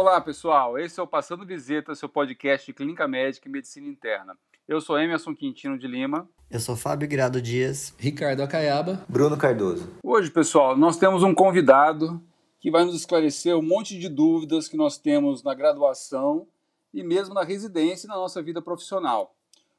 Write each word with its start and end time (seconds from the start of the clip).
Olá, 0.00 0.20
pessoal. 0.20 0.78
Esse 0.78 1.00
é 1.00 1.02
o 1.02 1.08
Passando 1.08 1.44
Visita, 1.44 1.92
seu 1.92 2.08
podcast 2.08 2.64
de 2.64 2.72
Clínica 2.72 3.08
Médica 3.08 3.48
e 3.48 3.50
Medicina 3.50 3.88
Interna. 3.88 4.38
Eu 4.68 4.80
sou 4.80 4.96
Emerson 4.96 5.34
Quintino 5.34 5.76
de 5.76 5.88
Lima. 5.88 6.30
Eu 6.48 6.60
sou 6.60 6.76
Fábio 6.76 7.08
Grado 7.08 7.42
Dias. 7.42 7.92
Ricardo 7.98 8.40
Acaiaba. 8.40 9.04
Bruno 9.08 9.36
Cardoso. 9.36 9.90
Hoje, 10.04 10.30
pessoal, 10.30 10.76
nós 10.76 10.98
temos 10.98 11.24
um 11.24 11.34
convidado 11.34 12.22
que 12.60 12.70
vai 12.70 12.84
nos 12.84 12.94
esclarecer 12.94 13.56
um 13.56 13.62
monte 13.62 13.98
de 13.98 14.08
dúvidas 14.08 14.68
que 14.68 14.76
nós 14.76 14.98
temos 14.98 15.42
na 15.42 15.52
graduação 15.52 16.46
e 16.94 17.02
mesmo 17.02 17.34
na 17.34 17.42
residência 17.42 18.06
e 18.06 18.08
na 18.08 18.14
nossa 18.14 18.40
vida 18.40 18.62
profissional. 18.62 19.34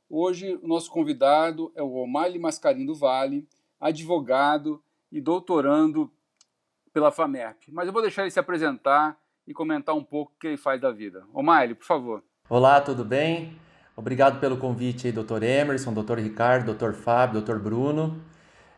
Hoje, 0.09 0.59
o 0.61 0.67
nosso 0.67 0.91
convidado 0.91 1.71
é 1.75 1.81
o 1.81 1.93
Omar 1.93 2.29
Mascarim 2.37 2.85
do 2.85 2.93
Vale, 2.93 3.47
advogado 3.79 4.83
e 5.09 5.21
doutorando 5.21 6.11
pela 6.91 7.09
FAMERP. 7.09 7.71
Mas 7.71 7.87
eu 7.87 7.93
vou 7.93 8.01
deixar 8.01 8.23
ele 8.23 8.31
se 8.31 8.39
apresentar 8.39 9.17
e 9.49 9.53
comentar 9.53 9.95
um 9.95 10.03
pouco 10.03 10.31
o 10.31 10.39
que 10.39 10.45
ele 10.45 10.57
faz 10.57 10.79
da 10.79 10.91
vida. 10.91 11.23
O'Malley, 11.33 11.73
por 11.73 11.85
favor. 11.85 12.23
Olá, 12.47 12.79
tudo 12.79 13.03
bem? 13.03 13.57
Obrigado 13.95 14.39
pelo 14.39 14.57
convite 14.57 15.07
aí, 15.07 15.11
doutor 15.11 15.41
Emerson, 15.41 15.91
doutor 15.91 16.19
Ricardo, 16.19 16.67
doutor 16.67 16.93
Fábio, 16.93 17.41
doutor 17.41 17.57
Bruno. 17.57 18.21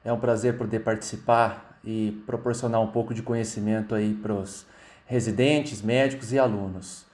É 0.03 0.13
um 0.13 0.19
prazer 0.19 0.57
poder 0.57 0.79
participar 0.79 1.77
e 1.83 2.23
proporcionar 2.25 2.79
um 2.79 2.87
pouco 2.87 3.13
de 3.13 3.21
conhecimento 3.21 3.93
aí 3.93 4.13
para 4.13 4.33
os 4.33 4.65
residentes, 5.05 5.81
médicos 5.81 6.31
e 6.31 6.39
alunos. 6.39 7.05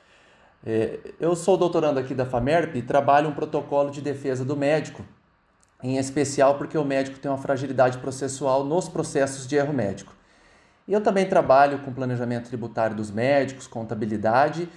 É, 0.63 0.99
eu 1.20 1.35
sou 1.35 1.57
doutorando 1.57 1.99
aqui 1.99 2.13
da 2.13 2.27
FAMERP 2.27 2.76
e 2.76 2.81
trabalho 2.84 3.29
um 3.29 3.34
protocolo 3.34 3.89
de 3.89 4.01
defesa 4.01 4.45
do 4.45 4.55
médico, 4.55 5.03
em 5.81 5.98
especial 5.98 6.59
porque 6.59 6.77
o 6.77 6.85
médico 6.85 7.17
tem 7.17 7.29
uma 7.31 7.37
fragilidade 7.39 7.98
processual 7.98 8.63
nos 8.63 8.87
processos 8.87 9.48
de 9.48 9.55
erro 9.55 9.73
médico. 9.73 10.16
E 10.88 10.93
eu 10.93 11.02
também 11.02 11.27
trabalho 11.27 11.80
com 11.80 11.93
planejamento 11.93 12.48
tributário 12.48 12.96
dos 12.96 13.12
médicos, 13.12 13.68
contabilidade. 13.68 14.70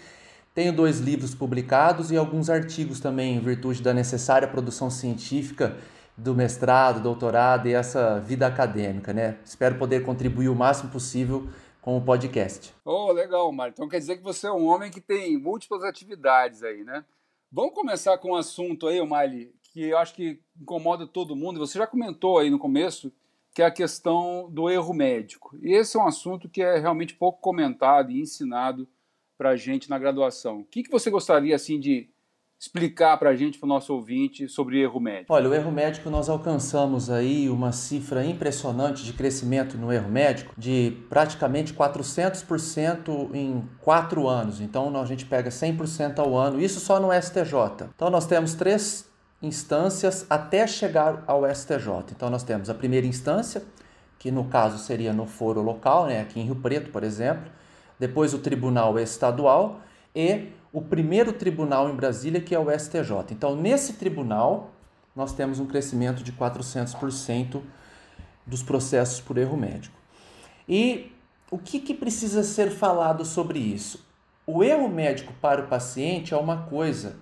Tenho 0.53 0.73
dois 0.73 0.99
livros 0.99 1.35
publicados 1.35 2.11
e 2.11 2.17
alguns 2.17 2.51
artigos 2.51 2.99
também, 2.99 3.37
em 3.37 3.41
virtude 3.41 3.81
da 3.81 3.95
necessária 3.95 4.49
produção 4.49 4.91
científica 4.91 5.77
do 6.17 6.35
mestrado, 6.35 7.01
doutorado 7.01 7.69
e 7.69 7.73
essa 7.73 8.19
vida 8.19 8.47
acadêmica, 8.47 9.13
né? 9.13 9.39
Espero 9.45 9.77
poder 9.77 10.05
contribuir 10.05 10.49
o 10.49 10.55
máximo 10.55 10.91
possível 10.91 11.49
com 11.81 11.97
o 11.97 12.03
podcast. 12.03 12.75
Oh, 12.85 13.13
legal, 13.13 13.51
Mário. 13.53 13.73
Então 13.73 13.89
quer 13.89 13.99
dizer 13.99 14.17
que 14.17 14.23
você 14.23 14.49
é 14.49 14.53
um 14.53 14.67
homem 14.67 14.91
que 14.91 15.01
tem 15.01 15.39
múltiplas 15.39 15.85
atividades 15.85 16.63
aí, 16.63 16.85
né? 16.85 17.05
Vamos 17.51 17.73
começar 17.73 18.19
com 18.19 18.33
um 18.33 18.37
assunto 18.37 18.87
aí, 18.87 19.05
Mali, 19.07 19.55
que 19.73 19.89
eu 19.89 19.99
acho 19.99 20.13
que 20.15 20.41
incomoda 20.61 21.07
todo 21.07 21.37
mundo. 21.37 21.59
Você 21.61 21.79
já 21.79 21.87
comentou 21.87 22.39
aí 22.39 22.51
no 22.51 22.59
começo 22.59 23.13
que 23.55 23.63
é 23.63 23.67
a 23.67 23.71
questão 23.71 24.49
do 24.51 24.71
erro 24.71 24.95
médico. 24.95 25.59
E 25.63 25.73
esse 25.75 25.97
é 25.97 26.01
um 26.01 26.07
assunto 26.07 26.49
que 26.49 26.63
é 26.63 26.79
realmente 26.79 27.15
pouco 27.15 27.41
comentado 27.41 28.11
e 28.11 28.21
ensinado 28.21 28.89
para 29.37 29.51
a 29.51 29.57
gente 29.57 29.89
na 29.89 29.99
graduação. 29.99 30.61
O 30.61 30.65
que, 30.65 30.83
que 30.83 30.91
você 30.91 31.11
gostaria 31.11 31.57
assim 31.57 31.81
de 31.81 32.11
explicar 32.61 33.17
para 33.17 33.31
a 33.31 33.35
gente, 33.35 33.59
para 33.59 33.65
o 33.65 33.69
nosso 33.69 33.95
ouvinte, 33.95 34.47
sobre 34.47 34.79
erro 34.83 35.01
médico? 35.01 35.33
Olha, 35.33 35.49
o 35.49 35.55
erro 35.55 35.73
médico 35.73 36.11
nós 36.11 36.29
alcançamos 36.29 37.09
aí 37.09 37.49
uma 37.49 37.73
cifra 37.73 38.23
impressionante 38.23 39.03
de 39.03 39.15
crescimento 39.15 39.79
no 39.79 39.91
erro 39.91 40.11
médico 40.11 40.53
de 40.59 40.95
praticamente 41.09 41.73
400% 41.73 43.35
em 43.35 43.67
quatro 43.81 44.29
anos. 44.29 44.61
Então 44.61 44.95
a 45.01 45.07
gente 45.07 45.25
pega 45.25 45.49
100% 45.49 46.19
ao 46.19 46.37
ano, 46.37 46.61
isso 46.61 46.79
só 46.79 47.01
no 47.01 47.09
STJ. 47.11 47.89
Então 47.95 48.11
nós 48.11 48.27
temos 48.27 48.55
três 48.55 49.10
instâncias 49.43 50.27
até 50.29 50.67
chegar 50.67 51.25
ao 51.27 51.43
STJ. 51.49 52.13
Então 52.15 52.29
nós 52.29 52.43
temos 52.43 52.69
a 52.69 52.75
primeira 52.75 53.07
instância, 53.07 53.63
que 54.19 54.31
no 54.31 54.45
caso 54.45 54.79
seria 54.79 55.13
no 55.13 55.27
foro 55.27 55.63
local, 55.63 56.07
né, 56.07 56.21
aqui 56.21 56.41
em 56.41 56.45
Rio 56.45 56.57
Preto, 56.57 56.91
por 56.91 57.03
exemplo, 57.03 57.51
depois 57.99 58.35
o 58.35 58.39
tribunal 58.39 58.99
estadual 58.99 59.81
e 60.15 60.49
o 60.73 60.81
primeiro 60.81 61.33
tribunal 61.33 61.89
em 61.89 61.95
Brasília, 61.95 62.41
que 62.41 62.55
é 62.55 62.59
o 62.59 62.71
STJ. 62.71 63.33
Então, 63.33 63.57
nesse 63.57 63.95
tribunal, 63.95 64.71
nós 65.15 65.33
temos 65.33 65.59
um 65.59 65.67
crescimento 65.67 66.23
de 66.23 66.33
400% 66.33 67.61
dos 68.47 68.63
processos 68.63 69.21
por 69.21 69.37
erro 69.37 69.57
médico. 69.57 69.97
E 70.69 71.13
o 71.51 71.59
que, 71.59 71.81
que 71.81 71.95
precisa 71.95 72.43
ser 72.43 72.71
falado 72.71 73.25
sobre 73.25 73.59
isso? 73.59 74.07
O 74.47 74.63
erro 74.63 74.89
médico 74.89 75.33
para 75.41 75.63
o 75.63 75.67
paciente 75.67 76.33
é 76.33 76.37
uma 76.37 76.63
coisa 76.63 77.17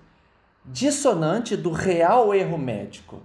dissonante 0.65 1.55
do 1.55 1.71
real 1.71 2.33
erro 2.33 2.57
médico. 2.57 3.21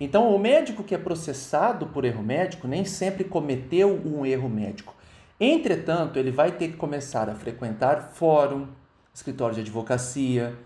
Então, 0.00 0.34
o 0.34 0.38
médico 0.38 0.82
que 0.82 0.94
é 0.94 0.98
processado 0.98 1.86
por 1.86 2.04
erro 2.04 2.22
médico 2.22 2.66
nem 2.66 2.84
sempre 2.84 3.24
cometeu 3.24 4.00
um 4.04 4.26
erro 4.26 4.48
médico. 4.48 4.94
Entretanto, 5.38 6.18
ele 6.18 6.30
vai 6.30 6.52
ter 6.52 6.68
que 6.68 6.76
começar 6.76 7.28
a 7.28 7.34
frequentar 7.34 8.10
fórum, 8.14 8.66
escritório 9.12 9.54
de 9.54 9.60
advocacia, 9.60 10.56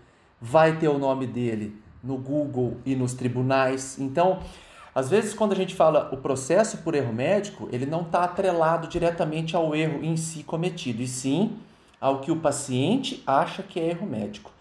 vai 0.41 0.77
ter 0.77 0.87
o 0.87 0.97
nome 0.97 1.27
dele 1.27 1.75
no 2.03 2.17
Google 2.17 2.77
e 2.85 2.95
nos 2.95 3.13
tribunais. 3.13 3.99
Então, 3.99 4.39
às 4.93 5.09
vezes, 5.09 5.33
quando 5.33 5.51
a 5.51 5.55
gente 5.55 5.75
fala 5.75 6.09
o 6.11 6.17
processo 6.17 6.79
por 6.79 6.95
erro 6.95 7.13
médico, 7.13 7.69
ele 7.71 7.85
não 7.85 8.01
está 8.01 8.23
atrelado 8.23 8.87
diretamente 8.87 9.55
ao 9.55 9.75
erro 9.75 10.03
em 10.03 10.17
si 10.17 10.43
cometido, 10.43 11.01
e 11.01 11.07
sim 11.07 11.57
ao 12.01 12.21
que 12.21 12.31
o 12.31 12.37
paciente 12.37 13.21
acha 13.27 13.61
que 13.61 13.79
é 13.79 13.89
erro 13.89 14.07
médico. 14.07 14.51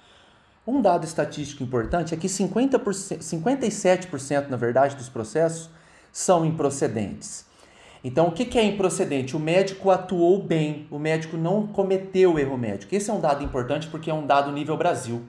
Um 0.68 0.82
dado 0.82 1.06
estatístico 1.06 1.62
importante 1.62 2.12
é 2.12 2.16
que 2.18 2.26
50%, 2.26 3.20
57% 3.20 4.48
na 4.48 4.56
verdade 4.58 4.96
dos 4.96 5.08
processos 5.08 5.70
são 6.12 6.44
improcedentes. 6.44 7.46
Então, 8.04 8.28
o 8.28 8.32
que 8.32 8.58
é 8.58 8.64
improcedente? 8.64 9.34
O 9.34 9.40
médico 9.40 9.90
atuou 9.90 10.42
bem, 10.42 10.86
o 10.90 10.98
médico 10.98 11.38
não 11.38 11.66
cometeu 11.66 12.38
erro 12.38 12.58
médico. 12.58 12.94
Esse 12.94 13.08
é 13.08 13.14
um 13.14 13.18
dado 13.18 13.42
importante 13.42 13.88
porque 13.88 14.10
é 14.10 14.14
um 14.14 14.26
dado 14.26 14.52
nível 14.52 14.76
Brasil. 14.76 15.22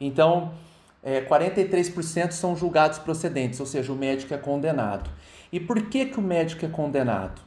Então, 0.00 0.52
é, 1.02 1.20
43% 1.20 2.30
são 2.30 2.54
julgados 2.54 3.00
procedentes, 3.00 3.58
ou 3.58 3.66
seja, 3.66 3.92
o 3.92 3.96
médico 3.96 4.34
é 4.34 4.38
condenado. 4.38 5.10
E 5.50 5.58
por 5.58 5.82
que, 5.88 6.06
que 6.06 6.20
o 6.20 6.22
médico 6.22 6.64
é 6.64 6.68
condenado? 6.68 7.42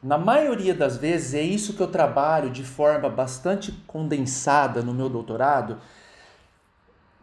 Na 0.00 0.16
maioria 0.16 0.74
das 0.74 0.96
vezes, 0.96 1.34
é 1.34 1.42
isso 1.42 1.74
que 1.74 1.82
eu 1.82 1.88
trabalho 1.88 2.50
de 2.50 2.62
forma 2.62 3.08
bastante 3.08 3.72
condensada 3.84 4.80
no 4.80 4.94
meu 4.94 5.08
doutorado, 5.08 5.78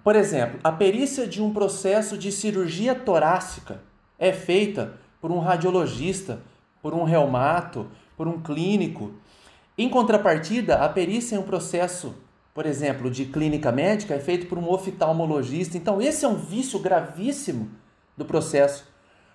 por 0.08 0.16
exemplo, 0.16 0.58
a 0.64 0.72
perícia 0.72 1.28
de 1.28 1.44
um 1.44 1.52
processo 1.52 2.18
de 2.18 2.32
cirurgia 2.32 2.96
torácica 2.96 3.82
é 4.18 4.32
feita 4.32 4.94
por 5.20 5.34
um 5.34 5.40
radiologista, 5.40 6.40
por 6.82 6.94
um 6.94 7.04
reumato, 7.04 7.92
por 8.16 8.26
um 8.26 8.42
clínico. 8.42 9.12
Em 9.78 9.90
contrapartida, 9.90 10.76
a 10.76 10.88
perícia 10.88 11.36
em 11.36 11.40
um 11.40 11.44
processo, 11.44 12.16
por 12.54 12.66
exemplo, 12.66 13.12
de 13.12 13.26
clínica 13.26 13.70
médica 13.70 14.14
é 14.14 14.20
feito 14.22 14.48
por 14.48 14.58
um 14.58 14.70
oftalmologista. 14.70 15.76
Então, 15.76 16.02
esse 16.02 16.24
é 16.24 16.28
um 16.30 16.38
vício 16.38 16.80
gravíssimo 16.80 17.70
do 18.16 18.24
processo, 18.24 18.88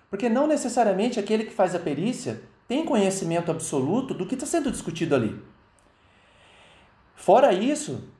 porque 0.09 0.27
não 0.27 0.47
necessariamente 0.47 1.19
aquele 1.19 1.43
que 1.43 1.53
faz 1.53 1.75
a 1.75 1.79
perícia 1.79 2.41
tem 2.67 2.83
conhecimento 2.83 3.51
absoluto 3.51 4.11
do 4.11 4.25
que 4.25 4.33
está 4.33 4.47
sendo 4.47 4.71
discutido 4.71 5.13
ali. 5.13 5.39
Fora 7.13 7.53
isso, 7.53 8.11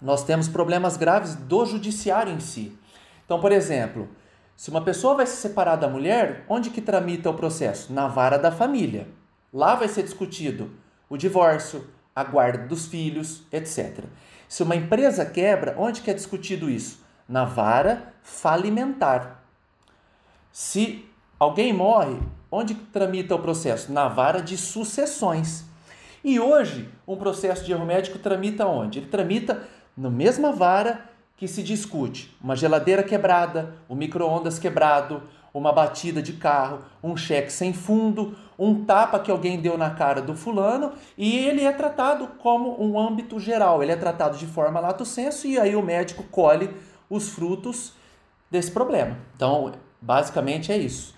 nós 0.00 0.24
temos 0.24 0.48
problemas 0.48 0.96
graves 0.96 1.34
do 1.34 1.64
judiciário 1.64 2.32
em 2.32 2.40
si. 2.40 2.76
Então, 3.24 3.40
por 3.40 3.50
exemplo, 3.50 4.08
se 4.56 4.70
uma 4.70 4.80
pessoa 4.80 5.14
vai 5.14 5.26
se 5.26 5.36
separar 5.36 5.76
da 5.76 5.88
mulher, 5.88 6.44
onde 6.48 6.70
que 6.70 6.80
tramita 6.80 7.28
o 7.30 7.34
processo? 7.34 7.92
Na 7.92 8.08
vara 8.08 8.38
da 8.38 8.52
família. 8.52 9.08
Lá 9.52 9.74
vai 9.74 9.88
ser 9.88 10.02
discutido 10.02 10.70
o 11.08 11.16
divórcio, 11.16 11.86
a 12.14 12.24
guarda 12.24 12.66
dos 12.66 12.86
filhos, 12.86 13.42
etc. 13.52 14.04
Se 14.48 14.62
uma 14.62 14.76
empresa 14.76 15.26
quebra, 15.26 15.74
onde 15.78 16.00
que 16.00 16.10
é 16.10 16.14
discutido 16.14 16.70
isso? 16.70 17.04
Na 17.28 17.44
vara 17.44 18.14
falimentar. 18.22 19.42
Se 20.50 21.04
alguém 21.38 21.72
morre, 21.72 22.18
onde 22.50 22.74
tramita 22.74 23.34
o 23.34 23.38
processo? 23.38 23.92
Na 23.92 24.08
vara 24.08 24.40
de 24.40 24.56
sucessões. 24.56 25.64
E 26.24 26.40
hoje, 26.40 26.88
um 27.06 27.16
processo 27.16 27.64
de 27.64 27.72
erro 27.72 27.84
médico 27.84 28.18
tramita 28.18 28.66
onde? 28.66 28.98
Ele 28.98 29.06
tramita 29.06 29.62
na 29.96 30.10
mesma 30.10 30.52
vara 30.52 31.08
que 31.36 31.46
se 31.48 31.62
discute 31.62 32.34
uma 32.42 32.56
geladeira 32.56 33.02
quebrada, 33.02 33.74
um 33.88 33.94
micro-ondas 33.94 34.58
quebrado, 34.58 35.22
uma 35.52 35.72
batida 35.72 36.20
de 36.20 36.34
carro, 36.34 36.80
um 37.02 37.16
cheque 37.16 37.52
sem 37.52 37.72
fundo, 37.72 38.36
um 38.58 38.84
tapa 38.84 39.18
que 39.18 39.30
alguém 39.30 39.60
deu 39.60 39.78
na 39.78 39.90
cara 39.90 40.20
do 40.20 40.34
fulano, 40.34 40.92
e 41.16 41.36
ele 41.36 41.62
é 41.62 41.72
tratado 41.72 42.26
como 42.38 42.82
um 42.82 42.98
âmbito 42.98 43.38
geral, 43.38 43.82
ele 43.82 43.92
é 43.92 43.96
tratado 43.96 44.36
de 44.36 44.46
forma 44.46 44.80
lato 44.80 45.04
sensu 45.04 45.46
e 45.46 45.58
aí 45.58 45.74
o 45.74 45.82
médico 45.82 46.22
colhe 46.24 46.70
os 47.08 47.28
frutos 47.28 47.92
desse 48.50 48.70
problema. 48.70 49.16
Então, 49.34 49.72
basicamente 50.00 50.72
é 50.72 50.76
isso. 50.76 51.14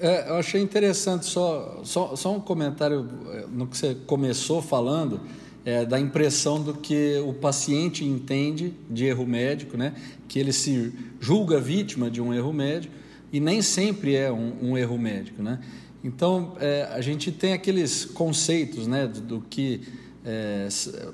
É, 0.00 0.30
eu 0.30 0.36
achei 0.36 0.60
interessante 0.60 1.26
só, 1.26 1.80
só, 1.84 2.16
só 2.16 2.32
um 2.32 2.40
comentário 2.40 3.08
é, 3.30 3.46
no 3.48 3.66
que 3.66 3.76
você 3.76 3.94
começou 3.94 4.60
falando 4.60 5.20
é, 5.64 5.84
da 5.84 5.98
impressão 5.98 6.62
do 6.62 6.74
que 6.74 7.22
o 7.26 7.32
paciente 7.32 8.04
entende 8.04 8.74
de 8.90 9.04
erro 9.04 9.26
médico, 9.26 9.76
né? 9.76 9.94
que 10.28 10.38
ele 10.38 10.52
se 10.52 10.92
julga 11.20 11.60
vítima 11.60 12.10
de 12.10 12.20
um 12.20 12.34
erro 12.34 12.52
médico 12.52 12.94
e 13.32 13.38
nem 13.38 13.62
sempre 13.62 14.16
é 14.16 14.30
um, 14.30 14.52
um 14.62 14.78
erro 14.78 14.98
médico. 14.98 15.42
Né? 15.42 15.58
Então, 16.02 16.56
é, 16.60 16.88
a 16.92 17.00
gente 17.00 17.30
tem 17.30 17.52
aqueles 17.52 18.04
conceitos 18.04 18.86
né, 18.86 19.06
do, 19.06 19.20
do 19.20 19.40
que 19.48 19.80
é, 20.24 20.68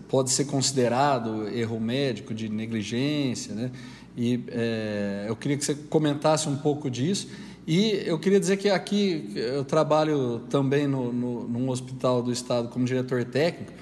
pode 0.08 0.30
ser 0.30 0.44
considerado 0.46 1.48
erro 1.48 1.80
médico 1.80 2.34
de 2.34 2.48
negligência, 2.48 3.54
né? 3.54 3.70
E 4.14 4.44
é, 4.48 5.26
eu 5.28 5.36
queria 5.36 5.56
que 5.56 5.64
você 5.64 5.74
comentasse 5.74 6.48
um 6.48 6.56
pouco 6.56 6.90
disso. 6.90 7.28
E 7.66 8.02
eu 8.04 8.18
queria 8.18 8.40
dizer 8.40 8.56
que 8.56 8.68
aqui 8.68 9.30
eu 9.34 9.64
trabalho 9.64 10.40
também 10.50 10.86
no, 10.86 11.12
no, 11.12 11.48
num 11.48 11.68
hospital 11.70 12.22
do 12.22 12.32
estado 12.32 12.68
como 12.68 12.84
diretor 12.84 13.24
técnico 13.24 13.72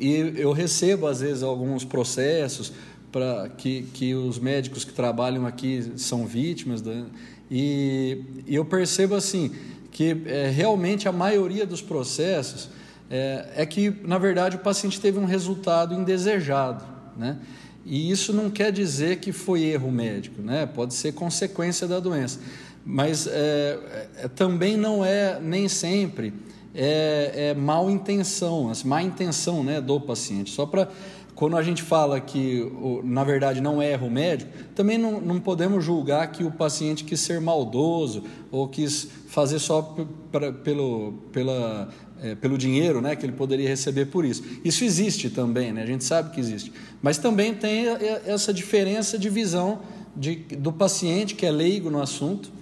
e 0.00 0.40
eu 0.40 0.52
recebo 0.52 1.06
às 1.06 1.20
vezes 1.20 1.42
alguns 1.42 1.84
processos 1.84 2.72
para 3.12 3.48
que, 3.50 3.82
que 3.94 4.14
os 4.14 4.38
médicos 4.38 4.84
que 4.84 4.92
trabalham 4.92 5.46
aqui 5.46 5.92
são 5.96 6.26
vítimas 6.26 6.80
da, 6.80 7.04
e, 7.50 8.22
e 8.46 8.54
eu 8.54 8.64
percebo 8.64 9.14
assim 9.14 9.50
que 9.90 10.22
é, 10.26 10.48
realmente 10.48 11.08
a 11.08 11.12
maioria 11.12 11.66
dos 11.66 11.82
processos 11.82 12.70
é, 13.10 13.48
é, 13.56 13.66
que, 13.66 13.92
na 14.04 14.18
verdade, 14.18 14.56
o 14.56 14.60
paciente 14.60 15.00
teve 15.00 15.18
um 15.18 15.24
resultado 15.24 15.92
indesejado. 15.94 16.84
Né? 17.16 17.38
E 17.84 18.10
isso 18.10 18.32
não 18.32 18.48
quer 18.48 18.70
dizer 18.70 19.18
que 19.18 19.32
foi 19.32 19.64
erro 19.64 19.90
médico, 19.90 20.40
né? 20.40 20.64
pode 20.64 20.94
ser 20.94 21.12
consequência 21.12 21.88
da 21.88 21.98
doença. 21.98 22.38
Mas 22.86 23.26
é, 23.26 23.78
é 24.16 24.28
também 24.28 24.76
não 24.76 25.04
é, 25.04 25.40
nem 25.40 25.68
sempre, 25.68 26.32
é, 26.74 27.50
é 27.50 27.54
mal 27.54 27.90
intenção, 27.90 28.70
assim, 28.70 28.86
má 28.88 29.02
intenção 29.02 29.62
né, 29.64 29.80
do 29.80 30.00
paciente. 30.00 30.50
Só 30.50 30.66
para 30.66 30.88
quando 31.34 31.56
a 31.56 31.62
gente 31.62 31.82
fala 31.82 32.20
que, 32.20 32.70
na 33.02 33.24
verdade, 33.24 33.62
não 33.62 33.80
é 33.80 33.92
erro 33.92 34.10
médico, 34.10 34.50
também 34.74 34.98
não, 34.98 35.22
não 35.22 35.40
podemos 35.40 35.82
julgar 35.82 36.30
que 36.30 36.44
o 36.44 36.50
paciente 36.50 37.02
quis 37.02 37.18
ser 37.18 37.40
maldoso 37.40 38.24
ou 38.50 38.68
quis 38.68 39.08
fazer 39.26 39.58
só 39.58 39.96
pra, 40.30 40.52
pelo, 40.52 41.14
pela, 41.32 41.88
é, 42.20 42.34
pelo 42.34 42.58
dinheiro 42.58 43.00
né, 43.00 43.16
que 43.16 43.24
ele 43.24 43.32
poderia 43.32 43.66
receber 43.66 44.06
por 44.06 44.22
isso. 44.22 44.42
Isso 44.62 44.84
existe 44.84 45.30
também, 45.30 45.72
né? 45.72 45.82
a 45.82 45.86
gente 45.86 46.04
sabe 46.04 46.30
que 46.30 46.38
existe. 46.38 46.72
Mas 47.00 47.16
também 47.16 47.54
tem 47.54 47.86
essa 48.26 48.52
diferença 48.52 49.18
de 49.18 49.30
visão 49.30 49.80
de, 50.14 50.36
do 50.36 50.70
paciente 50.70 51.34
que 51.34 51.46
é 51.46 51.50
leigo 51.50 51.88
no 51.88 52.02
assunto. 52.02 52.52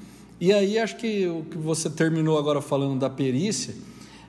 E 0.41 0.53
aí 0.53 0.79
acho 0.79 0.97
que 0.99 1.27
o 1.27 1.43
que 1.51 1.59
você 1.59 1.91
terminou 1.91 2.39
agora 2.39 2.63
falando 2.63 3.01
da 3.01 3.11
perícia 3.11 3.75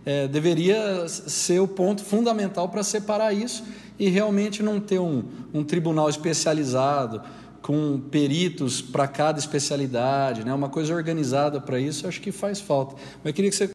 é, 0.05 0.27
deveria 0.27 1.07
ser 1.07 1.59
o 1.59 1.67
ponto 1.67 2.03
fundamental 2.03 2.69
para 2.69 2.83
separar 2.83 3.33
isso 3.33 3.63
e 3.97 4.09
realmente 4.09 4.63
não 4.63 4.79
ter 4.79 4.99
um, 4.99 5.23
um 5.53 5.63
tribunal 5.63 6.09
especializado 6.09 7.21
com 7.61 7.99
peritos 7.99 8.81
para 8.81 9.07
cada 9.07 9.37
especialidade, 9.37 10.45
né? 10.45 10.53
uma 10.53 10.69
coisa 10.69 10.93
organizada 10.93 11.59
para 11.59 11.79
isso, 11.79 12.07
acho 12.07 12.21
que 12.21 12.31
faz 12.31 12.59
falta. 12.59 12.95
Mas 12.95 13.25
eu 13.25 13.33
queria 13.33 13.49
que 13.49 13.55
você. 13.55 13.69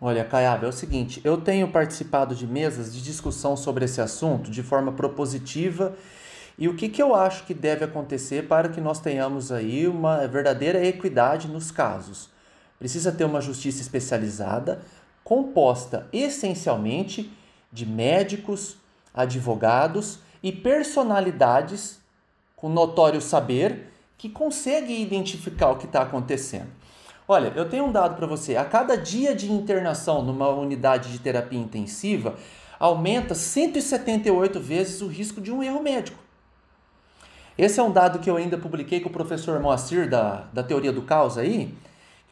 Olha, 0.00 0.24
Caiaba, 0.24 0.66
é 0.66 0.68
o 0.68 0.72
seguinte: 0.72 1.20
eu 1.24 1.36
tenho 1.36 1.68
participado 1.68 2.34
de 2.34 2.46
mesas 2.46 2.94
de 2.94 3.02
discussão 3.02 3.56
sobre 3.56 3.84
esse 3.84 4.00
assunto 4.00 4.50
de 4.50 4.62
forma 4.62 4.92
propositiva 4.92 5.96
e 6.58 6.68
o 6.68 6.76
que, 6.76 6.88
que 6.88 7.02
eu 7.02 7.14
acho 7.14 7.44
que 7.44 7.54
deve 7.54 7.84
acontecer 7.84 8.46
para 8.46 8.68
que 8.68 8.80
nós 8.80 9.00
tenhamos 9.00 9.50
aí 9.50 9.86
uma 9.86 10.26
verdadeira 10.26 10.84
equidade 10.86 11.48
nos 11.48 11.70
casos. 11.70 12.30
Precisa 12.82 13.12
ter 13.12 13.24
uma 13.24 13.40
justiça 13.40 13.80
especializada, 13.80 14.82
composta 15.22 16.08
essencialmente 16.12 17.32
de 17.70 17.86
médicos, 17.86 18.76
advogados 19.14 20.18
e 20.42 20.50
personalidades 20.50 22.00
com 22.56 22.68
notório 22.68 23.20
saber 23.20 23.92
que 24.18 24.28
conseguem 24.28 25.00
identificar 25.00 25.70
o 25.70 25.76
que 25.76 25.86
está 25.86 26.02
acontecendo. 26.02 26.66
Olha, 27.28 27.52
eu 27.54 27.68
tenho 27.68 27.84
um 27.84 27.92
dado 27.92 28.16
para 28.16 28.26
você: 28.26 28.56
a 28.56 28.64
cada 28.64 28.96
dia 28.96 29.32
de 29.32 29.52
internação 29.52 30.20
numa 30.20 30.48
unidade 30.48 31.12
de 31.12 31.20
terapia 31.20 31.60
intensiva, 31.60 32.34
aumenta 32.80 33.32
178 33.32 34.58
vezes 34.58 35.00
o 35.02 35.06
risco 35.06 35.40
de 35.40 35.52
um 35.52 35.62
erro 35.62 35.80
médico. 35.80 36.18
Esse 37.56 37.78
é 37.78 37.82
um 37.84 37.92
dado 37.92 38.18
que 38.18 38.28
eu 38.28 38.36
ainda 38.36 38.58
publiquei 38.58 38.98
com 38.98 39.08
o 39.08 39.12
professor 39.12 39.60
Moacir 39.60 40.10
da, 40.10 40.48
da 40.52 40.64
Teoria 40.64 40.90
do 40.90 41.02
Caos 41.02 41.38
aí, 41.38 41.72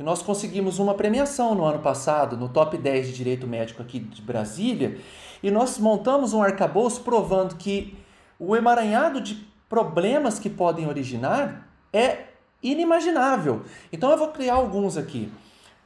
que 0.00 0.04
nós 0.04 0.22
conseguimos 0.22 0.78
uma 0.78 0.94
premiação 0.94 1.54
no 1.54 1.62
ano 1.62 1.80
passado, 1.80 2.34
no 2.34 2.48
top 2.48 2.78
10 2.78 3.08
de 3.08 3.12
Direito 3.12 3.46
Médico 3.46 3.82
aqui 3.82 3.98
de 3.98 4.22
Brasília, 4.22 4.98
e 5.42 5.50
nós 5.50 5.76
montamos 5.76 6.32
um 6.32 6.42
arcabouço 6.42 7.02
provando 7.02 7.56
que 7.56 7.94
o 8.38 8.56
emaranhado 8.56 9.20
de 9.20 9.46
problemas 9.68 10.38
que 10.38 10.48
podem 10.48 10.88
originar 10.88 11.68
é 11.92 12.28
inimaginável. 12.62 13.60
Então 13.92 14.10
eu 14.10 14.16
vou 14.16 14.28
criar 14.28 14.54
alguns 14.54 14.96
aqui. 14.96 15.30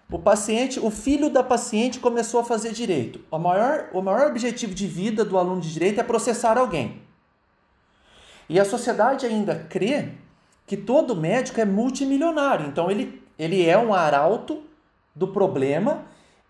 O 0.09 0.21
paciente, 0.21 0.79
o 0.79 0.93
filho 0.93 1.29
da 1.29 1.43
paciente 1.43 1.99
começou 1.99 2.39
a 2.39 2.45
fazer 2.45 2.71
direito. 2.71 3.19
O 3.33 3.39
maior, 3.41 3.89
o 3.93 4.01
maior 4.01 4.29
objetivo 4.31 4.73
de 4.73 4.87
vida 4.87 5.25
do 5.25 5.37
aluno 5.37 5.61
de 5.61 5.73
direito 5.73 6.01
é 6.01 6.05
processar 6.05 6.57
alguém. 6.57 7.03
E 8.49 8.61
a 8.61 8.65
sociedade 8.65 9.27
ainda 9.27 9.67
crê 9.69 10.11
que 10.69 10.77
todo 10.77 11.17
médico 11.17 11.61
é 11.61 11.65
multimilionário. 11.65 12.69
Então 12.69 12.89
ele, 12.89 13.24
ele 13.39 13.65
é 13.65 13.77
um 13.77 13.93
arauto 13.93 14.63
do 15.15 15.29
problema 15.29 16.05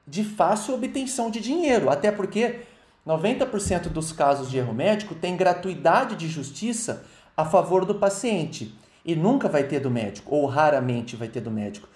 de 0.07 0.25
fácil 0.25 0.75
obtenção 0.75 1.31
de 1.31 1.41
dinheiro. 1.41 1.91
Até 1.91 2.11
porque 2.11 2.61
90% 3.07 3.89
dos 3.89 4.13
casos 4.13 4.51
de 4.51 4.59
erro 4.59 4.73
médico 4.73 5.15
tem 5.15 5.37
gratuidade 5.37 6.17
de 6.17 6.29
justiça 6.29 7.05
a 7.37 7.45
favor 7.45 7.85
do 7.85 7.95
paciente 7.95 8.75
e 9.05 9.15
nunca 9.15 9.49
vai 9.49 9.65
ter 9.65 9.81
do 9.81 9.91
médico, 9.91 10.35
ou 10.35 10.47
raramente 10.47 11.17
vai 11.17 11.29
ter 11.29 11.41
do 11.41 11.51
médico. 11.51 11.89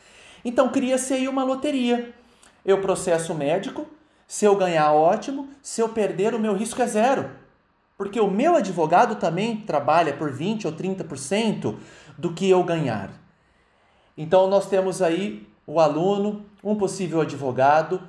Então 0.44 0.68
cria-se 0.68 1.14
aí 1.14 1.26
uma 1.26 1.42
loteria. 1.44 2.12
Eu 2.64 2.80
processo 2.80 3.32
o 3.32 3.36
médico, 3.36 3.86
se 4.26 4.44
eu 4.44 4.54
ganhar, 4.56 4.92
ótimo, 4.92 5.48
se 5.62 5.80
eu 5.80 5.88
perder, 5.88 6.34
o 6.34 6.38
meu 6.38 6.54
risco 6.54 6.82
é 6.82 6.86
zero. 6.86 7.30
Porque 7.96 8.20
o 8.20 8.30
meu 8.30 8.54
advogado 8.54 9.16
também 9.16 9.56
trabalha 9.56 10.12
por 10.12 10.30
20 10.30 10.66
ou 10.66 10.72
30% 10.72 11.76
do 12.18 12.32
que 12.32 12.48
eu 12.48 12.62
ganhar. 12.62 13.10
Então 14.18 14.48
nós 14.48 14.66
temos 14.66 15.00
aí 15.00 15.46
o 15.64 15.78
aluno, 15.78 16.44
um 16.62 16.74
possível 16.74 17.20
advogado, 17.20 18.02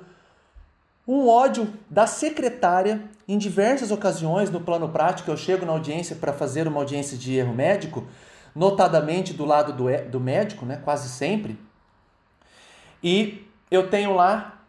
um 1.06 1.28
ódio 1.28 1.72
da 1.88 2.04
secretária. 2.04 3.08
Em 3.28 3.38
diversas 3.38 3.92
ocasiões, 3.92 4.50
no 4.50 4.60
plano 4.60 4.88
prático, 4.88 5.30
eu 5.30 5.36
chego 5.36 5.64
na 5.64 5.70
audiência 5.70 6.16
para 6.16 6.32
fazer 6.32 6.66
uma 6.66 6.80
audiência 6.80 7.16
de 7.16 7.36
erro 7.36 7.54
médico, 7.54 8.08
notadamente 8.52 9.32
do 9.32 9.44
lado 9.44 9.72
do, 9.72 9.84
do 10.10 10.18
médico, 10.18 10.66
né, 10.66 10.80
quase 10.82 11.08
sempre. 11.08 11.56
E 13.00 13.46
eu 13.70 13.88
tenho 13.88 14.12
lá 14.12 14.64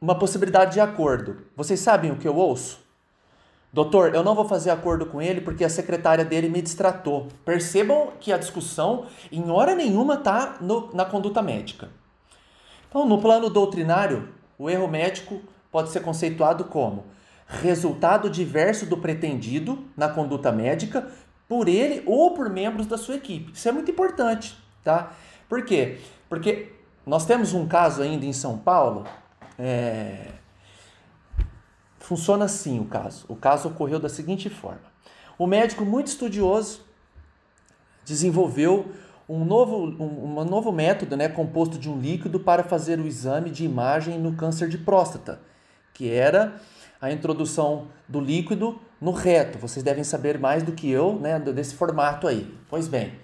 uma 0.00 0.18
possibilidade 0.18 0.72
de 0.72 0.80
acordo. 0.80 1.42
Vocês 1.54 1.80
sabem 1.80 2.10
o 2.10 2.16
que 2.16 2.26
eu 2.26 2.34
ouço? 2.34 2.85
Doutor, 3.72 4.14
eu 4.14 4.22
não 4.22 4.34
vou 4.34 4.46
fazer 4.46 4.70
acordo 4.70 5.06
com 5.06 5.20
ele 5.20 5.40
porque 5.40 5.64
a 5.64 5.68
secretária 5.68 6.24
dele 6.24 6.48
me 6.48 6.62
distratou. 6.62 7.28
Percebam 7.44 8.12
que 8.18 8.32
a 8.32 8.38
discussão, 8.38 9.06
em 9.30 9.50
hora 9.50 9.74
nenhuma, 9.74 10.14
está 10.14 10.56
na 10.94 11.04
conduta 11.04 11.42
médica. 11.42 11.90
Então, 12.88 13.06
no 13.06 13.20
plano 13.20 13.50
doutrinário, 13.50 14.28
o 14.58 14.70
erro 14.70 14.88
médico 14.88 15.40
pode 15.70 15.90
ser 15.90 16.00
conceituado 16.00 16.64
como 16.64 17.04
resultado 17.46 18.28
diverso 18.28 18.86
do 18.86 18.96
pretendido 18.96 19.84
na 19.96 20.08
conduta 20.08 20.50
médica 20.50 21.08
por 21.48 21.68
ele 21.68 22.02
ou 22.06 22.32
por 22.32 22.50
membros 22.50 22.86
da 22.86 22.98
sua 22.98 23.16
equipe. 23.16 23.52
Isso 23.52 23.68
é 23.68 23.72
muito 23.72 23.90
importante, 23.90 24.56
tá? 24.82 25.12
Por 25.48 25.64
quê? 25.64 25.98
Porque 26.28 26.72
nós 27.04 27.24
temos 27.24 27.52
um 27.52 27.66
caso 27.68 28.02
ainda 28.02 28.26
em 28.26 28.32
São 28.32 28.58
Paulo. 28.58 29.04
É... 29.58 30.32
Funciona 32.06 32.44
assim 32.44 32.78
o 32.78 32.84
caso. 32.84 33.24
O 33.26 33.34
caso 33.34 33.66
ocorreu 33.66 33.98
da 33.98 34.08
seguinte 34.08 34.48
forma: 34.48 34.84
o 35.36 35.44
médico 35.44 35.84
muito 35.84 36.06
estudioso 36.06 36.82
desenvolveu 38.04 38.92
um 39.28 39.44
novo, 39.44 39.76
um, 39.76 40.38
um 40.38 40.44
novo 40.44 40.70
método 40.70 41.16
né, 41.16 41.28
composto 41.28 41.76
de 41.76 41.90
um 41.90 41.98
líquido 41.98 42.38
para 42.38 42.62
fazer 42.62 43.00
o 43.00 43.08
exame 43.08 43.50
de 43.50 43.64
imagem 43.64 44.20
no 44.20 44.34
câncer 44.34 44.68
de 44.68 44.78
próstata, 44.78 45.40
que 45.92 46.08
era 46.08 46.54
a 47.00 47.10
introdução 47.10 47.88
do 48.06 48.20
líquido 48.20 48.78
no 49.00 49.10
reto. 49.10 49.58
Vocês 49.58 49.82
devem 49.82 50.04
saber 50.04 50.38
mais 50.38 50.62
do 50.62 50.70
que 50.70 50.88
eu 50.88 51.18
né, 51.18 51.40
desse 51.40 51.74
formato 51.74 52.28
aí. 52.28 52.56
Pois 52.68 52.86
bem, 52.86 53.14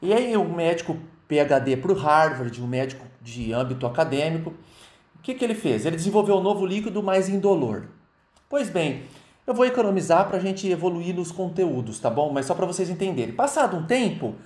e 0.00 0.14
aí 0.14 0.36
o 0.36 0.48
médico 0.48 0.96
PhD 1.26 1.76
para 1.76 1.90
o 1.90 1.96
Harvard, 1.96 2.62
um 2.62 2.68
médico 2.68 3.04
de 3.20 3.52
âmbito 3.52 3.84
acadêmico, 3.84 4.54
o 5.16 5.22
que, 5.26 5.34
que 5.34 5.44
ele 5.44 5.56
fez? 5.56 5.84
Ele 5.84 5.96
desenvolveu 5.96 6.36
um 6.36 6.40
novo 6.40 6.64
líquido 6.64 7.02
mais 7.02 7.28
indolor. 7.28 7.95
Pois 8.48 8.70
bem, 8.70 9.02
eu 9.44 9.52
vou 9.52 9.66
economizar 9.66 10.28
para 10.28 10.36
a 10.36 10.40
gente 10.40 10.68
evoluir 10.70 11.12
nos 11.12 11.32
conteúdos, 11.32 11.98
tá 11.98 12.08
bom? 12.08 12.32
Mas 12.32 12.46
só 12.46 12.54
para 12.54 12.64
vocês 12.64 12.88
entenderem. 12.88 13.34
Passado 13.34 13.76
um 13.76 13.84
tempo, 13.84 14.36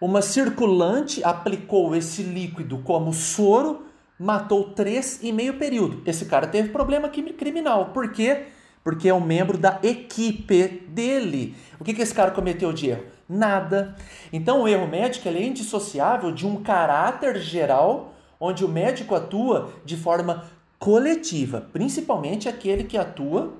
uma 0.00 0.22
circulante 0.22 1.22
aplicou 1.22 1.94
esse 1.94 2.22
líquido 2.22 2.78
como 2.78 3.12
soro, 3.12 3.84
matou 4.18 4.70
três 4.70 5.22
e 5.22 5.30
meio 5.30 5.58
período. 5.58 6.02
Esse 6.06 6.24
cara 6.24 6.46
teve 6.46 6.70
problema 6.70 7.10
criminal. 7.10 7.90
Por 7.92 8.12
quê? 8.12 8.46
Porque 8.82 9.10
é 9.10 9.14
um 9.14 9.20
membro 9.20 9.58
da 9.58 9.78
equipe 9.82 10.86
dele. 10.88 11.54
O 11.78 11.84
que, 11.84 11.92
que 11.92 12.00
esse 12.00 12.14
cara 12.14 12.30
cometeu 12.30 12.72
de 12.72 12.88
erro? 12.88 13.04
Nada. 13.28 13.94
Então 14.32 14.62
o 14.62 14.68
erro 14.68 14.86
médico 14.86 15.28
é 15.28 15.42
indissociável 15.42 16.32
de 16.32 16.46
um 16.46 16.62
caráter 16.62 17.36
geral, 17.36 18.14
onde 18.40 18.64
o 18.64 18.68
médico 18.68 19.14
atua 19.14 19.70
de 19.84 19.98
forma 19.98 20.44
coletiva, 20.78 21.60
principalmente 21.72 22.48
aquele 22.48 22.84
que 22.84 22.98
atua 22.98 23.54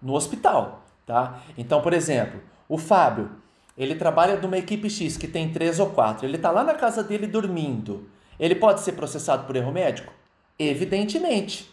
no 0.00 0.14
hospital, 0.14 0.84
tá? 1.06 1.40
Então, 1.58 1.80
por 1.80 1.92
exemplo, 1.92 2.40
o 2.68 2.78
Fábio, 2.78 3.30
ele 3.76 3.94
trabalha 3.94 4.36
numa 4.36 4.58
equipe 4.58 4.88
X 4.88 5.16
que 5.16 5.26
tem 5.26 5.52
três 5.52 5.78
ou 5.78 5.90
quatro, 5.90 6.26
ele 6.26 6.36
está 6.36 6.50
lá 6.50 6.62
na 6.64 6.74
casa 6.74 7.02
dele 7.02 7.26
dormindo. 7.26 8.08
Ele 8.38 8.54
pode 8.54 8.80
ser 8.80 8.92
processado 8.92 9.44
por 9.46 9.54
erro 9.56 9.70
médico? 9.70 10.12
Evidentemente. 10.58 11.70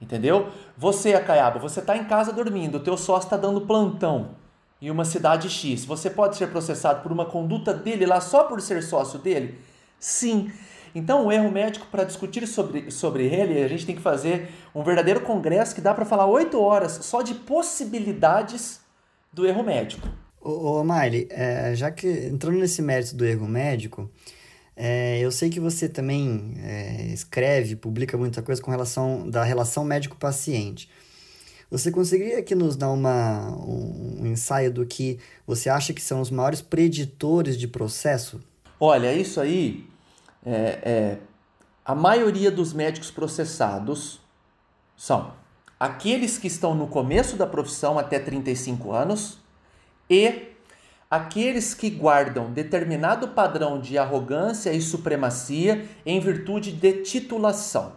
Entendeu? 0.00 0.48
Você, 0.76 1.14
Acaiaba, 1.14 1.58
você 1.58 1.80
está 1.80 1.96
em 1.96 2.04
casa 2.04 2.32
dormindo, 2.32 2.76
o 2.76 2.80
teu 2.80 2.96
sócio 2.96 3.26
está 3.26 3.36
dando 3.36 3.60
plantão 3.60 4.30
em 4.82 4.90
uma 4.90 5.04
cidade 5.04 5.48
X. 5.48 5.84
Você 5.84 6.10
pode 6.10 6.36
ser 6.36 6.48
processado 6.48 7.02
por 7.02 7.12
uma 7.12 7.24
conduta 7.24 7.72
dele 7.72 8.04
lá 8.04 8.20
só 8.20 8.44
por 8.44 8.60
ser 8.60 8.82
sócio 8.82 9.18
dele? 9.18 9.58
Sim. 9.98 10.52
Então, 10.94 11.26
o 11.26 11.32
erro 11.32 11.50
médico, 11.50 11.86
para 11.90 12.04
discutir 12.04 12.46
sobre, 12.46 12.90
sobre 12.90 13.24
ele, 13.26 13.62
a 13.62 13.68
gente 13.68 13.84
tem 13.84 13.96
que 13.96 14.02
fazer 14.02 14.48
um 14.72 14.84
verdadeiro 14.84 15.20
congresso 15.22 15.74
que 15.74 15.80
dá 15.80 15.92
para 15.92 16.04
falar 16.04 16.26
oito 16.26 16.60
horas 16.60 16.92
só 17.02 17.20
de 17.20 17.34
possibilidades 17.34 18.80
do 19.32 19.44
erro 19.44 19.64
médico. 19.64 20.08
Ô, 20.40 20.78
ô 20.78 20.84
Miley, 20.84 21.26
é, 21.30 21.74
já 21.74 21.90
que 21.90 22.06
entrando 22.06 22.58
nesse 22.58 22.80
mérito 22.80 23.16
do 23.16 23.24
erro 23.24 23.48
médico, 23.48 24.08
é, 24.76 25.18
eu 25.18 25.32
sei 25.32 25.50
que 25.50 25.58
você 25.58 25.88
também 25.88 26.54
é, 26.62 27.06
escreve, 27.12 27.74
publica 27.74 28.16
muita 28.16 28.40
coisa 28.40 28.62
com 28.62 28.70
relação 28.70 29.28
da 29.28 29.42
relação 29.42 29.84
médico-paciente. 29.84 30.88
Você 31.70 31.90
conseguiria 31.90 32.38
aqui 32.38 32.54
nos 32.54 32.76
dar 32.76 32.90
uma, 32.90 33.50
um, 33.56 34.18
um 34.20 34.26
ensaio 34.26 34.70
do 34.70 34.86
que 34.86 35.18
você 35.44 35.68
acha 35.68 35.92
que 35.92 36.00
são 36.00 36.20
os 36.20 36.30
maiores 36.30 36.62
preditores 36.62 37.58
de 37.58 37.66
processo? 37.66 38.40
Olha, 38.78 39.12
isso 39.12 39.40
aí 39.40 39.84
é, 40.44 40.78
é, 40.82 41.18
a 41.84 41.94
maioria 41.94 42.50
dos 42.50 42.72
médicos 42.72 43.10
processados 43.10 44.20
são 44.96 45.32
aqueles 45.78 46.38
que 46.38 46.46
estão 46.46 46.74
no 46.74 46.86
começo 46.86 47.36
da 47.36 47.46
profissão 47.46 47.98
até 47.98 48.18
35 48.18 48.92
anos 48.92 49.38
e 50.08 50.54
aqueles 51.10 51.74
que 51.74 51.90
guardam 51.90 52.52
determinado 52.52 53.28
padrão 53.28 53.80
de 53.80 53.96
arrogância 53.98 54.72
e 54.72 54.80
supremacia 54.80 55.86
em 56.04 56.20
virtude 56.20 56.72
de 56.72 57.02
titulação, 57.02 57.92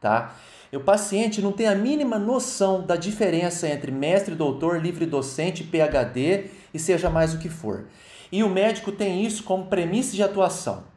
tá? 0.00 0.34
O 0.72 0.80
paciente 0.80 1.42
não 1.42 1.52
tem 1.52 1.68
a 1.68 1.74
mínima 1.74 2.18
noção 2.18 2.80
da 2.84 2.96
diferença 2.96 3.68
entre 3.68 3.92
mestre, 3.92 4.34
doutor, 4.34 4.80
livre 4.80 5.04
docente, 5.04 5.62
PhD 5.62 6.46
e 6.72 6.78
seja 6.78 7.10
mais 7.10 7.34
o 7.34 7.38
que 7.38 7.50
for. 7.50 7.84
E 8.30 8.42
o 8.42 8.48
médico 8.48 8.90
tem 8.90 9.22
isso 9.22 9.44
como 9.44 9.66
premissa 9.66 10.16
de 10.16 10.22
atuação. 10.22 10.91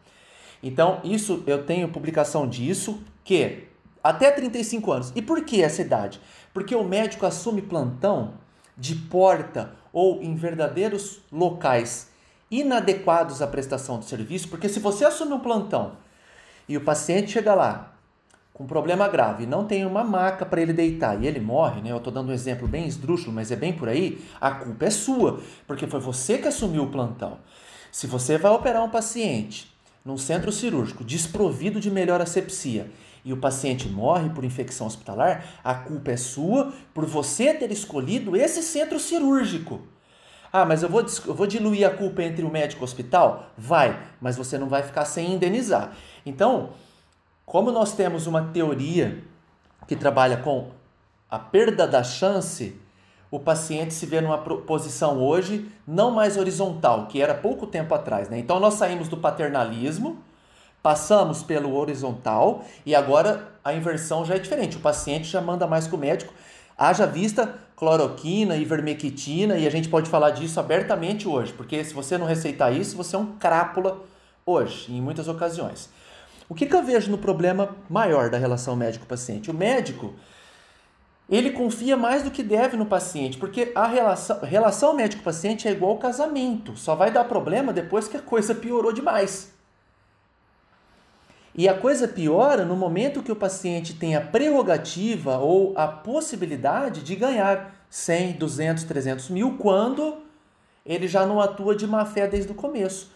Então, 0.61 0.99
isso 1.03 1.43
eu 1.45 1.65
tenho 1.65 1.89
publicação 1.89 2.47
disso 2.47 3.03
que 3.23 3.67
até 4.03 4.29
35 4.31 4.91
anos. 4.91 5.11
E 5.15 5.21
por 5.21 5.43
que 5.43 5.61
essa 5.61 5.81
idade? 5.81 6.21
Porque 6.53 6.75
o 6.75 6.83
médico 6.83 7.25
assume 7.25 7.61
plantão 7.61 8.35
de 8.77 8.95
porta 8.95 9.73
ou 9.91 10.21
em 10.21 10.35
verdadeiros 10.35 11.21
locais 11.31 12.09
inadequados 12.51 13.41
à 13.41 13.47
prestação 13.47 13.97
do 13.97 14.05
serviço, 14.05 14.47
porque 14.49 14.69
se 14.69 14.79
você 14.79 15.05
assume 15.05 15.33
um 15.33 15.39
plantão 15.39 15.93
e 16.69 16.77
o 16.77 16.81
paciente 16.81 17.31
chega 17.31 17.53
lá 17.55 17.93
com 18.53 18.65
problema 18.65 19.07
grave 19.09 19.45
não 19.45 19.65
tem 19.65 19.85
uma 19.85 20.03
maca 20.03 20.45
para 20.45 20.61
ele 20.61 20.71
deitar 20.71 21.21
e 21.21 21.27
ele 21.27 21.39
morre, 21.39 21.81
né? 21.81 21.91
Eu 21.91 21.97
estou 21.97 22.13
dando 22.13 22.29
um 22.29 22.33
exemplo 22.33 22.67
bem 22.67 22.87
esdrúxulo, 22.87 23.33
mas 23.33 23.51
é 23.51 23.55
bem 23.55 23.73
por 23.73 23.89
aí, 23.89 24.23
a 24.39 24.51
culpa 24.51 24.85
é 24.85 24.89
sua, 24.89 25.41
porque 25.67 25.87
foi 25.87 25.99
você 25.99 26.37
que 26.37 26.47
assumiu 26.47 26.83
o 26.83 26.91
plantão. 26.91 27.39
Se 27.91 28.07
você 28.07 28.37
vai 28.37 28.51
operar 28.51 28.83
um 28.83 28.89
paciente 28.89 29.74
num 30.05 30.17
centro 30.17 30.51
cirúrgico 30.51 31.03
desprovido 31.03 31.79
de 31.79 31.89
melhor 31.89 32.21
asepsia 32.21 32.91
e 33.25 33.33
o 33.33 33.37
paciente 33.37 33.89
morre 33.89 34.29
por 34.29 34.45
infecção 34.45 34.85
hospitalar, 34.85 35.43
a 35.63 35.73
culpa 35.73 36.11
é 36.11 36.17
sua 36.17 36.71
por 36.93 37.05
você 37.07 37.55
ter 37.55 37.71
escolhido 37.71 38.37
esse 38.37 38.61
centro 38.61 38.99
cirúrgico. 38.99 39.81
Ah, 40.53 40.63
mas 40.63 40.83
eu 40.83 40.89
vou, 40.89 41.01
eu 41.01 41.33
vou 41.33 41.47
diluir 41.47 41.87
a 41.87 41.89
culpa 41.89 42.21
entre 42.21 42.45
o 42.45 42.51
médico 42.51 42.81
e 42.81 42.83
o 42.83 42.85
hospital? 42.85 43.49
Vai, 43.57 43.99
mas 44.21 44.37
você 44.37 44.59
não 44.59 44.69
vai 44.69 44.83
ficar 44.83 45.05
sem 45.05 45.33
indenizar. 45.33 45.97
Então, 46.23 46.69
como 47.45 47.71
nós 47.71 47.93
temos 47.93 48.27
uma 48.27 48.43
teoria 48.53 49.23
que 49.87 49.95
trabalha 49.95 50.37
com 50.37 50.69
a 51.29 51.39
perda 51.39 51.87
da 51.87 52.03
chance, 52.03 52.79
o 53.31 53.39
paciente 53.39 53.93
se 53.93 54.05
vê 54.05 54.21
numa 54.21 54.37
posição 54.37 55.21
hoje 55.21 55.69
não 55.87 56.11
mais 56.11 56.37
horizontal, 56.37 57.07
que 57.07 57.21
era 57.21 57.33
pouco 57.33 57.67
tempo 57.67 57.93
atrás. 57.93 58.29
Né? 58.29 58.39
Então 58.39 58.59
nós 58.59 58.75
saímos 58.75 59.07
do 59.07 59.17
paternalismo, 59.17 60.17
passamos 60.81 61.41
pelo 61.41 61.75
horizontal 61.75 62.63
e 62.85 62.93
agora 62.93 63.47
a 63.63 63.73
inversão 63.73 64.23
já 64.23 64.35
é 64.35 64.39
diferente. 64.39 64.77
O 64.77 64.79
paciente 64.79 65.27
já 65.27 65.41
manda 65.41 65.65
mais 65.65 65.87
com 65.87 65.95
o 65.95 65.99
médico. 65.99 66.33
Haja 66.77 67.05
vista 67.05 67.55
cloroquina, 67.75 68.55
ivermectina, 68.55 69.57
e 69.57 69.67
a 69.67 69.69
gente 69.69 69.89
pode 69.89 70.09
falar 70.09 70.31
disso 70.31 70.59
abertamente 70.59 71.27
hoje, 71.27 71.51
porque 71.53 71.83
se 71.83 71.93
você 71.93 72.17
não 72.17 72.25
receitar 72.25 72.73
isso, 72.73 72.95
você 72.95 73.15
é 73.15 73.19
um 73.19 73.37
crápula 73.37 74.01
hoje, 74.45 74.93
em 74.93 75.01
muitas 75.01 75.27
ocasiões. 75.27 75.89
O 76.47 76.53
que, 76.53 76.65
que 76.65 76.75
eu 76.75 76.83
vejo 76.83 77.09
no 77.09 77.17
problema 77.17 77.75
maior 77.89 78.29
da 78.29 78.37
relação 78.37 78.75
médico-paciente? 78.75 79.49
O 79.49 79.53
médico 79.53 80.13
ele 81.29 81.51
confia 81.51 81.97
mais 81.97 82.23
do 82.23 82.29
que 82.29 82.43
deve 82.43 82.77
no 82.77 82.85
paciente, 82.85 83.37
porque 83.37 83.71
a 83.73 83.87
relação, 83.87 84.39
relação 84.41 84.95
médico-paciente 84.95 85.67
é 85.67 85.71
igual 85.71 85.91
ao 85.93 85.97
casamento, 85.97 86.75
só 86.75 86.95
vai 86.95 87.11
dar 87.11 87.23
problema 87.25 87.73
depois 87.73 88.07
que 88.07 88.17
a 88.17 88.21
coisa 88.21 88.53
piorou 88.53 88.93
demais. 88.93 89.53
E 91.57 91.69
a 91.69 91.73
coisa 91.73 92.07
piora 92.07 92.65
no 92.65 92.75
momento 92.75 93.23
que 93.23 93.31
o 93.31 93.35
paciente 93.35 93.93
tem 93.93 94.15
a 94.15 94.21
prerrogativa 94.21 95.37
ou 95.37 95.73
a 95.77 95.87
possibilidade 95.87 97.01
de 97.01 97.15
ganhar 97.15 97.73
100, 97.89 98.33
200, 98.33 98.83
300 98.83 99.29
mil, 99.29 99.57
quando 99.57 100.17
ele 100.85 101.07
já 101.07 101.25
não 101.25 101.39
atua 101.39 101.73
de 101.73 101.87
má 101.87 102.05
fé 102.05 102.27
desde 102.27 102.51
o 102.51 102.55
começo. 102.55 103.09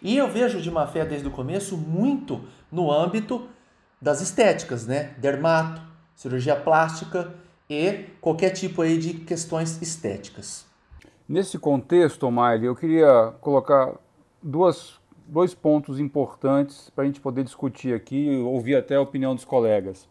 E 0.00 0.16
eu 0.16 0.26
vejo 0.26 0.60
de 0.60 0.70
má 0.70 0.86
fé 0.86 1.04
desde 1.04 1.28
o 1.28 1.30
começo 1.30 1.76
muito 1.76 2.42
no 2.70 2.90
âmbito 2.90 3.46
das 4.00 4.22
estéticas, 4.22 4.86
né? 4.86 5.14
Dermato, 5.18 5.80
cirurgia 6.16 6.56
plástica, 6.56 7.32
e 7.72 8.04
qualquer 8.20 8.50
tipo 8.50 8.82
aí 8.82 8.98
de 8.98 9.14
questões 9.14 9.80
estéticas. 9.80 10.66
Nesse 11.26 11.58
contexto, 11.58 12.30
Miley, 12.30 12.66
eu 12.66 12.76
queria 12.76 13.32
colocar 13.40 13.94
duas, 14.42 15.00
dois 15.26 15.54
pontos 15.54 15.98
importantes 15.98 16.90
para 16.90 17.04
a 17.04 17.06
gente 17.06 17.20
poder 17.20 17.44
discutir 17.44 17.94
aqui 17.94 18.26
e 18.26 18.36
ouvir 18.36 18.76
até 18.76 18.96
a 18.96 19.00
opinião 19.00 19.34
dos 19.34 19.46
colegas. 19.46 20.06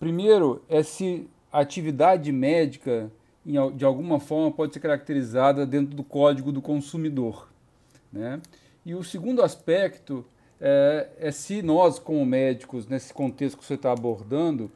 Primeiro 0.00 0.60
é 0.68 0.82
se 0.82 1.28
a 1.52 1.60
atividade 1.60 2.32
médica, 2.32 3.10
de 3.44 3.84
alguma 3.84 4.18
forma, 4.18 4.50
pode 4.50 4.74
ser 4.74 4.80
caracterizada 4.80 5.64
dentro 5.64 5.94
do 5.94 6.02
Código 6.02 6.50
do 6.50 6.60
Consumidor. 6.60 7.48
Né? 8.12 8.40
E 8.84 8.94
o 8.94 9.04
segundo 9.04 9.40
aspecto 9.40 10.24
é, 10.60 11.08
é 11.20 11.30
se 11.30 11.62
nós, 11.62 12.00
como 12.00 12.26
médicos, 12.26 12.88
nesse 12.88 13.14
contexto 13.14 13.58
que 13.58 13.64
você 13.64 13.74
está 13.74 13.92
abordando, 13.92 14.68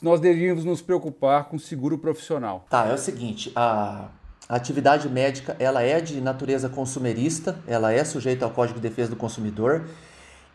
se 0.00 0.04
nós 0.06 0.18
deveríamos 0.18 0.64
nos 0.64 0.80
preocupar 0.80 1.44
com 1.44 1.58
seguro 1.58 1.98
profissional. 1.98 2.64
Tá, 2.70 2.86
é 2.86 2.94
o 2.94 2.96
seguinte, 2.96 3.52
a, 3.54 4.08
atividade 4.48 5.06
médica 5.10 5.54
ela 5.58 5.82
é 5.82 6.00
de 6.00 6.22
natureza 6.22 6.70
consumerista, 6.70 7.60
ela 7.66 7.92
é 7.92 8.02
sujeita 8.02 8.46
ao 8.46 8.50
Código 8.50 8.80
de 8.80 8.88
Defesa 8.88 9.10
do 9.10 9.16
Consumidor. 9.16 9.86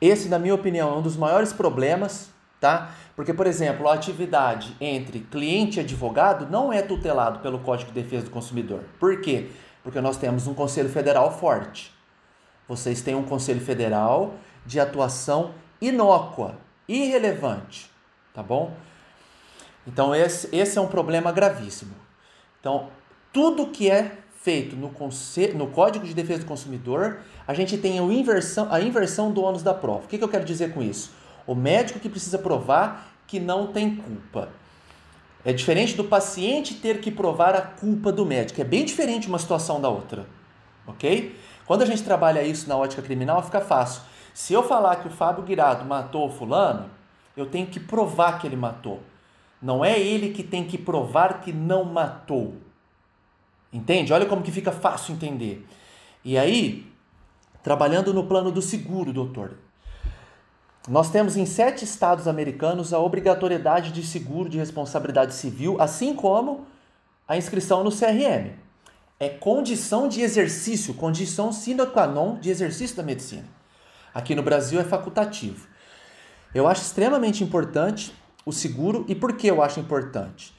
Esse, 0.01 0.29
na 0.29 0.39
minha 0.39 0.55
opinião, 0.55 0.95
é 0.95 0.97
um 0.97 1.01
dos 1.03 1.15
maiores 1.15 1.53
problemas, 1.53 2.31
tá? 2.59 2.89
Porque, 3.15 3.35
por 3.35 3.45
exemplo, 3.45 3.87
a 3.87 3.93
atividade 3.93 4.75
entre 4.81 5.19
cliente 5.19 5.77
e 5.77 5.81
advogado 5.81 6.49
não 6.49 6.73
é 6.73 6.81
tutelado 6.81 7.37
pelo 7.37 7.59
Código 7.59 7.91
de 7.91 8.01
Defesa 8.01 8.25
do 8.25 8.31
Consumidor. 8.31 8.81
Por 8.99 9.21
quê? 9.21 9.51
Porque 9.83 10.01
nós 10.01 10.17
temos 10.17 10.47
um 10.47 10.55
Conselho 10.55 10.89
Federal 10.89 11.31
forte. 11.31 11.93
Vocês 12.67 12.99
têm 13.03 13.13
um 13.13 13.21
Conselho 13.21 13.61
Federal 13.61 14.33
de 14.65 14.79
atuação 14.79 15.51
inócua, 15.79 16.55
irrelevante, 16.87 17.91
tá 18.33 18.41
bom? 18.41 18.73
Então, 19.87 20.15
esse, 20.15 20.53
esse 20.55 20.77
é 20.77 20.81
um 20.81 20.87
problema 20.87 21.31
gravíssimo. 21.31 21.93
Então, 22.59 22.89
tudo 23.31 23.67
que 23.67 23.89
é 23.89 24.17
feito 24.41 24.75
no, 24.75 24.91
no 25.55 25.67
Código 25.67 26.05
de 26.05 26.13
Defesa 26.13 26.39
do 26.39 26.45
Consumidor, 26.45 27.19
a 27.47 27.53
gente 27.53 27.77
tem 27.77 27.99
a 27.99 28.03
inversão, 28.03 28.67
a 28.71 28.79
inversão 28.81 29.31
do 29.31 29.41
ônus 29.41 29.63
da 29.63 29.73
prova. 29.73 30.05
O 30.05 30.07
que, 30.07 30.17
que 30.17 30.23
eu 30.23 30.29
quero 30.29 30.45
dizer 30.45 30.73
com 30.73 30.81
isso? 30.81 31.11
O 31.47 31.53
médico 31.53 31.99
que 31.99 32.09
precisa 32.09 32.37
provar 32.37 33.11
que 33.27 33.39
não 33.39 33.67
tem 33.67 33.95
culpa. 33.95 34.49
É 35.43 35.53
diferente 35.53 35.95
do 35.95 36.03
paciente 36.03 36.75
ter 36.75 37.01
que 37.01 37.11
provar 37.11 37.55
a 37.55 37.61
culpa 37.61 38.11
do 38.11 38.25
médico. 38.25 38.61
É 38.61 38.63
bem 38.63 38.83
diferente 38.83 39.27
uma 39.27 39.37
situação 39.37 39.79
da 39.79 39.89
outra. 39.89 40.25
Ok? 40.87 41.35
Quando 41.65 41.81
a 41.81 41.85
gente 41.85 42.03
trabalha 42.03 42.43
isso 42.43 42.69
na 42.69 42.77
ótica 42.77 43.01
criminal, 43.01 43.43
fica 43.43 43.61
fácil. 43.61 44.01
Se 44.33 44.53
eu 44.53 44.63
falar 44.63 44.97
que 44.97 45.07
o 45.07 45.11
Fábio 45.11 45.43
Guirado 45.43 45.85
matou 45.85 46.27
o 46.27 46.31
fulano, 46.31 46.89
eu 47.35 47.45
tenho 47.45 47.67
que 47.67 47.79
provar 47.79 48.39
que 48.39 48.47
ele 48.47 48.55
matou. 48.55 49.01
Não 49.61 49.83
é 49.83 49.99
ele 49.99 50.31
que 50.31 50.43
tem 50.43 50.65
que 50.65 50.77
provar 50.77 51.41
que 51.41 51.51
não 51.51 51.83
matou. 51.83 52.55
Entende? 53.71 54.13
Olha 54.13 54.25
como 54.25 54.41
que 54.41 54.51
fica 54.51 54.71
fácil 54.71 55.13
entender. 55.13 55.65
E 56.23 56.37
aí, 56.37 56.85
trabalhando 57.63 58.13
no 58.13 58.25
plano 58.25 58.51
do 58.51 58.61
seguro, 58.61 59.11
doutor. 59.11 59.57
nós 60.87 61.09
temos 61.09 61.35
em 61.35 61.45
sete 61.45 61.83
estados 61.83 62.27
americanos 62.27 62.93
a 62.93 62.99
obrigatoriedade 62.99 63.91
de 63.91 64.03
seguro 64.03 64.47
de 64.49 64.57
responsabilidade 64.57 65.33
civil, 65.33 65.81
assim 65.81 66.15
como 66.15 66.65
a 67.27 67.35
inscrição 67.35 67.83
no 67.83 67.91
CRM. 67.91 68.53
É 69.19 69.29
condição 69.29 70.07
de 70.07 70.21
exercício, 70.21 70.93
condição 70.93 71.51
sine 71.51 71.85
qua 71.87 72.05
non 72.05 72.37
de 72.39 72.49
exercício 72.49 72.95
da 72.95 73.03
medicina. 73.03 73.45
Aqui 74.13 74.35
no 74.35 74.43
Brasil 74.43 74.79
é 74.79 74.83
facultativo. 74.83 75.67
Eu 76.53 76.67
acho 76.67 76.81
extremamente 76.81 77.43
importante 77.43 78.13
o 78.45 78.51
seguro 78.51 79.05
e 79.07 79.15
por 79.15 79.33
que 79.33 79.47
eu 79.47 79.61
acho 79.61 79.79
importante? 79.79 80.55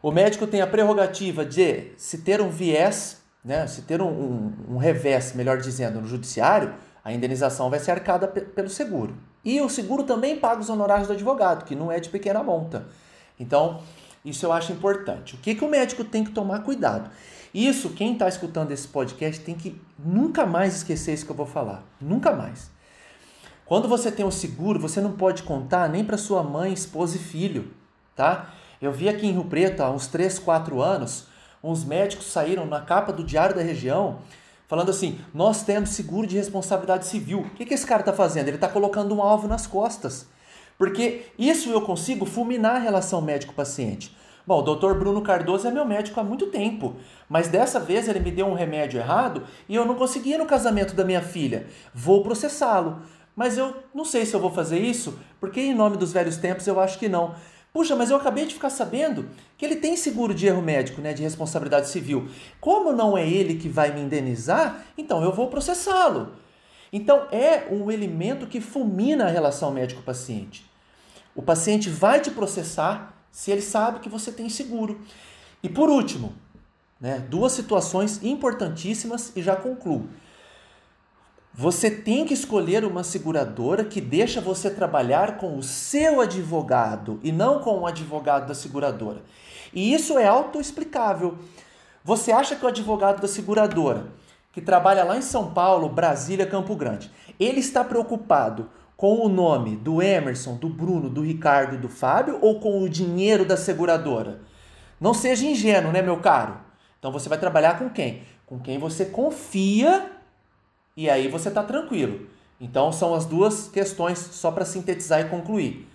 O 0.00 0.12
médico 0.12 0.46
tem 0.46 0.60
a 0.60 0.66
prerrogativa 0.66 1.44
de, 1.44 1.92
se 1.96 2.18
ter 2.18 2.40
um 2.40 2.50
viés, 2.50 3.22
né, 3.44 3.66
se 3.66 3.82
ter 3.82 4.00
um, 4.00 4.08
um, 4.08 4.52
um 4.74 4.76
revés, 4.76 5.32
melhor 5.34 5.58
dizendo, 5.58 6.00
no 6.00 6.06
judiciário, 6.06 6.74
a 7.04 7.12
indenização 7.12 7.68
vai 7.68 7.78
ser 7.78 7.90
arcada 7.90 8.28
pelo 8.28 8.68
seguro. 8.68 9.14
E 9.44 9.60
o 9.60 9.68
seguro 9.68 10.04
também 10.04 10.38
paga 10.38 10.60
os 10.60 10.70
honorários 10.70 11.08
do 11.08 11.12
advogado, 11.12 11.64
que 11.64 11.74
não 11.74 11.92
é 11.92 12.00
de 12.00 12.08
pequena 12.08 12.42
monta. 12.42 12.86
Então, 13.38 13.82
isso 14.24 14.46
eu 14.46 14.52
acho 14.52 14.72
importante. 14.72 15.34
O 15.34 15.38
que, 15.38 15.54
que 15.54 15.64
o 15.64 15.68
médico 15.68 16.02
tem 16.02 16.24
que 16.24 16.30
tomar 16.30 16.60
cuidado? 16.60 17.10
Isso, 17.52 17.90
quem 17.90 18.14
está 18.14 18.26
escutando 18.26 18.72
esse 18.72 18.88
podcast 18.88 19.40
tem 19.44 19.54
que 19.54 19.80
nunca 19.98 20.46
mais 20.46 20.76
esquecer 20.76 21.12
isso 21.12 21.26
que 21.26 21.30
eu 21.30 21.36
vou 21.36 21.46
falar. 21.46 21.84
Nunca 22.00 22.32
mais. 22.32 22.70
Quando 23.66 23.88
você 23.88 24.12
tem 24.12 24.24
um 24.24 24.30
seguro, 24.30 24.78
você 24.78 25.00
não 25.00 25.12
pode 25.12 25.42
contar 25.42 25.88
nem 25.88 26.04
para 26.04 26.18
sua 26.18 26.42
mãe, 26.42 26.72
esposa 26.72 27.16
e 27.16 27.18
filho, 27.18 27.72
tá? 28.14 28.50
Eu 28.80 28.92
vi 28.92 29.08
aqui 29.08 29.26
em 29.26 29.32
Rio 29.32 29.44
Preto, 29.44 29.80
há 29.80 29.90
uns 29.90 30.06
3, 30.06 30.38
4 30.38 30.82
anos, 30.82 31.26
uns 31.62 31.82
médicos 31.82 32.26
saíram 32.26 32.66
na 32.66 32.82
capa 32.82 33.10
do 33.10 33.24
Diário 33.24 33.56
da 33.56 33.62
Região 33.62 34.18
falando 34.68 34.90
assim: 34.90 35.18
nós 35.32 35.62
temos 35.62 35.90
seguro 35.90 36.26
de 36.26 36.36
responsabilidade 36.36 37.06
civil. 37.06 37.40
O 37.40 37.50
que, 37.50 37.64
que 37.64 37.72
esse 37.72 37.86
cara 37.86 38.00
está 38.00 38.12
fazendo? 38.12 38.48
Ele 38.48 38.56
está 38.56 38.68
colocando 38.68 39.14
um 39.14 39.22
alvo 39.22 39.48
nas 39.48 39.66
costas. 39.66 40.26
Porque 40.76 41.26
isso 41.38 41.70
eu 41.70 41.80
consigo 41.80 42.26
fulminar 42.26 42.76
a 42.76 42.80
relação 42.80 43.22
médico-paciente. 43.22 44.14
Bom, 44.46 44.58
o 44.58 44.62
doutor 44.62 44.98
Bruno 44.98 45.22
Cardoso 45.22 45.66
é 45.66 45.70
meu 45.70 45.86
médico 45.86 46.20
há 46.20 46.22
muito 46.22 46.48
tempo, 46.48 46.96
mas 47.28 47.48
dessa 47.48 47.80
vez 47.80 48.08
ele 48.08 48.20
me 48.20 48.30
deu 48.30 48.46
um 48.46 48.52
remédio 48.52 49.00
errado 49.00 49.44
e 49.66 49.74
eu 49.74 49.86
não 49.86 49.94
consegui 49.94 50.36
no 50.36 50.44
casamento 50.44 50.94
da 50.94 51.02
minha 51.02 51.22
filha. 51.22 51.66
Vou 51.94 52.22
processá-lo. 52.22 53.00
Mas 53.34 53.58
eu 53.58 53.74
não 53.94 54.04
sei 54.04 54.24
se 54.24 54.34
eu 54.34 54.40
vou 54.40 54.50
fazer 54.50 54.78
isso, 54.78 55.18
porque 55.40 55.60
em 55.60 55.74
nome 55.74 55.96
dos 55.96 56.12
velhos 56.12 56.36
tempos 56.36 56.66
eu 56.66 56.78
acho 56.78 56.98
que 56.98 57.08
não. 57.08 57.34
Puxa, 57.72 57.96
mas 57.96 58.08
eu 58.08 58.16
acabei 58.16 58.46
de 58.46 58.54
ficar 58.54 58.70
sabendo 58.70 59.28
que 59.58 59.64
ele 59.64 59.76
tem 59.76 59.96
seguro 59.96 60.32
de 60.32 60.46
erro 60.46 60.62
médico, 60.62 61.00
né, 61.00 61.12
de 61.12 61.22
responsabilidade 61.22 61.88
civil. 61.88 62.28
Como 62.60 62.92
não 62.92 63.18
é 63.18 63.28
ele 63.28 63.56
que 63.56 63.68
vai 63.68 63.92
me 63.92 64.00
indenizar, 64.00 64.84
então 64.96 65.22
eu 65.24 65.32
vou 65.32 65.48
processá-lo. 65.48 66.34
Então 66.92 67.26
é 67.32 67.66
um 67.72 67.90
elemento 67.90 68.46
que 68.46 68.60
fulmina 68.60 69.24
a 69.24 69.28
relação 69.28 69.72
médico-paciente. 69.72 70.64
O 71.34 71.42
paciente 71.42 71.90
vai 71.90 72.20
te 72.20 72.30
processar 72.30 73.12
se 73.32 73.50
ele 73.50 73.62
sabe 73.62 73.98
que 73.98 74.08
você 74.08 74.30
tem 74.30 74.48
seguro. 74.48 75.00
E 75.60 75.68
por 75.68 75.90
último, 75.90 76.32
né, 77.00 77.18
duas 77.28 77.50
situações 77.50 78.22
importantíssimas 78.22 79.32
e 79.34 79.42
já 79.42 79.56
concluo. 79.56 80.08
Você 81.56 81.88
tem 81.88 82.24
que 82.24 82.34
escolher 82.34 82.84
uma 82.84 83.04
seguradora 83.04 83.84
que 83.84 84.00
deixa 84.00 84.40
você 84.40 84.68
trabalhar 84.68 85.36
com 85.36 85.56
o 85.56 85.62
seu 85.62 86.20
advogado 86.20 87.20
e 87.22 87.30
não 87.30 87.60
com 87.60 87.78
o 87.78 87.86
advogado 87.86 88.48
da 88.48 88.54
seguradora. 88.56 89.22
E 89.72 89.94
isso 89.94 90.18
é 90.18 90.26
autoexplicável. 90.26 91.38
Você 92.02 92.32
acha 92.32 92.56
que 92.56 92.64
o 92.64 92.68
advogado 92.68 93.20
da 93.20 93.28
seguradora, 93.28 94.08
que 94.50 94.60
trabalha 94.60 95.04
lá 95.04 95.16
em 95.16 95.22
São 95.22 95.54
Paulo, 95.54 95.88
Brasília, 95.88 96.44
Campo 96.44 96.74
Grande, 96.74 97.08
ele 97.38 97.60
está 97.60 97.84
preocupado 97.84 98.68
com 98.96 99.24
o 99.24 99.28
nome 99.28 99.76
do 99.76 100.02
Emerson, 100.02 100.56
do 100.56 100.68
Bruno, 100.68 101.08
do 101.08 101.22
Ricardo 101.22 101.76
e 101.76 101.78
do 101.78 101.88
Fábio 101.88 102.36
ou 102.40 102.58
com 102.58 102.82
o 102.82 102.88
dinheiro 102.88 103.44
da 103.44 103.56
seguradora? 103.56 104.40
Não 105.00 105.14
seja 105.14 105.46
ingênuo, 105.46 105.92
né, 105.92 106.02
meu 106.02 106.16
caro? 106.16 106.56
Então 106.98 107.12
você 107.12 107.28
vai 107.28 107.38
trabalhar 107.38 107.78
com 107.78 107.88
quem? 107.88 108.22
Com 108.44 108.58
quem 108.58 108.76
você 108.76 109.04
confia 109.04 110.10
e 110.96 111.10
aí 111.10 111.28
você 111.28 111.48
está 111.48 111.62
tranquilo. 111.62 112.26
Então 112.60 112.92
são 112.92 113.14
as 113.14 113.24
duas 113.24 113.68
questões 113.68 114.18
só 114.18 114.50
para 114.50 114.64
sintetizar 114.64 115.20
e 115.20 115.28
concluir. 115.28 115.88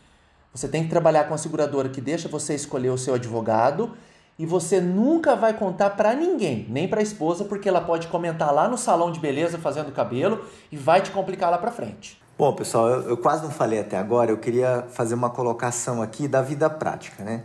Você 0.54 0.68
tem 0.68 0.84
que 0.84 0.90
trabalhar 0.90 1.26
com 1.26 1.34
a 1.34 1.38
seguradora 1.38 1.90
que 1.90 2.02
deixa 2.02 2.28
você 2.28 2.56
escolher 2.56 2.90
o 2.90 2.98
seu 2.98 3.14
advogado 3.14 3.92
e 4.38 4.46
você 4.46 4.80
nunca 4.80 5.36
vai 5.36 5.54
contar 5.54 5.92
para 5.92 6.14
ninguém, 6.14 6.66
nem 6.70 6.88
para 6.88 7.02
a 7.02 7.04
esposa, 7.04 7.44
porque 7.44 7.68
ela 7.68 7.82
pode 7.82 8.08
comentar 8.08 8.54
lá 8.54 8.68
no 8.68 8.78
salão 8.78 9.12
de 9.12 9.20
beleza 9.20 9.58
fazendo 9.58 9.92
cabelo 9.92 10.46
e 10.72 10.78
vai 10.78 11.02
te 11.02 11.12
complicar 11.12 11.52
lá 11.52 11.58
para 11.58 11.72
frente. 11.72 12.20
Bom, 12.38 12.54
pessoal, 12.54 12.90
eu, 12.90 13.10
eu, 13.10 13.18
quase 13.18 13.44
não 13.44 13.52
falei 13.52 13.80
até 13.80 13.98
agora, 13.98 14.32
eu 14.32 14.38
queria 14.38 14.86
fazer 14.92 15.14
uma 15.14 15.30
colocação 15.30 16.02
aqui 16.02 16.26
da 16.26 16.42
vida 16.42 16.70
prática, 16.70 17.22
né? 17.22 17.44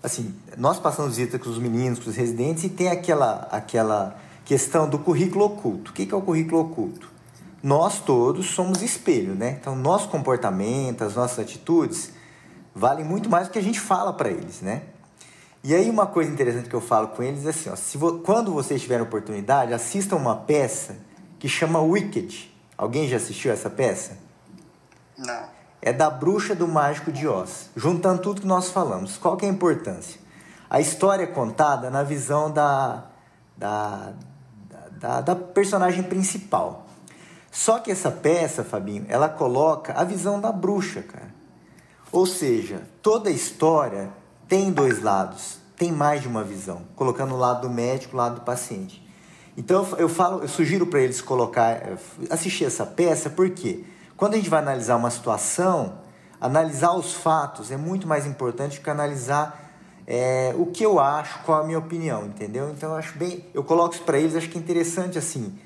Assim, 0.00 0.32
nós 0.56 0.78
passamos 0.78 1.16
visita 1.16 1.40
com 1.40 1.50
os 1.50 1.58
meninos, 1.58 1.98
com 1.98 2.08
os 2.08 2.14
residentes 2.14 2.62
e 2.64 2.68
tem 2.68 2.88
aquela 2.88 3.48
aquela 3.50 4.16
questão 4.44 4.88
do 4.88 4.98
currículo 4.98 5.46
oculto. 5.46 5.90
O 5.90 5.94
que 5.94 6.12
é 6.12 6.16
o 6.16 6.22
currículo 6.22 6.62
oculto? 6.62 7.10
Nós 7.62 8.00
todos 8.00 8.50
somos 8.50 8.82
espelho, 8.82 9.34
né? 9.34 9.56
Então, 9.60 9.76
nosso 9.76 10.08
comportamento, 10.08 11.04
as 11.04 11.14
nossas 11.14 11.38
atitudes 11.38 12.12
valem 12.74 13.04
muito 13.04 13.30
mais 13.30 13.48
do 13.48 13.52
que 13.52 13.58
a 13.58 13.62
gente 13.62 13.78
fala 13.78 14.12
para 14.12 14.30
eles, 14.30 14.60
né? 14.60 14.82
E 15.64 15.74
aí 15.74 15.88
uma 15.88 16.06
coisa 16.06 16.30
interessante 16.30 16.68
que 16.68 16.74
eu 16.74 16.80
falo 16.80 17.08
com 17.08 17.22
eles 17.22 17.46
é 17.46 17.50
assim, 17.50 17.70
ó, 17.70 17.76
se 17.76 17.96
vo 17.96 18.18
quando 18.18 18.52
vocês 18.52 18.82
tiverem 18.82 19.04
oportunidade, 19.04 19.72
assistam 19.72 20.16
uma 20.16 20.34
peça 20.34 20.96
que 21.38 21.48
chama 21.48 21.80
Wicked. 21.80 22.52
Alguém 22.76 23.08
já 23.08 23.16
assistiu 23.16 23.52
essa 23.52 23.70
peça? 23.70 24.18
Não. 25.16 25.44
É 25.80 25.92
da 25.92 26.10
Bruxa 26.10 26.54
do 26.54 26.66
Mágico 26.66 27.12
de 27.12 27.28
Oz. 27.28 27.70
Juntando 27.76 28.22
tudo 28.22 28.40
que 28.40 28.46
nós 28.46 28.70
falamos, 28.70 29.16
qual 29.16 29.36
que 29.36 29.46
é 29.46 29.48
a 29.48 29.52
importância? 29.52 30.20
A 30.68 30.80
história 30.80 31.24
é 31.24 31.26
contada 31.26 31.90
na 31.90 32.02
visão 32.02 32.50
da, 32.50 33.04
da, 33.56 34.14
da, 35.02 35.20
da 35.20 35.34
personagem 35.34 36.04
principal. 36.04 36.86
Só 37.50 37.80
que 37.80 37.90
essa 37.90 38.10
peça, 38.10 38.64
Fabinho, 38.64 39.04
ela 39.08 39.28
coloca 39.28 39.92
a 39.92 40.04
visão 40.04 40.40
da 40.40 40.52
bruxa, 40.52 41.02
cara. 41.02 41.34
Ou 42.10 42.24
seja, 42.24 42.82
toda 43.02 43.28
a 43.28 43.32
história 43.32 44.10
tem 44.48 44.70
dois 44.70 45.02
lados, 45.02 45.58
tem 45.76 45.90
mais 45.90 46.22
de 46.22 46.28
uma 46.28 46.44
visão, 46.44 46.82
colocando 46.94 47.34
o 47.34 47.38
lado 47.38 47.62
do 47.62 47.70
médico, 47.74 48.14
o 48.14 48.18
lado 48.18 48.36
do 48.36 48.40
paciente. 48.42 49.02
Então 49.56 49.86
eu 49.98 50.08
falo, 50.08 50.40
eu 50.40 50.48
sugiro 50.48 50.86
para 50.86 51.00
eles 51.00 51.20
colocar, 51.20 51.70
eh, 51.72 51.96
assistir 52.30 52.64
essa 52.64 52.86
peça, 52.86 53.28
porque 53.28 53.84
quando 54.16 54.34
a 54.34 54.36
gente 54.36 54.48
vai 54.48 54.60
analisar 54.60 54.96
uma 54.96 55.10
situação, 55.10 55.98
analisar 56.40 56.92
os 56.92 57.12
fatos 57.12 57.70
é 57.70 57.76
muito 57.76 58.06
mais 58.06 58.26
importante 58.26 58.80
que 58.80 58.88
analisar 58.88 59.61
é, 60.14 60.54
o 60.58 60.66
que 60.66 60.84
eu 60.84 61.00
acho, 61.00 61.38
qual 61.38 61.62
a 61.62 61.64
minha 61.64 61.78
opinião, 61.78 62.26
entendeu? 62.26 62.68
Então 62.68 62.90
eu 62.90 62.96
acho 62.96 63.16
bem, 63.16 63.46
eu 63.54 63.64
coloco 63.64 63.94
isso 63.94 64.04
para 64.04 64.18
eles, 64.18 64.36
acho 64.36 64.50
que 64.50 64.58
é 64.58 64.60
interessante 64.60 65.16
assim, 65.16 65.58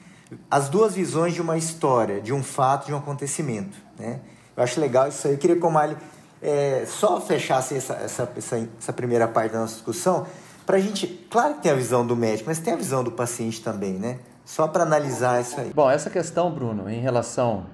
as 0.48 0.68
duas 0.68 0.94
visões 0.94 1.34
de 1.34 1.42
uma 1.42 1.58
história, 1.58 2.20
de 2.20 2.32
um 2.32 2.44
fato, 2.44 2.86
de 2.86 2.94
um 2.94 2.96
acontecimento, 2.96 3.76
né? 3.98 4.20
Eu 4.56 4.62
acho 4.62 4.80
legal 4.80 5.08
isso 5.08 5.26
aí. 5.26 5.34
Eu 5.34 5.38
queria 5.38 5.56
que 5.56 5.66
o 5.66 5.70
Mali 5.70 5.96
é, 6.40 6.84
só 6.86 7.20
fechasse 7.20 7.74
essa, 7.74 7.94
essa, 7.94 8.32
essa, 8.36 8.68
essa 8.78 8.92
primeira 8.92 9.26
parte 9.26 9.50
da 9.50 9.58
nossa 9.58 9.74
discussão, 9.74 10.24
para 10.64 10.76
a 10.76 10.80
gente, 10.80 11.08
claro 11.28 11.54
que 11.54 11.62
tem 11.62 11.72
a 11.72 11.74
visão 11.74 12.06
do 12.06 12.14
médico, 12.14 12.48
mas 12.48 12.60
tem 12.60 12.72
a 12.72 12.76
visão 12.76 13.02
do 13.02 13.10
paciente 13.10 13.60
também, 13.60 13.94
né? 13.94 14.20
Só 14.44 14.68
para 14.68 14.84
analisar 14.84 15.40
isso 15.40 15.60
aí. 15.60 15.72
Bom, 15.74 15.90
essa 15.90 16.08
questão, 16.08 16.52
Bruno, 16.52 16.88
em 16.88 17.00
relação 17.00 17.66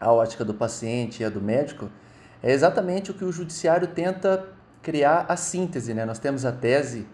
à 0.00 0.12
ótica 0.12 0.44
do 0.44 0.54
paciente 0.54 1.24
e 1.24 1.26
a 1.26 1.28
do 1.28 1.40
médico, 1.40 1.90
é 2.40 2.52
exatamente 2.52 3.10
o 3.10 3.14
que 3.14 3.24
o 3.24 3.32
judiciário 3.32 3.88
tenta 3.88 4.54
criar 4.86 5.26
a 5.28 5.36
síntese, 5.36 5.92
né? 5.92 6.04
Nós 6.04 6.20
temos 6.20 6.44
a 6.44 6.52
tese, 6.52 7.08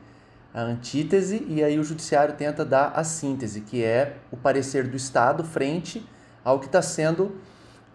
a 0.52 0.60
antítese 0.60 1.42
e 1.48 1.64
aí 1.64 1.78
o 1.78 1.82
judiciário 1.82 2.34
tenta 2.34 2.66
dar 2.66 2.92
a 2.94 3.02
síntese, 3.02 3.62
que 3.62 3.82
é 3.82 4.18
o 4.30 4.36
parecer 4.36 4.86
do 4.86 4.94
Estado 4.94 5.42
frente 5.42 6.06
ao 6.44 6.60
que 6.60 6.66
está 6.66 6.82
sendo 6.82 7.40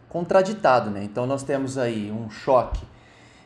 contraditado, 0.10 0.90
né? 0.90 1.04
Então 1.04 1.28
nós 1.28 1.44
temos 1.44 1.78
aí 1.78 2.12
um 2.12 2.28
choque 2.28 2.84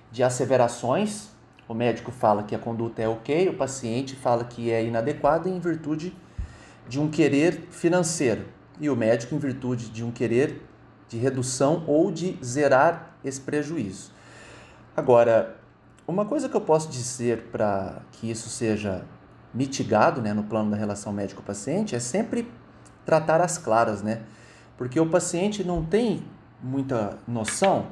de 0.09 0.23
asseverações. 0.23 1.31
O 1.67 1.73
médico 1.73 2.13
fala 2.13 2.43
que 2.43 2.55
a 2.55 2.59
conduta 2.59 3.01
é 3.01 3.09
ok, 3.09 3.49
o 3.49 3.57
paciente 3.57 4.15
fala 4.15 4.45
que 4.45 4.71
é 4.71 4.85
inadequada 4.85 5.49
em 5.49 5.59
virtude 5.59 6.15
de 6.87 6.97
um 6.97 7.11
querer 7.11 7.67
financeiro 7.71 8.45
e 8.79 8.89
o 8.89 8.95
médico 8.95 9.35
em 9.35 9.37
virtude 9.37 9.89
de 9.89 10.01
um 10.01 10.11
querer 10.11 10.61
de 11.09 11.17
redução 11.17 11.83
ou 11.87 12.09
de 12.09 12.39
zerar 12.41 13.17
esse 13.21 13.41
prejuízo. 13.41 14.13
Agora, 14.95 15.60
uma 16.07 16.25
coisa 16.25 16.49
que 16.49 16.55
eu 16.55 16.61
posso 16.61 16.89
dizer 16.89 17.49
para 17.51 18.01
que 18.11 18.29
isso 18.29 18.49
seja 18.49 19.05
mitigado 19.53 20.21
né, 20.21 20.33
no 20.33 20.43
plano 20.43 20.71
da 20.71 20.77
relação 20.77 21.11
médico-paciente 21.11 21.95
é 21.95 21.99
sempre 21.99 22.49
tratar 23.05 23.41
as 23.41 23.57
claras, 23.57 24.01
né? 24.01 24.21
Porque 24.77 24.99
o 24.99 25.09
paciente 25.09 25.63
não 25.63 25.83
tem 25.83 26.23
muita 26.61 27.17
noção 27.27 27.87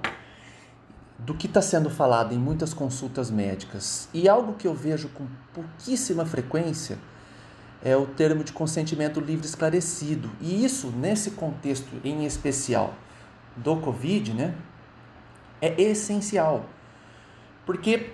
do 1.18 1.34
que 1.34 1.48
está 1.48 1.62
sendo 1.62 1.90
falado 1.90 2.34
em 2.34 2.38
muitas 2.38 2.74
consultas 2.74 3.30
médicas. 3.30 4.08
E 4.14 4.30
algo 4.30 4.54
que 4.54 4.68
eu 4.68 4.74
vejo 4.74 5.10
com 5.10 5.28
pouquíssima 5.54 6.26
frequência 6.26 6.98
é 7.84 7.96
o 7.96 8.06
termo 8.06 8.44
de 8.44 8.54
consentimento 8.54 9.20
livre 9.20 9.46
esclarecido. 9.46 10.30
E 10.40 10.64
isso, 10.64 10.88
nesse 10.92 11.32
contexto 11.32 11.90
em 12.04 12.26
especial, 12.26 12.94
do 13.56 13.76
Covid, 13.78 14.34
né, 14.34 14.56
é 15.62 15.82
essencial. 15.82 16.66
Porque 17.66 18.12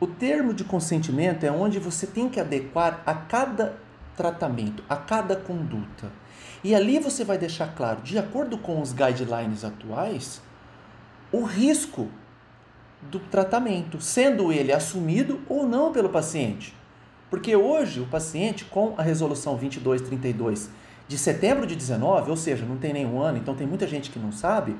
o 0.00 0.06
termo 0.06 0.52
de 0.52 0.64
consentimento 0.64 1.44
é 1.44 1.50
onde 1.50 1.78
você 1.78 2.06
tem 2.06 2.28
que 2.28 2.40
adequar 2.40 3.02
a 3.06 3.14
cada 3.14 3.76
tratamento, 4.16 4.82
a 4.88 4.96
cada 4.96 5.36
conduta. 5.36 6.10
E 6.62 6.74
ali 6.74 6.98
você 6.98 7.24
vai 7.24 7.36
deixar 7.36 7.74
claro, 7.74 8.00
de 8.02 8.18
acordo 8.18 8.56
com 8.56 8.80
os 8.80 8.92
guidelines 8.92 9.64
atuais, 9.64 10.40
o 11.30 11.42
risco 11.44 12.08
do 13.02 13.18
tratamento, 13.18 14.00
sendo 14.00 14.52
ele 14.52 14.72
assumido 14.72 15.40
ou 15.48 15.66
não 15.66 15.92
pelo 15.92 16.08
paciente. 16.08 16.74
Porque 17.28 17.54
hoje 17.54 18.00
o 18.00 18.06
paciente, 18.06 18.64
com 18.64 18.94
a 18.96 19.02
resolução 19.02 19.56
2232 19.56 20.70
de 21.06 21.18
setembro 21.18 21.66
de 21.66 21.76
19, 21.76 22.30
ou 22.30 22.36
seja, 22.36 22.64
não 22.64 22.76
tem 22.76 22.92
nenhum 22.92 23.20
ano, 23.20 23.38
então 23.38 23.54
tem 23.54 23.66
muita 23.66 23.86
gente 23.86 24.10
que 24.10 24.18
não 24.18 24.32
sabe, 24.32 24.74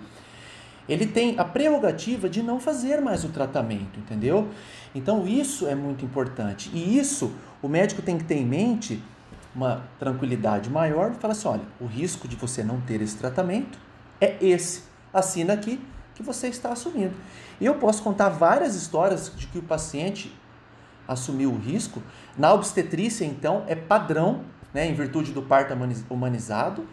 ele 0.88 1.06
tem 1.06 1.38
a 1.38 1.44
prerrogativa 1.44 2.28
de 2.28 2.42
não 2.42 2.60
fazer 2.60 3.00
mais 3.00 3.24
o 3.24 3.28
tratamento, 3.28 3.98
entendeu? 3.98 4.48
Então 4.94 5.26
isso 5.26 5.66
é 5.66 5.74
muito 5.74 6.04
importante. 6.04 6.70
E 6.72 6.98
isso 6.98 7.32
o 7.62 7.68
médico 7.68 8.02
tem 8.02 8.18
que 8.18 8.24
ter 8.24 8.36
em 8.36 8.44
mente 8.44 9.02
uma 9.54 9.82
tranquilidade 9.98 10.68
maior 10.68 11.12
e 11.12 11.14
fala 11.14 11.32
assim: 11.32 11.48
olha, 11.48 11.62
o 11.80 11.86
risco 11.86 12.28
de 12.28 12.36
você 12.36 12.62
não 12.62 12.80
ter 12.80 13.00
esse 13.00 13.16
tratamento 13.16 13.78
é 14.20 14.36
esse. 14.44 14.82
Assina 15.12 15.54
aqui 15.54 15.80
que 16.14 16.22
você 16.22 16.48
está 16.48 16.70
assumindo. 16.72 17.14
Eu 17.60 17.74
posso 17.76 18.02
contar 18.02 18.28
várias 18.28 18.74
histórias 18.74 19.32
de 19.36 19.46
que 19.46 19.58
o 19.58 19.62
paciente 19.62 20.32
assumiu 21.06 21.52
o 21.52 21.58
risco. 21.58 22.02
Na 22.36 22.52
obstetrícia, 22.52 23.24
então, 23.24 23.64
é 23.66 23.74
padrão, 23.74 24.42
né, 24.72 24.88
em 24.88 24.94
virtude 24.94 25.32
do 25.32 25.42
parto 25.42 25.74
humanizado, 26.10 26.86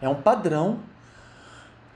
é 0.00 0.08
um 0.08 0.16
padrão. 0.16 0.80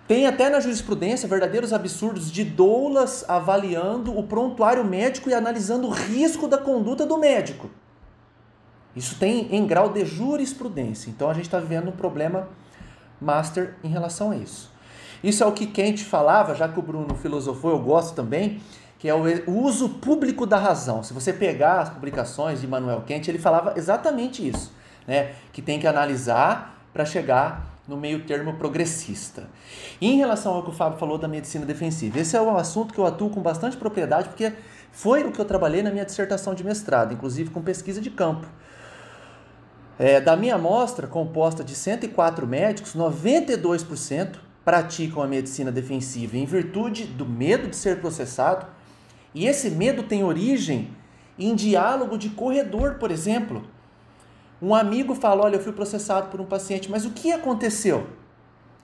Tem 0.07 0.27
até 0.27 0.51
na 0.51 0.61
jurisprudência 0.61 1.29
verdadeiros 1.29 1.73
absurdos 1.73 2.31
de 2.31 2.45
doulas 2.45 3.25
avaliando 3.29 4.17
o 4.17 4.23
prontuário 4.25 4.85
médico 4.85 5.31
e 5.31 5.35
analisando 5.35 5.87
o 5.87 5.91
risco 5.91 6.49
da 6.49 6.59
conduta 6.59 7.07
do 7.07 7.17
médico. 7.17 7.71
Isso 8.95 9.17
tem 9.19 9.55
em 9.55 9.67
grau 9.67 9.89
de 9.89 10.05
jurisprudência. 10.05 11.09
Então 11.09 11.31
a 11.31 11.35
gente 11.35 11.47
está 11.47 11.59
vivendo 11.59 11.89
um 11.89 11.93
problema 11.93 12.49
master 13.21 13.77
em 13.83 13.89
relação 13.89 14.33
a 14.33 14.37
isso. 14.37 14.71
Isso 15.23 15.43
é 15.43 15.47
o 15.47 15.53
que 15.53 15.67
Kant 15.67 16.05
falava, 16.05 16.55
já 16.55 16.69
que 16.69 16.79
o 16.79 16.83
Bruno 16.83 17.15
filosofou, 17.15 17.71
eu 17.71 17.79
gosto 17.79 18.15
também, 18.15 18.61
que 18.99 19.09
é 19.09 19.15
o 19.15 19.53
uso 19.53 19.89
público 19.89 20.45
da 20.45 20.59
razão. 20.59 21.03
Se 21.03 21.15
você 21.15 21.33
pegar 21.33 21.81
as 21.81 21.91
publicações 21.91 22.61
de 22.61 22.67
Immanuel 22.67 23.05
Kant, 23.07 23.29
ele 23.29 23.39
falava 23.39 23.75
exatamente 23.77 24.47
isso, 24.47 24.73
né? 25.07 25.33
que 25.53 25.63
tem 25.63 25.79
que 25.79 25.87
analisar 25.87 26.85
para 26.93 27.05
chegar 27.05 27.72
no 27.93 28.01
meio 28.01 28.25
termo 28.25 28.55
progressista. 28.55 29.49
E 30.01 30.11
em 30.11 30.17
relação 30.17 30.55
ao 30.55 30.63
que 30.63 30.71
o 30.71 30.73
Fábio 30.73 30.99
falou 30.99 31.19
da 31.19 31.29
medicina 31.29 31.67
defensiva, 31.67 32.19
esse 32.19 32.35
é 32.35 32.41
um 32.41 32.57
assunto 32.57 32.95
que 32.95 32.99
eu 32.99 33.07
atuo 33.07 33.29
com 33.29 33.41
bastante 33.43 33.77
propriedade, 33.77 34.31
porque 34.31 34.55
foi 34.91 35.23
o 35.25 35.31
que 35.31 35.39
eu 35.39 35.45
trabalhei 35.45 35.83
na 35.83 35.91
minha 35.91 36.05
dissertação 36.05 36.55
de 36.55 36.65
mestrado, 36.65 37.13
inclusive 37.13 37.51
com 37.51 37.61
pesquisa 37.61 38.01
de 38.01 38.11
campo. 38.11 38.47
É, 39.99 40.21
da 40.21 40.35
minha 40.35 40.55
amostra, 40.55 41.07
composta 41.07 41.63
de 41.63 41.75
104 41.75 42.47
médicos, 42.47 42.97
92% 42.97 44.37
praticam 44.65 45.23
a 45.23 45.27
medicina 45.27 45.71
defensiva 45.71 46.39
em 46.39 46.47
virtude 46.47 47.05
do 47.05 47.27
medo 47.27 47.69
de 47.69 47.77
ser 47.77 48.01
processado. 48.01 48.67
E 49.35 49.47
esse 49.47 49.71
medo 49.71 50.03
tem 50.03 50.25
origem 50.25 50.91
em 51.39 51.55
diálogo 51.55 52.17
de 52.17 52.31
corredor, 52.31 52.95
por 52.95 53.11
exemplo. 53.11 53.63
Um 54.63 54.73
amigo 54.75 55.13
fala: 55.17 55.43
Olha, 55.43 55.57
eu 55.57 55.61
fui 55.61 55.73
processado 55.73 56.29
por 56.29 56.41
um 56.41 56.45
paciente, 56.45 56.89
mas 56.89 57.05
o 57.05 57.11
que 57.11 57.33
aconteceu? 57.33 58.07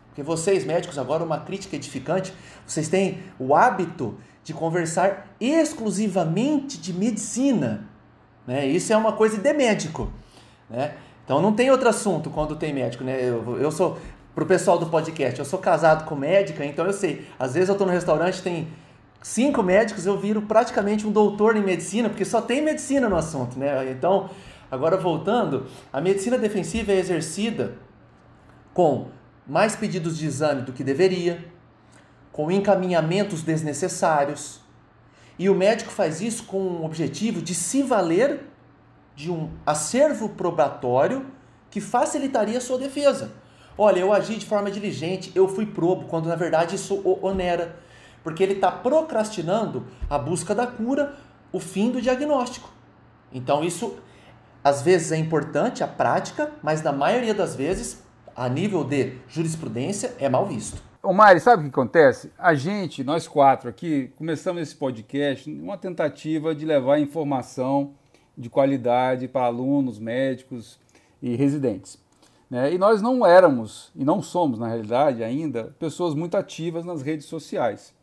Porque 0.09 0.25
vocês, 0.25 0.65
médicos, 0.65 0.99
agora 0.99 1.23
uma 1.23 1.39
crítica 1.39 1.77
edificante, 1.77 2.35
vocês 2.67 2.89
têm 2.89 3.23
o 3.39 3.55
hábito 3.55 4.19
de 4.43 4.53
conversar 4.53 5.29
exclusivamente 5.41 6.77
de 6.79 6.93
medicina. 6.93 7.87
Né? 8.45 8.67
Isso 8.67 8.93
é 8.93 8.97
uma 8.97 9.13
coisa 9.13 9.39
de 9.39 9.53
médico. 9.53 10.11
Né? 10.69 10.95
Então 11.25 11.41
não 11.41 11.53
tem 11.53 11.71
outro 11.71 11.89
assunto 11.89 12.31
quando 12.31 12.57
tem 12.57 12.73
médico, 12.73 13.05
né? 13.05 13.17
Eu, 13.23 13.59
eu 13.59 13.71
sou, 13.71 13.97
pro 14.35 14.45
pessoal 14.47 14.79
do 14.79 14.87
podcast, 14.87 15.39
eu 15.39 15.45
sou 15.45 15.61
casado 15.61 16.05
com 16.05 16.17
médica, 16.17 16.65
então 16.65 16.85
eu 16.85 16.93
sei. 16.93 17.29
Às 17.39 17.55
vezes 17.55 17.69
eu 17.69 17.77
tô 17.77 17.85
no 17.87 17.93
restaurante, 17.93 18.43
tem 18.43 18.67
cinco 19.23 19.63
médicos, 19.63 20.07
eu 20.07 20.19
viro 20.19 20.43
praticamente 20.43 21.07
um 21.07 21.13
doutor 21.13 21.57
em 21.57 21.63
medicina, 21.63 22.09
porque 22.09 22.25
só 22.25 22.41
tem 22.41 22.63
medicina 22.63 23.09
no 23.09 23.17
assunto, 23.17 23.59
né? 23.59 23.93
Então, 23.93 24.31
agora 24.71 24.97
voltando, 24.97 25.67
a 25.93 26.01
medicina 26.01 26.39
defensiva 26.39 26.93
é 26.93 26.99
exercida 26.99 27.77
com 28.75 29.09
mais 29.47 29.75
pedidos 29.75 30.19
de 30.19 30.27
exame 30.27 30.63
do 30.63 30.73
que 30.73 30.85
deveria, 30.85 31.45
com 32.31 32.51
encaminhamentos 32.51 33.43
desnecessários. 33.43 34.61
E 35.39 35.49
o 35.49 35.55
médico 35.55 35.91
faz 35.91 36.21
isso 36.21 36.45
com 36.45 36.59
o 36.59 36.85
objetivo 36.85 37.41
de 37.41 37.55
se 37.55 37.83
valer 37.83 38.45
de 39.17 39.31
um 39.31 39.51
acervo 39.67 40.29
probatório 40.29 41.27
que 41.71 41.81
facilitaria 41.81 42.59
a 42.59 42.61
sua 42.61 42.79
defesa. 42.79 43.33
Olha, 43.77 44.01
eu 44.01 44.13
agi 44.13 44.37
de 44.37 44.47
forma 44.47 44.71
diligente, 44.71 45.33
eu 45.35 45.49
fui 45.49 45.67
probo, 45.67 46.07
quando 46.07 46.29
na 46.29 46.37
verdade 46.37 46.77
isso 46.77 47.01
onera, 47.23 47.77
porque 48.23 48.43
ele 48.43 48.55
está 48.55 48.71
procrastinando 48.71 49.87
a 50.11 50.19
busca 50.19 50.55
da 50.55 50.67
cura, 50.67 51.15
o 51.53 51.61
fim 51.61 51.91
do 51.91 52.01
diagnóstico. 52.01 52.69
Então 53.33 53.65
isso 53.65 53.97
às 54.69 54.83
vezes 54.83 55.13
é 55.13 55.17
importante 55.17 55.83
a 55.83 55.89
prática, 55.89 56.53
mas 56.63 56.83
na 56.83 56.93
maioria 56.93 57.33
das 57.33 57.57
vezes, 57.57 58.03
a 58.37 58.49
nível 58.51 58.85
de 58.85 59.15
jurisprudência, 59.27 60.15
é 60.19 60.29
mal 60.29 60.47
visto. 60.47 60.83
Ô 61.03 61.13
Mari, 61.15 61.41
sabe 61.41 61.63
o 61.63 61.65
que 61.65 61.71
acontece? 61.71 62.31
A 62.39 62.55
gente, 62.55 63.03
nós 63.03 63.27
quatro 63.27 63.71
aqui, 63.71 64.13
começamos 64.17 64.61
esse 64.61 64.77
podcast 64.77 65.51
uma 65.51 65.79
tentativa 65.79 66.55
de 66.55 66.67
levar 66.67 66.99
informação 66.99 67.95
de 68.37 68.51
qualidade 68.51 69.27
para 69.27 69.47
alunos, 69.47 69.99
médicos 69.99 70.79
e 71.23 71.35
residentes. 71.35 71.99
Né? 72.51 72.75
E 72.75 72.79
nós 72.79 73.01
não 73.01 73.25
éramos, 73.25 73.91
e 73.97 74.05
não 74.05 74.21
somos 74.21 74.59
na 74.59 74.69
realidade 74.69 75.25
ainda, 75.25 75.75
pessoas 75.79 76.15
muito 76.15 76.37
ativas 76.37 76.85
nas 76.85 77.01
redes 77.01 77.25
sociais, 77.25 77.95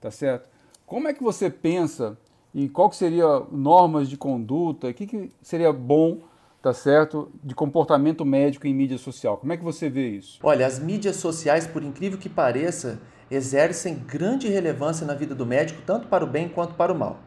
tá 0.00 0.10
certo? 0.10 0.48
Como 0.86 1.08
é 1.08 1.12
que 1.12 1.22
você 1.22 1.50
pensa 1.50 2.16
e 2.54 2.68
qual 2.68 2.90
que 2.90 2.96
seria 2.96 3.42
normas 3.50 4.08
de 4.08 4.16
conduta, 4.16 4.88
o 4.88 4.94
que, 4.94 5.06
que 5.06 5.30
seria 5.40 5.72
bom, 5.72 6.20
tá 6.60 6.72
certo, 6.72 7.30
de 7.42 7.54
comportamento 7.54 8.24
médico 8.24 8.66
em 8.66 8.74
mídia 8.74 8.98
social? 8.98 9.38
Como 9.38 9.52
é 9.52 9.56
que 9.56 9.64
você 9.64 9.88
vê 9.88 10.10
isso? 10.10 10.38
Olha, 10.42 10.66
as 10.66 10.78
mídias 10.78 11.16
sociais, 11.16 11.66
por 11.66 11.82
incrível 11.82 12.18
que 12.18 12.28
pareça, 12.28 13.00
exercem 13.30 13.94
grande 13.94 14.48
relevância 14.48 15.06
na 15.06 15.14
vida 15.14 15.34
do 15.34 15.46
médico, 15.46 15.80
tanto 15.86 16.08
para 16.08 16.24
o 16.24 16.26
bem 16.26 16.48
quanto 16.48 16.74
para 16.74 16.92
o 16.92 16.98
mal. 16.98 17.18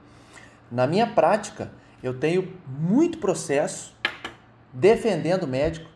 Na 0.71 0.85
minha 0.85 1.07
prática, 1.07 1.71
eu 2.03 2.19
tenho 2.19 2.53
muito 2.67 3.17
processo 3.17 3.95
defendendo 4.71 5.43
o 5.43 5.47
médico 5.47 5.89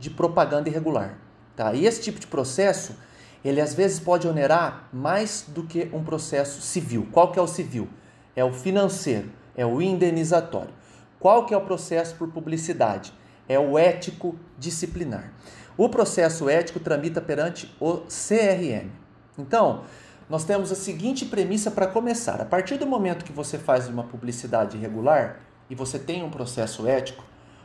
de 0.00 0.10
propaganda 0.10 0.68
irregular. 0.68 1.18
Tá? 1.54 1.72
E 1.74 1.86
esse 1.86 2.02
tipo 2.02 2.18
de 2.18 2.26
processo, 2.26 2.96
ele 3.44 3.60
às 3.60 3.74
vezes 3.74 4.00
pode 4.00 4.26
onerar 4.26 4.88
mais 4.92 5.44
do 5.46 5.62
que 5.62 5.88
um 5.92 6.02
processo 6.02 6.60
civil. 6.60 7.06
Qual 7.12 7.30
que 7.30 7.38
é 7.38 7.42
o 7.42 7.46
civil? 7.46 7.88
É 8.34 8.44
o 8.44 8.52
financeiro, 8.52 9.30
é 9.56 9.64
o 9.66 9.82
indenizatório. 9.82 10.72
Qual 11.18 11.46
que 11.46 11.54
é 11.54 11.56
o 11.56 11.60
processo 11.60 12.16
por 12.16 12.28
publicidade? 12.28 13.12
É 13.48 13.58
o 13.58 13.78
ético 13.78 14.36
disciplinar. 14.58 15.32
O 15.76 15.88
processo 15.88 16.48
ético 16.48 16.80
tramita 16.80 17.20
perante 17.20 17.74
o 17.80 17.98
CRM. 18.08 18.90
Então, 19.38 19.82
nós 20.28 20.44
temos 20.44 20.72
a 20.72 20.74
seguinte 20.74 21.26
premissa 21.26 21.70
para 21.70 21.86
começar. 21.86 22.40
A 22.40 22.44
partir 22.44 22.78
do 22.78 22.86
momento 22.86 23.24
que 23.24 23.32
você 23.32 23.58
faz 23.58 23.88
uma 23.88 24.04
publicidade 24.04 24.76
irregular 24.76 25.40
e 25.68 25.74
você 25.74 25.98
tem 25.98 26.22
um 26.22 26.30
processo 26.30 26.86
ético, 26.86 27.24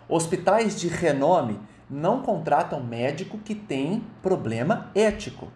hospitais 0.10 0.80
de 0.80 0.88
renome 0.88 1.60
não 1.90 2.22
contratam 2.22 2.84
médico 2.84 3.38
que 3.38 3.56
tem 3.56 4.04
problema 4.22 4.92
ético. 4.94 5.52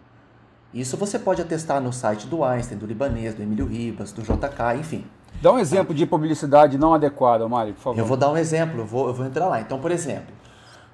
Isso 0.72 0.96
você 0.96 1.18
pode 1.18 1.42
atestar 1.42 1.80
no 1.80 1.92
site 1.92 2.26
do 2.26 2.42
Einstein, 2.42 2.78
do 2.78 2.86
Libanês, 2.86 3.34
do 3.34 3.42
Emílio 3.42 3.66
Ribas, 3.66 4.12
do 4.12 4.22
JK, 4.22 4.78
enfim. 4.78 5.04
Dá 5.40 5.52
um 5.52 5.58
exemplo 5.58 5.94
de 5.94 6.06
publicidade 6.06 6.78
não 6.78 6.94
adequada, 6.94 7.48
Mário, 7.48 7.74
por 7.74 7.82
favor. 7.82 7.98
Eu 7.98 8.06
vou 8.06 8.16
dar 8.16 8.30
um 8.30 8.36
exemplo, 8.36 8.80
eu 8.80 8.86
vou, 8.86 9.08
eu 9.08 9.14
vou 9.14 9.26
entrar 9.26 9.48
lá. 9.48 9.60
Então, 9.60 9.78
por 9.78 9.90
exemplo, 9.90 10.32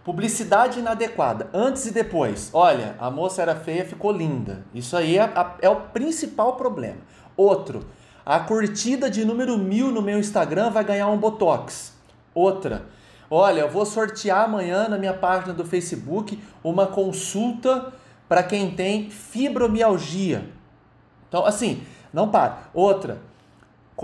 Publicidade 0.08 0.78
inadequada, 0.78 1.50
antes 1.52 1.84
e 1.84 1.92
depois. 1.92 2.48
Olha, 2.54 2.96
a 2.98 3.10
moça 3.10 3.42
era 3.42 3.54
feia, 3.54 3.84
ficou 3.84 4.10
linda. 4.10 4.64
Isso 4.72 4.96
aí 4.96 5.18
é, 5.18 5.30
é 5.60 5.68
o 5.68 5.76
principal 5.76 6.54
problema. 6.56 6.96
Outro, 7.36 7.84
a 8.24 8.40
curtida 8.40 9.10
de 9.10 9.22
número 9.22 9.58
mil 9.58 9.90
no 9.90 10.00
meu 10.00 10.18
Instagram 10.18 10.70
vai 10.70 10.82
ganhar 10.82 11.08
um 11.08 11.18
Botox. 11.18 11.92
Outra, 12.34 12.86
olha, 13.30 13.60
eu 13.60 13.68
vou 13.68 13.84
sortear 13.84 14.44
amanhã 14.44 14.88
na 14.88 14.96
minha 14.96 15.12
página 15.12 15.52
do 15.52 15.62
Facebook 15.66 16.42
uma 16.64 16.86
consulta 16.86 17.92
para 18.28 18.42
quem 18.42 18.70
tem 18.70 19.10
fibromialgia. 19.10 20.48
Então, 21.28 21.44
assim, 21.46 21.82
não 22.12 22.30
para. 22.30 22.68
Outra, 22.74 23.20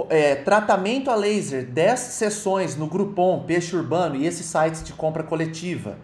é, 0.09 0.35
tratamento 0.37 1.11
a 1.11 1.15
laser, 1.15 1.67
10 1.67 1.99
sessões 2.01 2.77
no 2.77 2.87
Groupon, 2.87 3.45
Peixe 3.47 3.77
Urbano 3.77 4.17
e 4.17 4.27
esses 4.27 4.47
sites 4.47 4.83
de 4.83 4.93
compra 4.93 5.23
coletiva. 5.23 5.99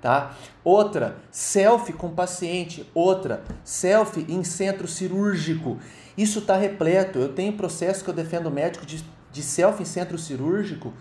tá? 0.00 0.34
Outra, 0.62 1.16
selfie 1.30 1.92
com 1.92 2.10
paciente. 2.10 2.88
Outra, 2.94 3.42
selfie 3.64 4.26
em 4.28 4.44
centro 4.44 4.86
cirúrgico. 4.86 5.78
Isso 6.16 6.40
está 6.40 6.56
repleto. 6.56 7.18
Eu 7.18 7.32
tenho 7.32 7.52
processo 7.54 8.04
que 8.04 8.10
eu 8.10 8.14
defendo 8.14 8.50
médico 8.50 8.86
de, 8.86 9.04
de 9.32 9.42
selfie 9.42 9.82
em 9.82 9.86
centro 9.86 10.18
cirúrgico 10.18 10.92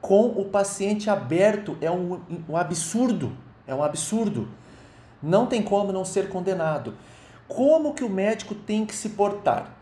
com 0.00 0.26
o 0.26 0.44
paciente 0.46 1.10
aberto. 1.10 1.76
É 1.80 1.90
um, 1.90 2.20
um 2.48 2.56
absurdo. 2.56 3.32
É 3.66 3.74
um 3.74 3.82
absurdo. 3.82 4.48
Não 5.22 5.46
tem 5.46 5.62
como 5.62 5.92
não 5.92 6.04
ser 6.04 6.28
condenado. 6.28 6.94
Como 7.48 7.94
que 7.94 8.04
o 8.04 8.10
médico 8.10 8.54
tem 8.54 8.84
que 8.84 8.94
se 8.94 9.10
portar? 9.10 9.74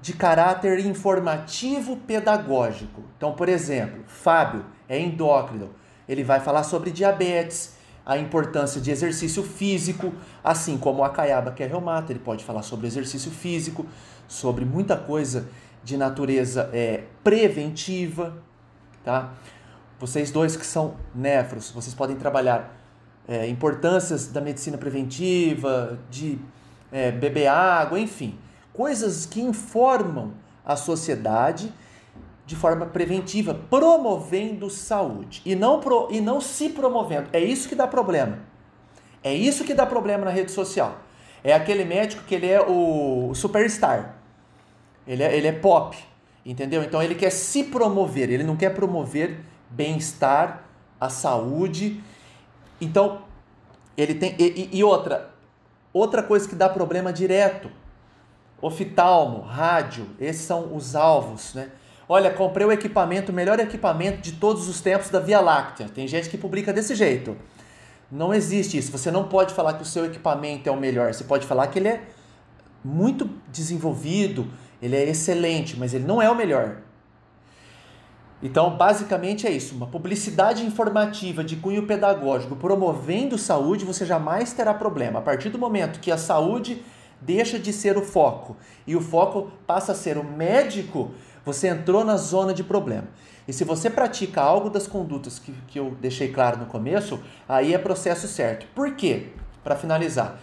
De 0.00 0.12
caráter 0.12 0.80
informativo 0.80 1.96
pedagógico. 1.96 3.02
Então, 3.16 3.32
por 3.32 3.48
exemplo, 3.48 4.04
Fábio 4.06 4.64
é 4.88 4.98
endócrino. 4.98 5.70
Ele 6.08 6.22
vai 6.22 6.40
falar 6.40 6.62
sobre 6.62 6.90
diabetes, 6.90 7.74
a 8.04 8.18
importância 8.18 8.80
de 8.80 8.90
exercício 8.90 9.42
físico, 9.42 10.12
assim 10.42 10.76
como 10.76 11.02
a 11.02 11.10
Caiaba, 11.10 11.52
que 11.52 11.62
é 11.62 11.66
reumata, 11.66 12.12
ele 12.12 12.20
pode 12.20 12.44
falar 12.44 12.62
sobre 12.62 12.86
exercício 12.86 13.30
físico, 13.30 13.86
sobre 14.28 14.64
muita 14.64 14.96
coisa 14.96 15.48
de 15.82 15.96
natureza 15.96 16.68
é, 16.72 17.04
preventiva, 17.22 18.36
tá? 19.02 19.32
Vocês 19.98 20.30
dois 20.30 20.56
que 20.56 20.66
são 20.66 20.96
nefros, 21.14 21.70
vocês 21.70 21.94
podem 21.94 22.16
trabalhar 22.16 22.83
é, 23.26 23.46
importâncias 23.48 24.26
da 24.28 24.40
medicina 24.40 24.76
preventiva, 24.76 25.98
de 26.10 26.38
é, 26.92 27.10
beber 27.10 27.46
água, 27.46 27.98
enfim, 27.98 28.38
coisas 28.72 29.26
que 29.26 29.40
informam 29.40 30.32
a 30.64 30.76
sociedade 30.76 31.72
de 32.46 32.54
forma 32.54 32.86
preventiva, 32.86 33.54
promovendo 33.70 34.68
saúde 34.68 35.40
e 35.44 35.54
não, 35.54 35.80
pro, 35.80 36.08
e 36.10 36.20
não 36.20 36.40
se 36.40 36.68
promovendo. 36.68 37.28
É 37.32 37.40
isso 37.40 37.68
que 37.68 37.74
dá 37.74 37.86
problema. 37.86 38.38
É 39.22 39.32
isso 39.32 39.64
que 39.64 39.72
dá 39.72 39.86
problema 39.86 40.26
na 40.26 40.30
rede 40.30 40.52
social. 40.52 41.00
É 41.42 41.54
aquele 41.54 41.84
médico 41.84 42.24
que 42.24 42.34
ele 42.34 42.46
é 42.46 42.60
o 42.60 43.32
superstar. 43.34 44.16
Ele 45.06 45.22
é, 45.22 45.34
ele 45.36 45.46
é 45.46 45.52
pop, 45.52 45.96
entendeu? 46.44 46.82
Então 46.82 47.02
ele 47.02 47.14
quer 47.14 47.30
se 47.30 47.64
promover, 47.64 48.30
ele 48.30 48.44
não 48.44 48.56
quer 48.56 48.70
promover 48.74 49.40
bem-estar, 49.70 50.64
a 51.00 51.08
saúde. 51.08 52.02
Então, 52.80 53.22
ele 53.96 54.14
tem. 54.14 54.34
E, 54.38 54.70
e, 54.72 54.84
outra, 54.84 55.30
outra 55.92 56.22
coisa 56.22 56.48
que 56.48 56.54
dá 56.54 56.68
problema 56.68 57.12
direto: 57.12 57.70
oftalmo, 58.60 59.40
rádio, 59.40 60.06
esses 60.20 60.42
são 60.42 60.74
os 60.74 60.94
alvos, 60.94 61.54
né? 61.54 61.70
Olha, 62.08 62.30
comprei 62.30 62.66
o 62.66 62.72
equipamento, 62.72 63.32
o 63.32 63.34
melhor 63.34 63.58
equipamento 63.58 64.20
de 64.20 64.32
todos 64.32 64.68
os 64.68 64.80
tempos 64.80 65.08
da 65.08 65.20
Via 65.20 65.40
Láctea. 65.40 65.88
Tem 65.88 66.06
gente 66.06 66.28
que 66.28 66.36
publica 66.36 66.72
desse 66.72 66.94
jeito. 66.94 67.36
Não 68.12 68.34
existe 68.34 68.76
isso. 68.76 68.92
Você 68.92 69.10
não 69.10 69.24
pode 69.24 69.54
falar 69.54 69.74
que 69.74 69.82
o 69.82 69.86
seu 69.86 70.04
equipamento 70.04 70.68
é 70.68 70.72
o 70.72 70.76
melhor. 70.76 71.14
Você 71.14 71.24
pode 71.24 71.46
falar 71.46 71.66
que 71.68 71.78
ele 71.78 71.88
é 71.88 72.02
muito 72.84 73.30
desenvolvido, 73.50 74.46
ele 74.82 74.94
é 74.94 75.08
excelente, 75.08 75.78
mas 75.78 75.94
ele 75.94 76.04
não 76.04 76.20
é 76.20 76.30
o 76.30 76.34
melhor. 76.34 76.76
Então, 78.42 78.76
basicamente 78.76 79.46
é 79.46 79.50
isso: 79.50 79.74
uma 79.74 79.86
publicidade 79.86 80.64
informativa 80.64 81.42
de 81.42 81.56
cunho 81.56 81.86
pedagógico 81.86 82.56
promovendo 82.56 83.38
saúde, 83.38 83.84
você 83.84 84.04
jamais 84.04 84.52
terá 84.52 84.74
problema. 84.74 85.18
A 85.18 85.22
partir 85.22 85.48
do 85.48 85.58
momento 85.58 86.00
que 86.00 86.10
a 86.10 86.18
saúde 86.18 86.82
deixa 87.20 87.58
de 87.58 87.72
ser 87.72 87.96
o 87.96 88.02
foco 88.02 88.56
e 88.86 88.94
o 88.94 89.00
foco 89.00 89.50
passa 89.66 89.92
a 89.92 89.94
ser 89.94 90.18
o 90.18 90.24
médico, 90.24 91.10
você 91.44 91.68
entrou 91.68 92.04
na 92.04 92.16
zona 92.16 92.52
de 92.52 92.62
problema. 92.62 93.08
E 93.46 93.52
se 93.52 93.64
você 93.64 93.90
pratica 93.90 94.40
algo 94.40 94.70
das 94.70 94.86
condutas 94.86 95.38
que, 95.38 95.52
que 95.68 95.78
eu 95.78 95.96
deixei 96.00 96.32
claro 96.32 96.58
no 96.58 96.66
começo, 96.66 97.20
aí 97.48 97.74
é 97.74 97.78
processo 97.78 98.26
certo. 98.26 98.66
Por 98.74 98.94
quê? 98.94 99.28
Para 99.62 99.76
finalizar. 99.76 100.40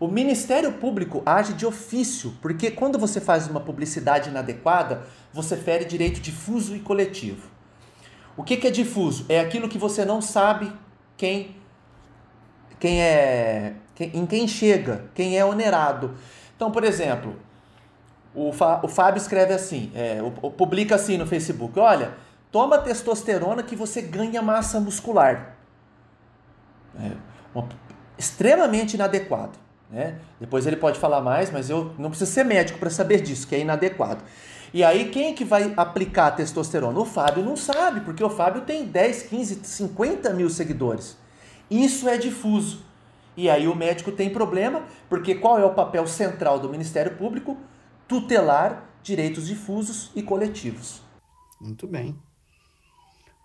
O 0.00 0.08
Ministério 0.08 0.72
Público 0.72 1.22
age 1.24 1.52
de 1.52 1.64
ofício, 1.64 2.34
porque 2.42 2.70
quando 2.70 2.98
você 2.98 3.20
faz 3.20 3.48
uma 3.48 3.60
publicidade 3.60 4.28
inadequada, 4.28 5.06
você 5.32 5.56
fere 5.56 5.84
direito 5.84 6.20
difuso 6.20 6.74
e 6.74 6.80
coletivo. 6.80 7.48
O 8.36 8.42
que, 8.42 8.56
que 8.56 8.66
é 8.66 8.70
difuso? 8.70 9.24
É 9.28 9.38
aquilo 9.38 9.68
que 9.68 9.78
você 9.78 10.04
não 10.04 10.20
sabe 10.20 10.72
quem, 11.16 11.56
quem 12.80 13.00
é, 13.00 13.74
quem, 13.94 14.10
em 14.14 14.26
quem 14.26 14.48
chega, 14.48 15.04
quem 15.14 15.38
é 15.38 15.44
onerado. 15.44 16.16
Então, 16.56 16.70
por 16.70 16.82
exemplo, 16.82 17.36
o, 18.34 18.52
Fá, 18.52 18.80
o 18.82 18.88
Fábio 18.88 19.18
escreve 19.18 19.54
assim, 19.54 19.92
é, 19.94 20.18
publica 20.56 20.96
assim 20.96 21.16
no 21.16 21.26
Facebook: 21.26 21.78
olha, 21.78 22.14
toma 22.50 22.78
testosterona 22.78 23.62
que 23.62 23.76
você 23.76 24.02
ganha 24.02 24.42
massa 24.42 24.80
muscular. 24.80 25.56
É, 26.98 27.12
uma, 27.54 27.68
extremamente 28.18 28.94
inadequado. 28.94 29.58
Né? 29.94 30.18
Depois 30.40 30.66
ele 30.66 30.74
pode 30.74 30.98
falar 30.98 31.20
mais, 31.20 31.52
mas 31.52 31.70
eu 31.70 31.94
não 31.96 32.10
preciso 32.10 32.32
ser 32.32 32.44
médico 32.44 32.80
para 32.80 32.90
saber 32.90 33.20
disso, 33.20 33.46
que 33.46 33.54
é 33.54 33.60
inadequado. 33.60 34.24
E 34.72 34.82
aí, 34.82 35.08
quem 35.08 35.28
é 35.28 35.32
que 35.32 35.44
vai 35.44 35.72
aplicar 35.76 36.26
a 36.26 36.30
testosterona? 36.32 36.98
O 36.98 37.04
Fábio 37.04 37.44
não 37.44 37.56
sabe, 37.56 38.00
porque 38.00 38.24
o 38.24 38.28
Fábio 38.28 38.62
tem 38.62 38.86
10, 38.86 39.22
15, 39.22 39.60
50 39.62 40.34
mil 40.34 40.50
seguidores. 40.50 41.16
Isso 41.70 42.08
é 42.08 42.18
difuso. 42.18 42.82
E 43.36 43.48
aí 43.48 43.68
o 43.68 43.74
médico 43.76 44.10
tem 44.10 44.30
problema, 44.30 44.82
porque 45.08 45.36
qual 45.36 45.60
é 45.60 45.64
o 45.64 45.74
papel 45.74 46.08
central 46.08 46.58
do 46.58 46.68
Ministério 46.68 47.16
Público? 47.16 47.56
Tutelar 48.08 48.84
direitos 49.00 49.46
difusos 49.46 50.10
e 50.16 50.24
coletivos. 50.24 51.02
Muito 51.60 51.86
bem. 51.86 52.18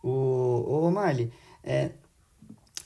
O, 0.01 0.87
o 0.87 0.91
Mali, 0.91 1.31
é, 1.63 1.91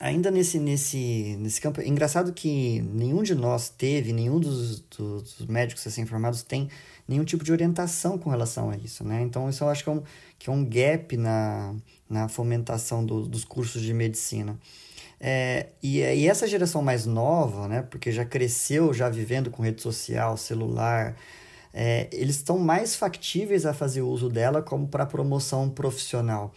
ainda 0.04 0.30
nesse, 0.30 0.58
nesse, 0.58 1.34
nesse 1.40 1.58
campo, 1.58 1.80
é 1.80 1.88
engraçado 1.88 2.30
que 2.34 2.82
nenhum 2.82 3.22
de 3.22 3.34
nós 3.34 3.70
teve, 3.70 4.12
nenhum 4.12 4.38
dos, 4.38 4.80
dos, 4.80 5.34
dos 5.34 5.46
médicos 5.46 5.86
assim 5.86 6.04
formados 6.04 6.42
tem 6.42 6.68
nenhum 7.08 7.24
tipo 7.24 7.42
de 7.42 7.50
orientação 7.50 8.18
com 8.18 8.28
relação 8.28 8.68
a 8.68 8.76
isso, 8.76 9.02
né? 9.02 9.22
Então, 9.22 9.48
isso 9.48 9.64
eu 9.64 9.68
acho 9.70 9.82
que 9.82 9.88
é 9.88 9.92
um, 9.92 10.02
que 10.38 10.50
é 10.50 10.52
um 10.52 10.62
gap 10.62 11.16
na, 11.16 11.74
na 12.08 12.28
fomentação 12.28 13.04
do, 13.04 13.26
dos 13.26 13.46
cursos 13.46 13.80
de 13.80 13.94
medicina. 13.94 14.58
É, 15.18 15.68
e, 15.82 16.00
e 16.00 16.28
essa 16.28 16.46
geração 16.46 16.82
mais 16.82 17.06
nova, 17.06 17.66
né? 17.66 17.80
Porque 17.80 18.12
já 18.12 18.26
cresceu, 18.26 18.92
já 18.92 19.08
vivendo 19.08 19.50
com 19.50 19.62
rede 19.62 19.80
social, 19.80 20.36
celular, 20.36 21.16
é, 21.72 22.08
eles 22.12 22.36
estão 22.36 22.58
mais 22.58 22.94
factíveis 22.94 23.64
a 23.64 23.72
fazer 23.72 24.02
uso 24.02 24.28
dela 24.28 24.60
como 24.60 24.86
para 24.86 25.06
promoção 25.06 25.70
profissional. 25.70 26.52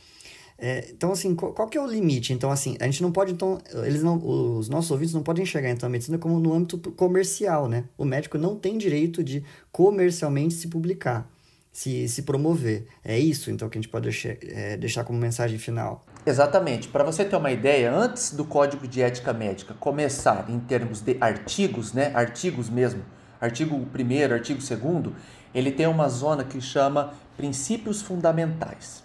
É, 0.60 0.90
então, 0.92 1.12
assim, 1.12 1.36
qual, 1.36 1.54
qual, 1.54 1.68
que 1.68 1.78
é 1.78 1.82
o 1.82 1.86
limite? 1.86 2.34
Então, 2.34 2.50
assim, 2.50 2.76
a 2.80 2.86
gente 2.86 3.04
não 3.04 3.12
pode, 3.12 3.32
então, 3.32 3.60
eles 3.86 4.02
não, 4.02 4.18
os 4.18 4.68
nossos 4.70 4.90
ouvintes 4.90 5.14
não 5.14 5.22
podem 5.22 5.44
enxergar, 5.44 5.70
então, 5.70 5.86
a 5.88 5.90
medicina 5.90 6.18
como 6.18 6.40
no 6.40 6.54
âmbito 6.54 6.80
comercial, 6.92 7.70
né? 7.70 7.86
O 7.98 8.04
médico 8.04 8.38
não 8.38 8.56
tem 8.56 8.78
direito 8.78 9.24
de 9.24 9.44
comercialmente 9.72 10.56
se 10.56 10.68
publicar, 10.68 11.30
se, 11.72 12.08
se 12.08 12.24
promover. 12.24 12.88
É 13.06 13.20
isso, 13.20 13.52
então, 13.52 13.70
que 13.70 13.78
a 13.78 13.82
gente 13.82 13.92
pode 13.92 14.04
deixar, 14.04 14.36
é, 14.42 14.76
deixar 14.78 15.04
como 15.04 15.20
mensagem 15.20 15.60
final. 15.60 16.04
Exatamente. 16.26 16.88
Para 16.88 17.04
você 17.04 17.24
ter 17.24 17.36
uma 17.36 17.52
ideia, 17.52 17.94
antes 17.94 18.34
do 18.34 18.44
Código 18.44 18.88
de 18.88 19.02
Ética 19.02 19.32
Médica 19.34 19.76
começar 19.76 20.50
em 20.50 20.60
termos 20.60 21.02
de 21.02 21.18
artigos, 21.22 21.94
né? 21.94 22.12
Artigos 22.16 22.68
mesmo, 22.68 23.04
artigo 23.40 23.76
1 23.76 24.34
artigo 24.34 24.60
2 24.60 25.14
ele 25.54 25.72
tem 25.72 25.88
uma 25.88 26.10
zona 26.10 26.44
que 26.44 26.60
chama 26.60 27.14
princípios 27.36 28.02
fundamentais. 28.02 29.04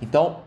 Então, 0.00 0.42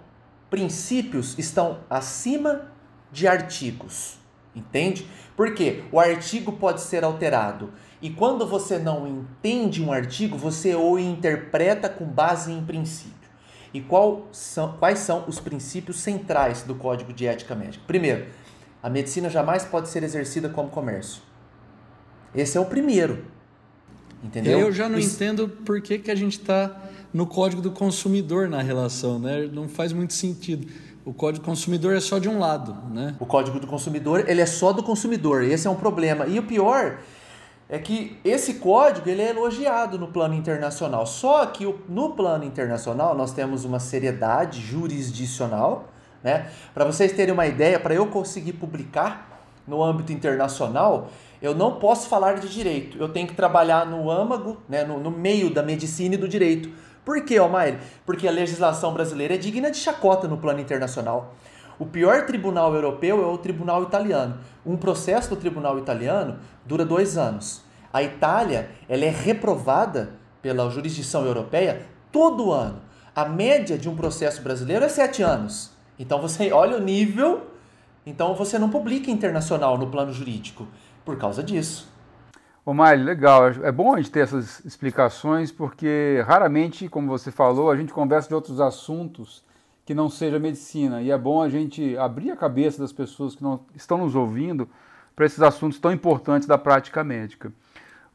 princípios 0.53 1.33
estão 1.39 1.79
acima 1.89 2.71
de 3.11 3.27
artigos. 3.27 4.19
Entende? 4.55 5.07
Porque 5.35 5.83
o 5.91 5.99
artigo 5.99 6.51
pode 6.51 6.81
ser 6.81 7.03
alterado. 7.03 7.73
E 7.99 8.11
quando 8.11 8.45
você 8.45 8.77
não 8.77 9.07
entende 9.07 9.83
um 9.83 9.91
artigo, 9.91 10.37
você 10.37 10.75
o 10.75 10.99
interpreta 10.99 11.89
com 11.89 12.05
base 12.05 12.51
em 12.51 12.63
princípio. 12.63 13.29
E 13.73 13.81
qual 13.81 14.27
são, 14.31 14.77
quais 14.77 14.99
são 14.99 15.25
os 15.27 15.39
princípios 15.39 15.97
centrais 15.97 16.61
do 16.61 16.75
Código 16.75 17.11
de 17.11 17.25
Ética 17.25 17.55
Médica? 17.55 17.83
Primeiro, 17.87 18.27
a 18.83 18.91
medicina 18.91 19.31
jamais 19.31 19.65
pode 19.65 19.89
ser 19.89 20.03
exercida 20.03 20.49
como 20.49 20.69
comércio. 20.69 21.23
Esse 22.35 22.59
é 22.59 22.61
o 22.61 22.65
primeiro. 22.65 23.25
Entendeu? 24.23 24.59
Eu 24.59 24.71
já 24.71 24.87
não 24.87 24.99
Isso... 24.99 25.15
entendo 25.15 25.49
por 25.49 25.81
que, 25.81 25.97
que 25.97 26.11
a 26.11 26.15
gente 26.15 26.39
está 26.39 26.79
no 27.13 27.27
código 27.27 27.61
do 27.61 27.71
consumidor 27.71 28.49
na 28.49 28.61
relação, 28.61 29.19
né? 29.19 29.47
Não 29.51 29.69
faz 29.69 29.93
muito 29.93 30.13
sentido. 30.13 30.67
O 31.05 31.13
código 31.13 31.43
do 31.43 31.45
consumidor 31.45 31.93
é 31.95 31.99
só 31.99 32.17
de 32.17 32.27
um 32.27 32.39
lado, 32.39 32.75
né? 32.89 33.15
O 33.19 33.25
código 33.25 33.59
do 33.59 33.67
consumidor, 33.67 34.27
ele 34.27 34.41
é 34.41 34.45
só 34.45 34.71
do 34.71 34.81
consumidor. 34.81 35.43
Esse 35.43 35.67
é 35.67 35.69
um 35.69 35.75
problema. 35.75 36.25
E 36.25 36.39
o 36.39 36.43
pior 36.43 36.97
é 37.69 37.77
que 37.77 38.17
esse 38.23 38.55
código 38.55 39.07
ele 39.09 39.21
é 39.21 39.29
elogiado 39.29 39.99
no 39.99 40.07
plano 40.07 40.33
internacional. 40.33 41.05
Só 41.05 41.45
que 41.45 41.65
no 41.87 42.11
plano 42.11 42.45
internacional 42.45 43.15
nós 43.15 43.33
temos 43.33 43.65
uma 43.65 43.79
seriedade 43.79 44.61
jurisdicional, 44.61 45.89
né? 46.23 46.49
Para 46.73 46.85
vocês 46.85 47.11
terem 47.11 47.33
uma 47.33 47.45
ideia, 47.45 47.79
para 47.79 47.93
eu 47.93 48.07
conseguir 48.07 48.53
publicar 48.53 49.45
no 49.67 49.83
âmbito 49.83 50.11
internacional, 50.11 51.09
eu 51.41 51.53
não 51.53 51.73
posso 51.73 52.07
falar 52.07 52.39
de 52.39 52.47
direito. 52.47 52.97
Eu 52.97 53.09
tenho 53.09 53.27
que 53.27 53.35
trabalhar 53.35 53.85
no 53.85 54.09
âmago, 54.09 54.57
né, 54.67 54.83
no, 54.83 54.99
no 54.99 55.11
meio 55.11 55.49
da 55.49 55.61
medicina 55.61 56.15
e 56.15 56.17
do 56.17 56.27
direito. 56.27 56.69
Por 57.05 57.23
que, 57.23 57.37
Almair? 57.37 57.79
Porque 58.05 58.27
a 58.27 58.31
legislação 58.31 58.93
brasileira 58.93 59.35
é 59.35 59.37
digna 59.37 59.69
de 59.69 59.77
chacota 59.77 60.27
no 60.27 60.37
plano 60.37 60.61
internacional. 60.61 61.35
O 61.77 61.85
pior 61.85 62.25
tribunal 62.25 62.73
europeu 62.73 63.21
é 63.21 63.27
o 63.27 63.37
tribunal 63.37 63.83
italiano. 63.83 64.37
Um 64.65 64.77
processo 64.77 65.29
do 65.29 65.35
tribunal 65.35 65.77
italiano 65.77 66.39
dura 66.65 66.85
dois 66.85 67.17
anos. 67.17 67.63
A 67.91 68.01
Itália 68.01 68.69
ela 68.87 69.03
é 69.03 69.09
reprovada 69.09 70.11
pela 70.41 70.69
jurisdição 70.69 71.25
europeia 71.25 71.85
todo 72.11 72.51
ano. 72.51 72.81
A 73.15 73.25
média 73.25 73.77
de 73.77 73.89
um 73.89 73.95
processo 73.95 74.41
brasileiro 74.41 74.85
é 74.85 74.89
sete 74.89 75.21
anos. 75.21 75.71
Então 75.99 76.21
você 76.21 76.51
olha 76.53 76.77
o 76.77 76.81
nível, 76.81 77.47
então 78.05 78.33
você 78.33 78.57
não 78.57 78.69
publica 78.69 79.11
internacional 79.11 79.77
no 79.77 79.87
plano 79.87 80.13
jurídico 80.13 80.67
por 81.03 81.17
causa 81.17 81.43
disso. 81.43 81.92
Ô 82.65 82.73
Mário, 82.73 83.03
legal. 83.03 83.49
É 83.61 83.73
bom 83.73 83.93
a 83.93 83.97
gente 83.97 84.09
ter 84.09 84.21
essas 84.21 84.63
explicações, 84.63 85.51
porque 85.51 86.23
raramente, 86.25 86.87
como 86.87 87.09
você 87.09 87.29
falou, 87.29 87.69
a 87.69 87.75
gente 87.75 87.91
conversa 87.91 88.29
de 88.29 88.35
outros 88.35 88.61
assuntos 88.61 89.43
que 89.85 89.93
não 89.93 90.09
seja 90.09 90.39
medicina. 90.39 91.01
E 91.01 91.11
é 91.11 91.17
bom 91.17 91.41
a 91.41 91.49
gente 91.49 91.97
abrir 91.97 92.31
a 92.31 92.37
cabeça 92.37 92.81
das 92.81 92.93
pessoas 92.93 93.35
que 93.35 93.43
não 93.43 93.59
estão 93.75 93.97
nos 93.97 94.15
ouvindo 94.15 94.69
para 95.13 95.25
esses 95.25 95.41
assuntos 95.41 95.77
tão 95.77 95.91
importantes 95.91 96.47
da 96.47 96.57
prática 96.57 97.03
médica. 97.03 97.51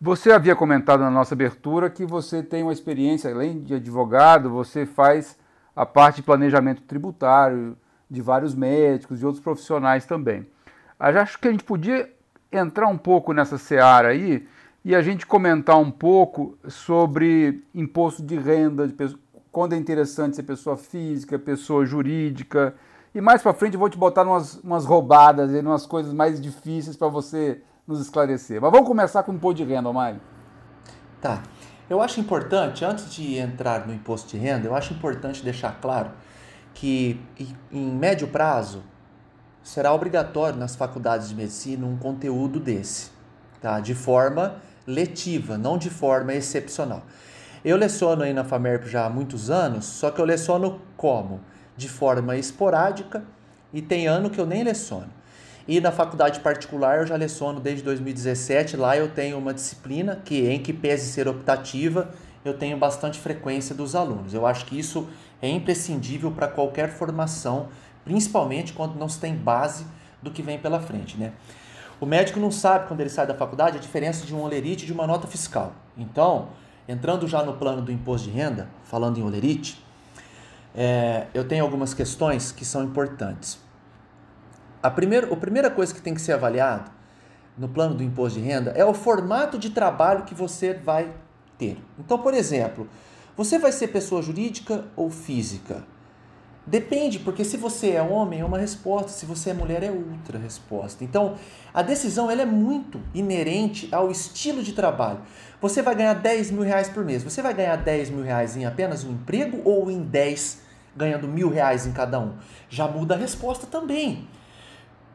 Você 0.00 0.32
havia 0.32 0.56
comentado 0.56 1.00
na 1.00 1.10
nossa 1.10 1.34
abertura 1.34 1.90
que 1.90 2.06
você 2.06 2.42
tem 2.42 2.62
uma 2.62 2.72
experiência, 2.72 3.30
além 3.30 3.60
de 3.60 3.74
advogado, 3.74 4.48
você 4.48 4.86
faz 4.86 5.36
a 5.76 5.84
parte 5.84 6.16
de 6.16 6.22
planejamento 6.22 6.80
tributário 6.82 7.76
de 8.10 8.22
vários 8.22 8.54
médicos 8.54 9.20
e 9.20 9.26
outros 9.26 9.44
profissionais 9.44 10.06
também. 10.06 10.46
Acho 10.98 11.38
que 11.38 11.48
a 11.48 11.50
gente 11.50 11.64
podia 11.64 12.08
entrar 12.50 12.88
um 12.88 12.96
pouco 12.96 13.32
nessa 13.32 13.58
seara 13.58 14.08
aí 14.08 14.46
e 14.84 14.94
a 14.94 15.02
gente 15.02 15.26
comentar 15.26 15.78
um 15.78 15.90
pouco 15.90 16.56
sobre 16.68 17.62
imposto 17.74 18.22
de 18.22 18.36
renda, 18.36 18.86
de 18.86 18.94
quando 19.50 19.74
é 19.74 19.76
interessante 19.76 20.36
ser 20.36 20.44
pessoa 20.44 20.76
física, 20.76 21.38
pessoa 21.38 21.84
jurídica. 21.84 22.74
E 23.14 23.20
mais 23.20 23.42
para 23.42 23.52
frente 23.52 23.74
eu 23.74 23.80
vou 23.80 23.90
te 23.90 23.98
botar 23.98 24.22
umas, 24.22 24.56
umas 24.62 24.84
roubadas, 24.84 25.50
umas 25.50 25.84
coisas 25.84 26.12
mais 26.12 26.40
difíceis 26.40 26.96
para 26.96 27.08
você 27.08 27.60
nos 27.86 28.00
esclarecer. 28.00 28.60
Mas 28.60 28.70
vamos 28.70 28.86
começar 28.86 29.22
com 29.22 29.32
o 29.32 29.34
imposto 29.34 29.62
de 29.62 29.64
renda, 29.64 29.92
Mário. 29.92 30.20
Tá. 31.20 31.42
Eu 31.88 32.02
acho 32.02 32.20
importante, 32.20 32.84
antes 32.84 33.10
de 33.14 33.36
entrar 33.36 33.86
no 33.86 33.94
imposto 33.94 34.28
de 34.28 34.36
renda, 34.36 34.66
eu 34.66 34.74
acho 34.74 34.92
importante 34.92 35.42
deixar 35.42 35.80
claro 35.80 36.10
que 36.74 37.20
em 37.72 37.90
médio 37.90 38.28
prazo 38.28 38.84
será 39.68 39.92
obrigatório 39.92 40.58
nas 40.58 40.74
faculdades 40.74 41.28
de 41.28 41.34
medicina 41.34 41.86
um 41.86 41.98
conteúdo 41.98 42.58
desse, 42.58 43.10
tá? 43.60 43.80
De 43.80 43.94
forma 43.94 44.56
letiva, 44.86 45.58
não 45.58 45.76
de 45.76 45.90
forma 45.90 46.32
excepcional. 46.32 47.02
Eu 47.62 47.76
leciono 47.76 48.22
aí 48.22 48.32
na 48.32 48.44
FAMERP 48.44 48.86
já 48.86 49.04
há 49.04 49.10
muitos 49.10 49.50
anos, 49.50 49.84
só 49.84 50.10
que 50.10 50.22
eu 50.22 50.24
leciono 50.24 50.80
como? 50.96 51.40
De 51.76 51.86
forma 51.86 52.34
esporádica 52.38 53.22
e 53.70 53.82
tem 53.82 54.06
ano 54.06 54.30
que 54.30 54.40
eu 54.40 54.46
nem 54.46 54.64
leciono. 54.64 55.10
E 55.66 55.82
na 55.82 55.92
faculdade 55.92 56.40
particular 56.40 57.00
eu 57.00 57.06
já 57.06 57.16
leciono 57.16 57.60
desde 57.60 57.84
2017. 57.84 58.74
Lá 58.74 58.96
eu 58.96 59.10
tenho 59.10 59.36
uma 59.36 59.52
disciplina 59.52 60.16
que, 60.24 60.48
em 60.48 60.62
que 60.62 60.72
pese 60.72 61.12
ser 61.12 61.28
optativa, 61.28 62.08
eu 62.42 62.56
tenho 62.56 62.78
bastante 62.78 63.18
frequência 63.18 63.74
dos 63.74 63.94
alunos. 63.94 64.32
Eu 64.32 64.46
acho 64.46 64.64
que 64.64 64.78
isso 64.78 65.06
é 65.42 65.48
imprescindível 65.48 66.30
para 66.30 66.48
qualquer 66.48 66.88
formação, 66.88 67.68
principalmente 68.08 68.72
quando 68.72 68.98
não 68.98 69.06
se 69.06 69.20
tem 69.20 69.34
base 69.34 69.86
do 70.22 70.30
que 70.30 70.40
vem 70.40 70.58
pela 70.58 70.80
frente. 70.80 71.18
Né? 71.18 71.32
O 72.00 72.06
médico 72.06 72.40
não 72.40 72.50
sabe, 72.50 72.88
quando 72.88 73.00
ele 73.00 73.10
sai 73.10 73.26
da 73.26 73.34
faculdade, 73.34 73.76
a 73.76 73.80
diferença 73.80 74.24
de 74.24 74.34
um 74.34 74.40
olerite 74.40 74.84
e 74.84 74.86
de 74.86 74.94
uma 74.94 75.06
nota 75.06 75.26
fiscal. 75.26 75.74
Então, 75.94 76.48
entrando 76.88 77.28
já 77.28 77.42
no 77.42 77.52
plano 77.52 77.82
do 77.82 77.92
imposto 77.92 78.30
de 78.30 78.34
renda, 78.34 78.66
falando 78.84 79.18
em 79.18 79.22
olerite, 79.22 79.84
é, 80.74 81.26
eu 81.34 81.46
tenho 81.46 81.62
algumas 81.62 81.92
questões 81.92 82.50
que 82.50 82.64
são 82.64 82.82
importantes. 82.82 83.58
A 84.82 84.90
primeira, 84.90 85.30
a 85.30 85.36
primeira 85.36 85.70
coisa 85.70 85.92
que 85.92 86.00
tem 86.00 86.14
que 86.14 86.20
ser 86.22 86.32
avaliado 86.32 86.90
no 87.58 87.68
plano 87.68 87.94
do 87.94 88.02
imposto 88.02 88.40
de 88.40 88.44
renda 88.46 88.70
é 88.70 88.86
o 88.86 88.94
formato 88.94 89.58
de 89.58 89.68
trabalho 89.68 90.24
que 90.24 90.34
você 90.34 90.72
vai 90.72 91.12
ter. 91.58 91.76
Então, 91.98 92.18
por 92.18 92.32
exemplo, 92.32 92.88
você 93.36 93.58
vai 93.58 93.70
ser 93.70 93.88
pessoa 93.88 94.22
jurídica 94.22 94.86
ou 94.96 95.10
física? 95.10 95.84
Depende, 96.68 97.18
porque 97.18 97.44
se 97.46 97.56
você 97.56 97.92
é 97.92 98.02
homem 98.02 98.40
é 98.40 98.44
uma 98.44 98.58
resposta, 98.58 99.08
se 99.08 99.24
você 99.24 99.50
é 99.50 99.54
mulher 99.54 99.82
é 99.82 99.90
outra 99.90 100.38
resposta. 100.38 101.02
Então, 101.02 101.36
a 101.72 101.80
decisão 101.80 102.30
ela 102.30 102.42
é 102.42 102.44
muito 102.44 103.00
inerente 103.14 103.88
ao 103.90 104.10
estilo 104.10 104.62
de 104.62 104.74
trabalho. 104.74 105.20
Você 105.62 105.80
vai 105.80 105.94
ganhar 105.94 106.12
10 106.12 106.50
mil 106.50 106.62
reais 106.62 106.90
por 106.90 107.06
mês. 107.06 107.22
Você 107.22 107.40
vai 107.40 107.54
ganhar 107.54 107.76
10 107.76 108.10
mil 108.10 108.22
reais 108.22 108.54
em 108.54 108.66
apenas 108.66 109.02
um 109.02 109.12
emprego 109.12 109.62
ou 109.64 109.90
em 109.90 110.02
10 110.02 110.60
ganhando 110.94 111.26
mil 111.26 111.48
reais 111.48 111.86
em 111.86 111.92
cada 111.92 112.20
um? 112.20 112.34
Já 112.68 112.86
muda 112.86 113.14
a 113.14 113.18
resposta 113.18 113.66
também. 113.66 114.28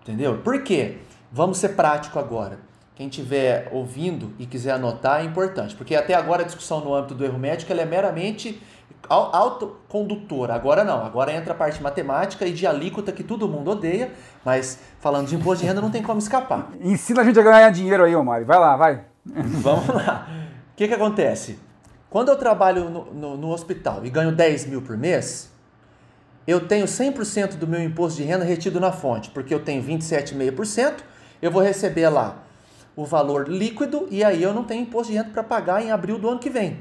Entendeu? 0.02 0.40
Por 0.40 0.64
quê? 0.64 0.98
Vamos 1.32 1.60
ser 1.60 1.70
prático 1.70 2.18
agora. 2.18 2.58
Quem 2.96 3.10
estiver 3.10 3.70
ouvindo 3.72 4.34
e 4.40 4.48
quiser 4.48 4.72
anotar 4.72 5.22
é 5.22 5.24
importante, 5.24 5.76
porque 5.76 5.96
até 5.96 6.16
agora 6.16 6.42
a 6.42 6.46
discussão 6.46 6.84
no 6.84 6.96
âmbito 6.96 7.14
do 7.14 7.24
erro 7.24 7.38
médico 7.38 7.72
é 7.72 7.86
meramente 7.86 8.60
autocondutora. 9.10 10.54
Agora 10.54 10.84
não, 10.84 11.06
agora 11.06 11.34
entra 11.34 11.54
a 11.54 11.56
parte 11.56 11.82
matemática 11.82 12.46
e 12.46 12.54
de 12.54 12.66
alíquota 12.66 13.12
que 13.12 13.24
todo 13.24 13.48
mundo 13.48 13.72
odeia, 13.72 14.12
mas 14.44 14.80
falando 15.00 15.28
de 15.28 15.36
imposto 15.36 15.62
de 15.62 15.68
renda 15.68 15.82
não 15.82 15.92
tem 15.92 16.02
como 16.02 16.20
escapar. 16.20 16.72
Ensina 16.82 17.22
a 17.22 17.24
gente 17.24 17.40
a 17.40 17.44
ganhar 17.44 17.70
dinheiro 17.70 18.04
aí, 18.04 18.16
Omar. 18.16 18.44
Vai 18.46 18.60
lá, 18.60 18.76
vai. 18.76 19.04
Vamos 19.26 19.88
lá. 19.88 20.28
O 20.72 20.76
que, 20.76 20.88
que 20.88 20.94
acontece? 20.94 21.60
Quando 22.10 22.30
eu 22.30 22.36
trabalho 22.36 22.90
no, 22.90 23.14
no, 23.14 23.38
no 23.38 23.52
hospital 23.52 24.06
e 24.06 24.10
ganho 24.10 24.32
10 24.32 24.68
mil 24.68 24.82
por 24.82 24.98
mês, 24.98 25.52
eu 26.46 26.68
tenho 26.68 26.86
100% 26.86 27.56
do 27.56 27.68
meu 27.68 27.82
imposto 27.82 28.22
de 28.22 28.28
renda 28.28 28.44
retido 28.44 28.80
na 28.80 28.92
fonte, 28.92 29.30
porque 29.32 29.54
eu 29.54 29.60
tenho 29.62 29.82
27,5%, 29.84 30.96
eu 31.42 31.50
vou 31.50 31.62
receber 31.62 32.10
lá 32.10 32.44
o 32.96 33.06
valor 33.06 33.50
líquido 33.50 34.08
e 34.12 34.24
aí 34.24 34.44
eu 34.44 34.54
não 34.54 34.64
tenho 34.64 34.84
imposto 34.84 35.12
de 35.12 35.18
renda 35.18 35.32
para 35.32 35.44
pagar 35.44 35.84
em 35.84 35.92
abril 35.92 36.20
do 36.20 36.30
ano 36.30 36.40
que 36.40 36.50
vem. 36.50 36.78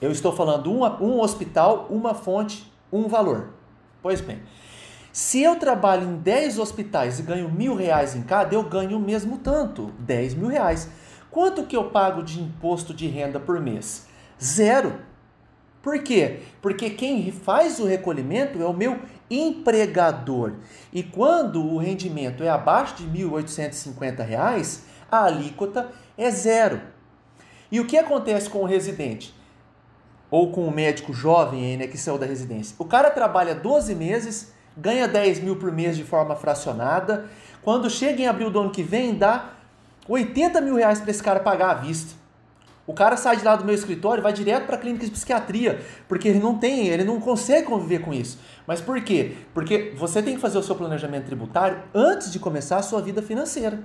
Eu 0.00 0.12
estou 0.12 0.32
falando 0.32 0.70
um, 0.70 1.20
hospital, 1.20 1.88
uma 1.90 2.14
fonte, 2.14 2.72
um 2.92 3.08
valor. 3.08 3.50
Pois 4.00 4.20
bem, 4.20 4.40
se 5.12 5.42
eu 5.42 5.56
trabalho 5.56 6.08
em 6.08 6.16
10 6.16 6.58
hospitais 6.60 7.18
e 7.18 7.22
ganho 7.22 7.50
mil 7.50 7.74
reais 7.74 8.14
em 8.14 8.22
cada, 8.22 8.54
eu 8.54 8.62
ganho 8.62 8.96
o 8.96 9.00
mesmo 9.00 9.38
tanto, 9.38 9.92
10 9.98 10.34
mil 10.34 10.48
reais. 10.48 10.88
Quanto 11.30 11.64
que 11.64 11.76
eu 11.76 11.90
pago 11.90 12.22
de 12.22 12.40
imposto 12.40 12.94
de 12.94 13.08
renda 13.08 13.40
por 13.40 13.60
mês? 13.60 14.06
Zero. 14.40 15.00
Por 15.82 16.00
quê? 16.02 16.42
Porque 16.62 16.90
quem 16.90 17.32
faz 17.32 17.80
o 17.80 17.84
recolhimento 17.84 18.62
é 18.62 18.66
o 18.66 18.72
meu 18.72 19.00
empregador. 19.28 20.54
E 20.92 21.02
quando 21.02 21.60
o 21.64 21.78
rendimento 21.78 22.44
é 22.44 22.48
abaixo 22.48 22.94
de 22.96 23.04
R$ 23.04 23.24
1.850, 23.24 24.80
a 25.10 25.24
alíquota 25.24 25.90
é 26.16 26.30
zero. 26.30 26.80
E 27.70 27.80
o 27.80 27.86
que 27.86 27.98
acontece 27.98 28.48
com 28.48 28.60
o 28.60 28.66
residente? 28.66 29.37
Ou 30.30 30.52
com 30.52 30.66
o 30.66 30.70
médico 30.70 31.12
jovem 31.12 31.64
aí, 31.64 31.76
né, 31.76 31.86
que 31.86 31.96
saiu 31.96 32.18
da 32.18 32.26
residência? 32.26 32.76
O 32.78 32.84
cara 32.84 33.10
trabalha 33.10 33.54
12 33.54 33.94
meses, 33.94 34.52
ganha 34.76 35.08
10 35.08 35.40
mil 35.40 35.56
por 35.56 35.72
mês 35.72 35.96
de 35.96 36.04
forma 36.04 36.36
fracionada. 36.36 37.26
Quando 37.62 37.88
chega 37.88 38.22
em 38.22 38.26
abril 38.26 38.50
do 38.50 38.60
ano 38.60 38.70
que 38.70 38.82
vem, 38.82 39.14
dá 39.14 39.50
80 40.08 40.60
mil 40.60 40.76
reais 40.76 41.00
para 41.00 41.10
esse 41.10 41.22
cara 41.22 41.40
pagar 41.40 41.70
à 41.70 41.74
vista. 41.74 42.18
O 42.86 42.94
cara 42.94 43.18
sai 43.18 43.36
de 43.36 43.44
lá 43.44 43.54
do 43.54 43.66
meu 43.66 43.74
escritório, 43.74 44.22
vai 44.22 44.32
direto 44.32 44.64
para 44.64 44.76
a 44.76 44.78
clínica 44.78 45.04
de 45.04 45.10
psiquiatria, 45.10 45.82
porque 46.08 46.26
ele 46.26 46.38
não 46.38 46.56
tem, 46.56 46.88
ele 46.88 47.04
não 47.04 47.20
consegue 47.20 47.66
conviver 47.66 47.98
com 47.98 48.14
isso. 48.14 48.38
Mas 48.66 48.80
por 48.80 48.98
quê? 49.02 49.36
Porque 49.52 49.92
você 49.94 50.22
tem 50.22 50.36
que 50.36 50.40
fazer 50.40 50.56
o 50.56 50.62
seu 50.62 50.74
planejamento 50.74 51.26
tributário 51.26 51.82
antes 51.94 52.32
de 52.32 52.38
começar 52.38 52.78
a 52.78 52.82
sua 52.82 53.02
vida 53.02 53.20
financeira. 53.20 53.80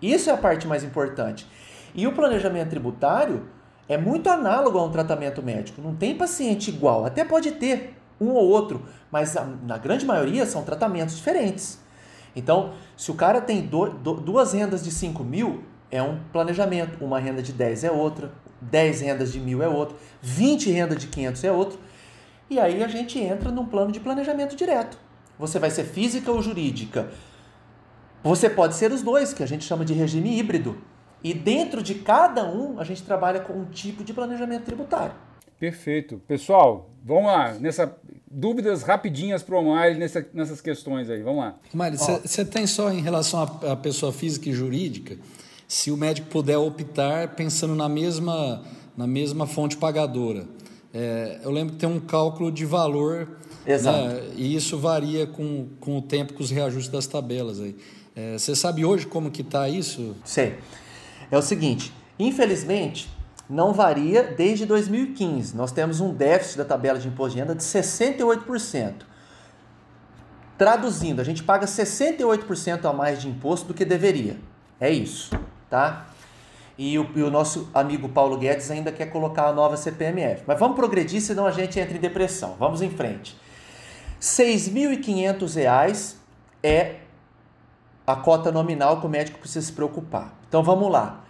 Isso 0.00 0.30
é 0.30 0.32
a 0.32 0.38
parte 0.38 0.66
mais 0.66 0.82
importante. 0.82 1.46
E 1.94 2.06
o 2.06 2.12
planejamento 2.12 2.70
tributário 2.70 3.46
é 3.88 3.96
muito 3.96 4.28
análogo 4.28 4.78
a 4.78 4.84
um 4.84 4.90
tratamento 4.90 5.42
médico. 5.42 5.80
Não 5.80 5.94
tem 5.94 6.16
paciente 6.16 6.68
igual, 6.68 7.04
até 7.04 7.24
pode 7.24 7.52
ter 7.52 7.96
um 8.20 8.30
ou 8.30 8.48
outro, 8.48 8.82
mas 9.10 9.34
na 9.66 9.78
grande 9.78 10.06
maioria 10.06 10.46
são 10.46 10.62
tratamentos 10.62 11.16
diferentes. 11.16 11.78
Então, 12.36 12.72
se 12.96 13.10
o 13.10 13.14
cara 13.14 13.40
tem 13.40 13.62
do, 13.62 13.86
do, 13.90 14.14
duas 14.14 14.52
rendas 14.52 14.82
de 14.82 14.90
5 14.90 15.22
mil, 15.22 15.62
é 15.90 16.02
um 16.02 16.18
planejamento. 16.32 17.04
Uma 17.04 17.18
renda 17.18 17.42
de 17.42 17.52
10 17.52 17.84
é 17.84 17.90
outra, 17.90 18.32
10 18.60 19.00
rendas 19.02 19.32
de 19.32 19.38
mil 19.38 19.62
é 19.62 19.68
outra, 19.68 19.96
20 20.20 20.70
rendas 20.70 20.98
de 20.98 21.06
500 21.06 21.44
é 21.44 21.52
outro. 21.52 21.78
E 22.50 22.58
aí 22.58 22.82
a 22.82 22.88
gente 22.88 23.18
entra 23.18 23.50
num 23.50 23.66
plano 23.66 23.92
de 23.92 24.00
planejamento 24.00 24.56
direto. 24.56 24.98
Você 25.38 25.58
vai 25.58 25.70
ser 25.70 25.84
física 25.84 26.30
ou 26.30 26.42
jurídica? 26.42 27.08
Você 28.22 28.48
pode 28.48 28.74
ser 28.74 28.90
os 28.90 29.02
dois, 29.02 29.32
que 29.32 29.42
a 29.42 29.46
gente 29.46 29.64
chama 29.64 29.84
de 29.84 29.92
regime 29.92 30.38
híbrido. 30.38 30.78
E 31.24 31.32
dentro 31.32 31.82
de 31.82 31.94
cada 31.94 32.44
um, 32.44 32.78
a 32.78 32.84
gente 32.84 33.02
trabalha 33.02 33.40
com 33.40 33.54
um 33.54 33.64
tipo 33.64 34.04
de 34.04 34.12
planejamento 34.12 34.64
tributário. 34.64 35.14
Perfeito. 35.58 36.20
Pessoal, 36.28 36.90
vamos 37.02 37.24
lá. 37.24 37.54
Nessa, 37.54 37.96
dúvidas 38.30 38.82
rapidinhas 38.82 39.42
para 39.42 39.54
o 39.54 39.58
Omar 39.58 39.96
nessa, 39.96 40.26
nessas 40.34 40.60
questões 40.60 41.08
aí. 41.08 41.22
Vamos 41.22 41.40
lá. 41.40 41.54
Mário, 41.72 41.98
você 41.98 42.44
tem 42.44 42.66
só 42.66 42.92
em 42.92 43.00
relação 43.00 43.42
à 43.42 43.74
pessoa 43.74 44.12
física 44.12 44.50
e 44.50 44.52
jurídica, 44.52 45.16
se 45.66 45.90
o 45.90 45.96
médico 45.96 46.28
puder 46.28 46.58
optar 46.58 47.34
pensando 47.34 47.74
na 47.74 47.88
mesma, 47.88 48.62
na 48.94 49.06
mesma 49.06 49.46
fonte 49.46 49.78
pagadora. 49.78 50.44
É, 50.92 51.40
eu 51.42 51.50
lembro 51.50 51.72
que 51.74 51.80
tem 51.80 51.88
um 51.88 51.98
cálculo 51.98 52.52
de 52.52 52.66
valor 52.66 53.26
Exato. 53.66 54.08
Né? 54.08 54.22
E 54.36 54.54
isso 54.54 54.78
varia 54.78 55.26
com, 55.26 55.68
com 55.80 55.98
o 55.98 56.02
tempo, 56.02 56.34
com 56.34 56.42
os 56.42 56.50
reajustes 56.50 56.90
das 56.90 57.06
tabelas 57.06 57.60
aí. 57.60 57.74
É, 58.14 58.38
você 58.38 58.54
sabe 58.54 58.84
hoje 58.84 59.06
como 59.06 59.30
que 59.30 59.42
está 59.42 59.68
isso? 59.68 60.14
Sei. 60.24 60.54
É 61.34 61.36
o 61.36 61.42
seguinte, 61.42 61.92
infelizmente, 62.16 63.10
não 63.50 63.72
varia 63.72 64.22
desde 64.22 64.64
2015. 64.64 65.56
Nós 65.56 65.72
temos 65.72 66.00
um 66.00 66.14
déficit 66.14 66.58
da 66.58 66.64
tabela 66.64 66.96
de 66.96 67.08
imposto 67.08 67.34
de 67.34 67.40
renda 67.40 67.56
de 67.56 67.62
68%. 67.64 69.02
Traduzindo, 70.56 71.18
a 71.18 71.24
gente 71.24 71.42
paga 71.42 71.66
68% 71.66 72.84
a 72.84 72.92
mais 72.92 73.20
de 73.20 73.28
imposto 73.28 73.66
do 73.66 73.74
que 73.74 73.84
deveria. 73.84 74.36
É 74.78 74.88
isso, 74.88 75.36
tá? 75.68 76.06
E 76.78 76.96
o, 77.00 77.10
e 77.16 77.22
o, 77.24 77.30
nosso 77.32 77.68
amigo 77.74 78.08
Paulo 78.08 78.38
Guedes 78.38 78.70
ainda 78.70 78.92
quer 78.92 79.06
colocar 79.06 79.48
a 79.48 79.52
nova 79.52 79.76
CPMF. 79.76 80.44
Mas 80.46 80.56
vamos 80.60 80.76
progredir, 80.76 81.20
senão 81.20 81.46
a 81.46 81.50
gente 81.50 81.80
entra 81.80 81.96
em 81.96 82.00
depressão. 82.00 82.54
Vamos 82.60 82.80
em 82.80 82.90
frente. 82.90 83.36
R$ 84.20 84.20
6.500 84.20 86.14
é 86.62 87.00
a 88.06 88.14
cota 88.14 88.52
nominal 88.52 89.00
que 89.00 89.06
o 89.06 89.08
médico 89.08 89.40
precisa 89.40 89.66
se 89.66 89.72
preocupar. 89.72 90.32
Então 90.48 90.62
vamos 90.62 90.88
lá. 90.92 91.23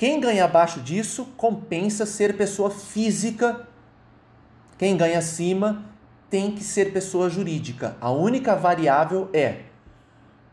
Quem 0.00 0.18
ganha 0.18 0.46
abaixo 0.46 0.80
disso 0.80 1.26
compensa 1.36 2.06
ser 2.06 2.34
pessoa 2.34 2.70
física. 2.70 3.68
Quem 4.78 4.96
ganha 4.96 5.18
acima 5.18 5.84
tem 6.30 6.52
que 6.52 6.64
ser 6.64 6.90
pessoa 6.90 7.28
jurídica. 7.28 7.98
A 8.00 8.10
única 8.10 8.56
variável 8.56 9.28
é 9.34 9.64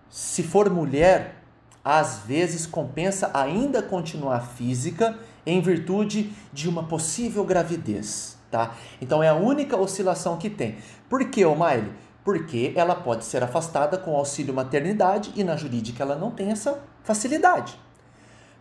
se 0.09 0.43
for 0.43 0.69
mulher, 0.69 1.35
às 1.81 2.23
vezes 2.25 2.65
compensa 2.65 3.31
ainda 3.33 3.81
continuar 3.81 4.41
física 4.41 5.17
em 5.45 5.61
virtude 5.61 6.33
de 6.51 6.67
uma 6.67 6.83
possível 6.83 7.45
gravidez, 7.45 8.37
tá? 8.51 8.75
Então 8.99 9.23
é 9.23 9.29
a 9.29 9.35
única 9.35 9.77
oscilação 9.77 10.35
que 10.35 10.49
tem. 10.49 10.75
Por 11.07 11.23
que, 11.29 11.45
O'Malley? 11.45 11.93
Porque 12.21 12.73
ela 12.75 12.95
pode 12.95 13.23
ser 13.23 13.41
afastada 13.41 13.97
com 13.97 14.13
auxílio 14.13 14.53
maternidade 14.53 15.31
e 15.37 15.43
na 15.45 15.55
jurídica 15.55 16.03
ela 16.03 16.17
não 16.17 16.31
tem 16.31 16.51
essa 16.51 16.83
facilidade. 17.01 17.86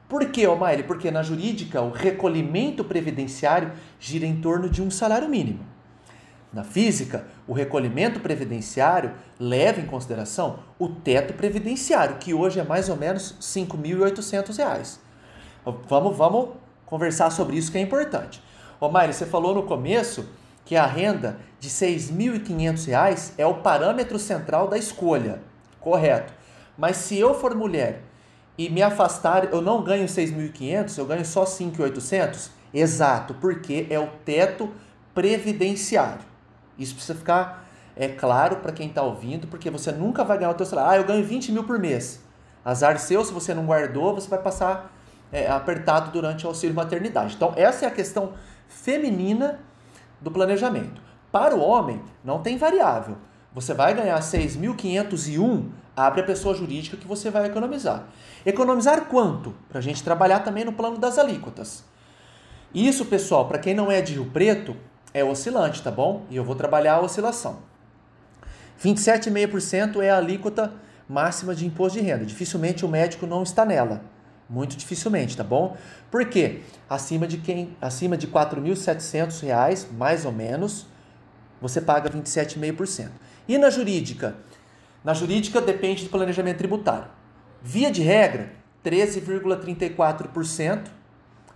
Por 0.09 0.25
que, 0.27 0.47
O'Malley? 0.47 0.85
Porque 0.85 1.11
na 1.11 1.23
jurídica 1.23 1.83
o 1.83 1.91
recolhimento 1.91 2.85
previdenciário 2.85 3.73
gira 3.99 4.25
em 4.25 4.41
torno 4.41 4.69
de 4.69 4.81
um 4.81 4.91
salário 4.91 5.29
mínimo. 5.29 5.65
Na 6.53 6.63
física, 6.63 7.27
o 7.47 7.53
recolhimento 7.53 8.21
previdenciário 8.21 9.13
leva 9.39 9.81
em 9.81 9.87
consideração 9.87 10.61
o 10.79 10.89
teto 10.89 11.35
previdenciário, 11.35 12.17
que 12.17 12.33
hoje 12.33 12.61
é 12.61 12.65
mais 12.65 12.89
ou 12.89 12.97
menos 12.97 13.33
R$ 13.33 13.63
5.800. 13.63 14.99
Vamos, 15.89 16.17
vamos 16.17 16.51
conversar 16.87 17.31
sobre 17.31 17.57
isso 17.57 17.73
que 17.73 17.79
é 17.79 17.81
importante. 17.81 18.43
Mário, 18.91 19.13
você 19.13 19.27
falou 19.27 19.55
no 19.55 19.65
começo 19.65 20.29
que 20.65 20.77
a 20.77 20.87
renda 20.87 21.39
de 21.59 21.69
R$ 21.69 21.97
6.500 21.97 23.33
é 23.37 23.45
o 23.45 23.55
parâmetro 23.55 24.19
central 24.19 24.69
da 24.69 24.79
escolha. 24.79 25.43
Correto. 25.81 26.33
Mas 26.79 26.97
se 26.97 27.19
eu 27.19 27.35
for 27.35 27.55
mulher 27.55 28.03
e 28.59 28.71
me 28.71 28.83
afastar, 28.83 29.53
eu 29.53 29.61
não 29.61 29.83
ganho 29.83 30.07
6.500, 30.07 30.99
eu 30.99 31.07
ganho 31.07 31.25
só 31.25 31.45
5.800? 31.45 32.51
Exato, 32.73 33.35
porque 33.35 33.87
é 33.91 33.99
o 33.99 34.09
teto 34.25 34.71
previdenciário. 35.15 36.25
Isso 36.79 36.95
precisa 36.95 37.19
ficar 37.19 37.67
é, 37.97 38.09
claro 38.09 38.57
para 38.57 38.73
quem 38.73 38.89
está 38.89 39.03
ouvindo, 39.03 39.47
porque 39.47 39.71
você 39.71 39.93
nunca 39.93 40.25
vai 40.25 40.39
ganhar 40.39 40.51
o 40.51 40.55
teu 40.55 40.67
salário. 40.67 40.93
Ah, 40.93 40.97
eu 40.97 41.07
ganho 41.07 41.25
20 41.25 41.53
mil 41.53 41.65
por 41.65 41.79
mês. 41.79 42.21
Azar 42.65 42.99
seu, 42.99 43.25
se 43.25 43.33
você 43.33 43.55
não 43.55 43.65
guardou, 43.65 44.15
você 44.15 44.29
vai 44.29 44.41
passar 44.41 44.93
é, 45.33 45.49
apertado 45.49 46.11
durante 46.11 46.45
o 46.45 46.49
auxílio 46.49 46.75
maternidade. 46.75 47.35
Então, 47.35 47.53
essa 47.57 47.85
é 47.85 47.89
a 47.89 47.91
questão 47.91 48.33
feminina 48.69 49.61
do 50.21 50.31
planejamento. 50.31 51.01
Para 51.31 51.55
o 51.55 51.61
homem, 51.61 52.03
não 52.25 52.43
tem 52.43 52.57
variável. 52.57 53.17
Você 53.55 53.73
vai 53.73 53.95
ganhar 53.95 54.19
6.501, 54.21 55.67
abre 55.97 56.21
a 56.21 56.25
pessoa 56.25 56.55
jurídica 56.55 56.97
que 56.97 57.07
você 57.07 57.31
vai 57.31 57.47
economizar. 57.47 58.05
Economizar 58.45 59.07
quanto? 59.07 59.55
Para 59.69 59.79
a 59.79 59.83
gente 59.83 60.05
trabalhar 60.05 60.41
também 60.41 60.65
no 60.65 60.73
plano 60.73 60.99
das 60.99 61.19
alíquotas. 61.19 61.83
Isso, 62.75 63.07
pessoal, 63.07 63.49
para 63.49 63.59
quem 63.59 63.75
não 63.75 63.91
é 63.91 64.03
de 64.03 64.13
Rio 64.13 64.27
Preto, 64.27 64.77
é 65.15 65.25
oscilante, 65.25 65.83
tá 65.83 65.91
bom? 65.91 66.27
E 66.29 66.37
eu 66.37 66.45
vou 66.45 66.55
trabalhar 66.55 66.97
a 66.97 67.01
oscilação. 67.01 67.61
27,5% 68.85 70.03
é 70.03 70.11
a 70.11 70.19
alíquota 70.19 70.75
máxima 71.09 71.55
de 71.55 71.65
imposto 71.65 71.99
de 71.99 72.05
renda. 72.05 72.27
Dificilmente 72.27 72.85
o 72.85 72.89
médico 72.89 73.27
não 73.27 73.43
está 73.43 73.65
nela. 73.65 74.03
Muito 74.49 74.77
dificilmente, 74.77 75.37
tá 75.37 75.43
bom? 75.43 75.77
Por 76.11 76.27
quê? 76.27 76.61
Acima 76.89 77.27
de 77.27 77.39
quem, 77.39 77.77
acima 77.81 78.17
de 78.17 78.27
R$ 78.27 78.33
4.700, 78.33 79.87
mais 79.93 80.25
ou 80.25 80.33
menos, 80.33 80.87
você 81.61 81.81
paga 81.81 82.11
27,5%. 82.11 83.09
E 83.49 83.57
na 83.59 83.71
jurídica? 83.71 84.37
Na 85.07 85.15
jurídica 85.15 85.61
depende 85.61 86.03
do 86.03 86.11
planejamento 86.11 86.59
tributário. 86.59 87.07
Via 87.63 87.93
de 87.93 88.03
regra, 88.03 88.51
13,34%, 88.85 90.81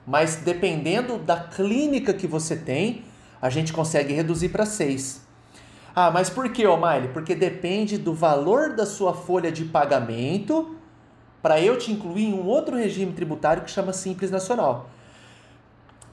mas 0.07 0.37
dependendo 0.37 1.19
da 1.19 1.37
clínica 1.37 2.15
que 2.15 2.29
você 2.29 2.55
tem, 2.55 3.03
a 3.43 3.51
gente 3.51 3.73
consegue 3.73 4.15
reduzir 4.15 4.51
para 4.51 4.65
6. 4.65 5.23
Ah, 5.97 6.13
mas 6.13 6.31
por 6.31 6.49
que, 6.51 6.65
O'Malley? 6.65 7.09
Porque 7.09 7.35
depende 7.35 7.99
do 7.99 8.15
valor 8.15 8.77
da 8.77 8.87
sua 8.87 9.13
folha 9.15 9.51
de 9.51 9.65
pagamento 9.65 10.77
para 11.43 11.61
eu 11.61 11.77
te 11.77 11.91
incluir 11.91 12.27
em 12.27 12.35
um 12.35 12.47
outro 12.47 12.77
regime 12.77 13.13
tributário 13.13 13.65
que 13.65 13.71
chama 13.73 13.93
Simples 13.93 14.31
Nacional. 14.31 14.89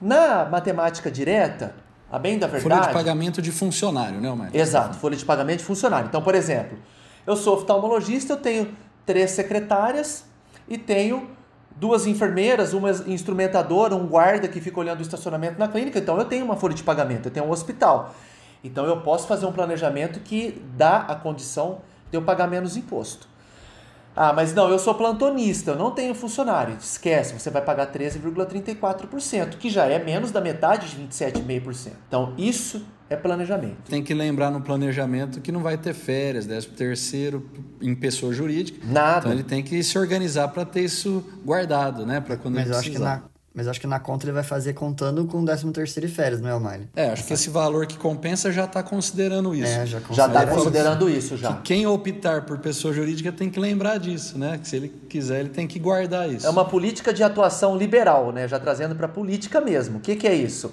Na 0.01 0.43
matemática 0.45 1.11
direta, 1.11 1.75
a 2.11 2.17
bem 2.17 2.39
da 2.39 2.47
verdade... 2.47 2.77
Folha 2.77 2.87
de 2.87 2.93
pagamento 2.93 3.43
de 3.43 3.51
funcionário, 3.51 4.19
né, 4.19 4.27
O'Malley? 4.27 4.59
Exato, 4.59 4.97
folha 4.97 5.15
de 5.15 5.23
pagamento 5.23 5.59
de 5.59 5.65
funcionário. 5.65 6.07
Então, 6.07 6.23
por 6.23 6.33
exemplo, 6.33 6.79
eu 7.27 7.35
sou 7.35 7.55
oftalmologista, 7.55 8.33
eu 8.33 8.37
tenho 8.37 8.75
três 9.05 9.31
secretárias 9.31 10.23
e 10.67 10.77
tenho 10.77 11.29
duas 11.75 12.07
enfermeiras, 12.07 12.73
uma 12.73 12.89
instrumentadora, 13.05 13.93
um 13.95 14.07
guarda 14.07 14.47
que 14.47 14.59
fica 14.61 14.79
olhando 14.79 14.99
o 14.99 15.01
estacionamento 15.01 15.59
na 15.59 15.67
clínica. 15.67 15.99
Então 15.99 16.17
eu 16.17 16.25
tenho 16.25 16.45
uma 16.45 16.55
folha 16.55 16.73
de 16.73 16.83
pagamento, 16.83 17.27
eu 17.27 17.31
tenho 17.31 17.45
um 17.45 17.51
hospital. 17.51 18.15
Então 18.63 18.85
eu 18.85 19.01
posso 19.01 19.27
fazer 19.27 19.45
um 19.45 19.51
planejamento 19.51 20.21
que 20.21 20.63
dá 20.75 20.99
a 21.01 21.15
condição 21.15 21.81
de 22.09 22.17
eu 22.17 22.21
pagar 22.21 22.47
menos 22.47 22.77
imposto. 22.77 23.27
Ah, 24.15 24.33
mas 24.33 24.51
não, 24.51 24.67
eu 24.69 24.79
sou 24.79 24.95
plantonista, 24.95 25.71
eu 25.71 25.75
não 25.75 25.91
tenho 25.91 26.15
funcionário. 26.15 26.75
Esquece, 26.79 27.39
você 27.39 27.51
vai 27.51 27.61
pagar 27.61 27.91
13,34%, 27.91 29.57
que 29.57 29.69
já 29.69 29.85
é 29.85 29.99
menos 29.99 30.31
da 30.31 30.41
metade 30.41 30.89
de 30.89 30.97
27,5%. 30.97 31.91
Então, 32.07 32.33
isso 32.35 32.83
é 33.09 33.15
planejamento. 33.15 33.89
Tem 33.89 34.03
que 34.03 34.13
lembrar 34.13 34.51
no 34.51 34.61
planejamento 34.61 35.39
que 35.41 35.51
não 35.51 35.61
vai 35.61 35.77
ter 35.77 35.93
férias, 35.93 36.45
13 36.45 36.67
terceiro 36.69 37.49
em 37.81 37.95
pessoa 37.95 38.33
jurídica. 38.33 38.79
Nada. 38.85 39.19
Então 39.19 39.31
ele 39.31 39.43
tem 39.43 39.63
que 39.63 39.81
se 39.83 39.97
organizar 39.97 40.49
para 40.49 40.65
ter 40.65 40.81
isso 40.81 41.23
guardado, 41.45 42.05
né? 42.05 42.19
Para 42.19 42.37
quando 42.37 42.55
Mas 42.55 42.65
ele 42.65 42.73
eu 42.73 42.79
acho 42.79 42.91
que 42.91 42.99
na, 42.99 43.23
mas 43.57 43.67
acho 43.67 43.81
que 43.81 43.87
na 43.87 43.99
conta 43.99 44.25
ele 44.25 44.33
vai 44.33 44.43
fazer 44.43 44.73
contando 44.73 45.25
com 45.25 45.41
o 45.41 45.45
13 45.45 45.71
terceiro 45.71 46.07
e 46.07 46.11
férias, 46.11 46.39
não 46.39 46.47
é, 46.47 46.51
Almile? 46.51 46.89
É, 46.95 47.09
acho 47.09 47.25
que 47.25 47.33
esse 47.33 47.49
valor 47.49 47.87
que 47.87 47.97
compensa 47.97 48.51
já 48.51 48.65
está 48.65 48.83
considerando 48.83 49.55
isso. 49.55 49.71
É, 49.71 49.83
já 49.85 49.97
está 49.97 50.45
considerando 50.45 51.09
isso 51.09 51.35
já. 51.35 51.53
Que 51.53 51.73
quem 51.73 51.87
optar 51.87 52.45
por 52.45 52.59
pessoa 52.59 52.93
jurídica 52.93 53.31
tem 53.31 53.49
que 53.49 53.59
lembrar 53.59 53.97
disso, 53.97 54.37
né? 54.37 54.59
Que 54.61 54.67
se 54.67 54.75
ele 54.75 54.89
quiser, 55.09 55.39
ele 55.39 55.49
tem 55.49 55.65
que 55.65 55.79
guardar 55.79 56.29
isso. 56.29 56.45
É 56.45 56.49
uma 56.51 56.65
política 56.65 57.11
de 57.11 57.23
atuação 57.23 57.75
liberal, 57.75 58.31
né? 58.31 58.47
Já 58.47 58.59
trazendo 58.59 58.95
para 58.95 59.07
a 59.07 59.09
política 59.09 59.59
mesmo. 59.59 59.97
O 59.97 60.01
que, 60.01 60.15
que 60.15 60.27
é 60.27 60.35
isso? 60.35 60.71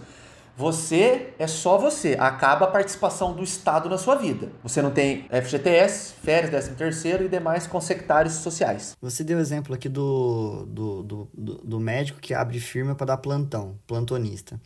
Você 0.57 1.35
é 1.37 1.47
só 1.49 1.77
você. 1.79 2.17
Acaba 2.19 2.67
a 2.67 2.71
participação 2.71 3.35
do 3.35 3.43
Estado 3.43 3.89
na 3.89 3.99
sua 3.99 4.15
vida. 4.15 4.53
Você 4.63 4.81
não 4.81 4.93
tem 4.93 5.27
FGTS, 5.29 6.15
férias, 6.23 6.51
13 6.51 6.71
terceiro 6.77 7.25
e 7.25 7.29
demais 7.29 7.67
consectários 7.67 8.35
sociais. 8.35 8.97
Você 9.01 9.25
deu 9.25 9.41
exemplo 9.41 9.75
aqui 9.75 9.89
do, 9.89 10.65
do, 10.67 11.03
do, 11.03 11.29
do 11.65 11.81
médico 11.81 12.21
que 12.21 12.33
abre 12.33 12.61
firma 12.61 12.95
para 12.95 13.07
dar 13.07 13.17
plantão, 13.17 13.77
plantonista. 13.87 14.61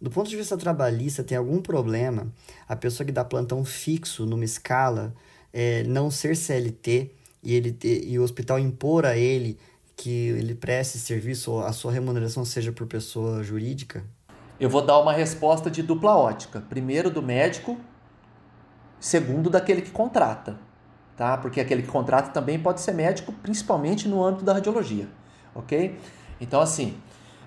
Do 0.00 0.10
ponto 0.10 0.30
de 0.30 0.36
vista 0.36 0.56
trabalhista, 0.56 1.22
tem 1.22 1.36
algum 1.36 1.60
problema 1.60 2.32
a 2.66 2.74
pessoa 2.74 3.04
que 3.04 3.12
dá 3.12 3.22
plantão 3.22 3.62
fixo 3.62 4.24
numa 4.24 4.44
escala 4.46 5.14
é, 5.52 5.82
não 5.82 6.10
ser 6.10 6.34
CLT 6.34 7.10
e, 7.42 7.54
ele 7.54 7.76
e 7.82 8.18
o 8.18 8.22
hospital 8.22 8.58
impor 8.58 9.04
a 9.04 9.14
ele 9.16 9.58
que 9.94 10.28
ele 10.28 10.54
preste 10.54 10.98
serviço 10.98 11.52
ou 11.52 11.60
a 11.62 11.74
sua 11.74 11.92
remuneração 11.92 12.42
seja 12.42 12.72
por 12.72 12.86
pessoa 12.86 13.42
jurídica? 13.42 14.02
Eu 14.60 14.68
vou 14.68 14.82
dar 14.82 14.98
uma 14.98 15.12
resposta 15.12 15.70
de 15.70 15.82
dupla 15.82 16.14
ótica. 16.14 16.62
Primeiro 16.68 17.10
do 17.10 17.22
médico, 17.22 17.78
segundo 19.00 19.48
daquele 19.48 19.80
que 19.80 19.90
contrata, 19.90 20.58
tá? 21.16 21.38
Porque 21.38 21.62
aquele 21.62 21.80
que 21.82 21.88
contrata 21.88 22.30
também 22.30 22.58
pode 22.60 22.82
ser 22.82 22.92
médico, 22.92 23.32
principalmente 23.32 24.06
no 24.06 24.22
âmbito 24.22 24.44
da 24.44 24.52
radiologia, 24.52 25.08
ok? 25.54 25.98
Então, 26.38 26.60
assim, 26.60 26.94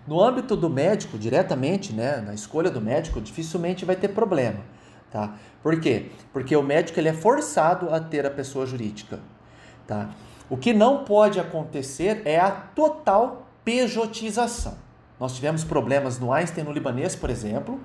no 0.07 0.19
âmbito 0.19 0.55
do 0.55 0.67
médico, 0.67 1.15
diretamente, 1.19 1.93
né, 1.93 2.17
na 2.17 2.33
escolha 2.33 2.71
do 2.71 2.81
médico, 2.81 3.21
dificilmente 3.21 3.85
vai 3.85 3.95
ter 3.95 4.07
problema, 4.07 4.61
tá? 5.11 5.35
Por 5.61 5.79
quê? 5.79 6.09
Porque 6.33 6.55
o 6.55 6.63
médico 6.63 6.99
ele 6.99 7.09
é 7.09 7.13
forçado 7.13 7.93
a 7.93 7.99
ter 7.99 8.25
a 8.25 8.31
pessoa 8.31 8.65
jurídica, 8.65 9.19
tá? 9.85 10.09
O 10.49 10.57
que 10.57 10.73
não 10.73 11.03
pode 11.03 11.39
acontecer 11.39 12.23
é 12.25 12.39
a 12.39 12.49
total 12.49 13.47
pejotização. 13.63 14.75
Nós 15.19 15.35
tivemos 15.35 15.63
problemas 15.63 16.19
no 16.19 16.31
Einstein 16.31 16.63
no 16.63 16.71
libanês, 16.71 17.15
por 17.15 17.29
exemplo, 17.29 17.79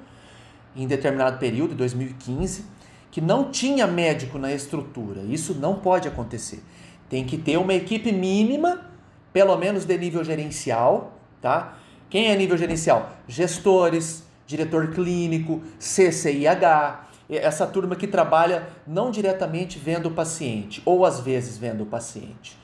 em 0.74 0.86
determinado 0.86 1.38
período, 1.38 1.74
em 1.74 1.76
2015, 1.76 2.64
que 3.10 3.20
não 3.20 3.50
tinha 3.50 3.86
médico 3.86 4.38
na 4.38 4.52
estrutura. 4.52 5.22
Isso 5.22 5.54
não 5.54 5.76
pode 5.76 6.08
acontecer. 6.08 6.62
Tem 7.08 7.24
que 7.24 7.38
ter 7.38 7.56
uma 7.56 7.74
equipe 7.74 8.12
mínima, 8.12 8.82
pelo 9.32 9.56
menos 9.56 9.84
de 9.84 9.96
nível 9.96 10.22
gerencial, 10.22 11.18
tá? 11.40 11.78
Quem 12.10 12.28
é 12.28 12.36
nível 12.36 12.56
gerencial? 12.56 13.12
Gestores, 13.26 14.24
diretor 14.46 14.92
clínico, 14.92 15.62
CCIH, 15.78 17.06
essa 17.28 17.66
turma 17.66 17.94
que 17.94 18.06
trabalha 18.06 18.68
não 18.86 19.10
diretamente 19.10 19.78
vendo 19.78 20.06
o 20.06 20.10
paciente, 20.10 20.80
ou 20.84 21.04
às 21.04 21.20
vezes 21.20 21.58
vendo 21.58 21.82
o 21.82 21.86
paciente. 21.86 22.56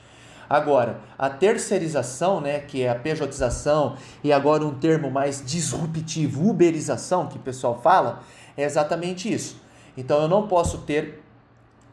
Agora, 0.49 0.99
a 1.17 1.29
terceirização, 1.29 2.39
né, 2.39 2.59
que 2.59 2.83
é 2.83 2.89
a 2.89 2.95
pejotização 2.95 3.95
e 4.23 4.31
agora 4.31 4.65
um 4.65 4.73
termo 4.75 5.09
mais 5.09 5.43
disruptivo, 5.45 6.49
uberização, 6.49 7.27
que 7.27 7.37
o 7.37 7.41
pessoal 7.41 7.79
fala, 7.81 8.21
é 8.55 8.63
exatamente 8.63 9.31
isso. 9.31 9.61
Então 9.97 10.21
eu 10.21 10.27
não 10.27 10.47
posso 10.47 10.79
ter 10.79 11.23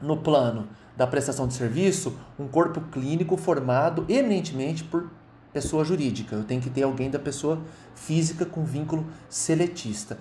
no 0.01 0.17
plano 0.17 0.69
da 0.97 1.07
prestação 1.07 1.47
de 1.47 1.55
serviço 1.55 2.17
um 2.39 2.47
corpo 2.47 2.81
clínico 2.93 3.37
formado 3.37 4.05
eminentemente 4.09 4.85
por 4.85 5.09
pessoa 5.53 5.85
jurídica. 5.85 6.35
Eu 6.35 6.45
tenho 6.45 6.61
que 6.61 6.71
ter 6.71 6.83
alguém 6.83 7.11
da 7.11 7.19
pessoa 7.19 7.61
física 7.95 8.45
com 8.45 8.65
vínculo 8.65 9.07
seletista. 9.29 10.19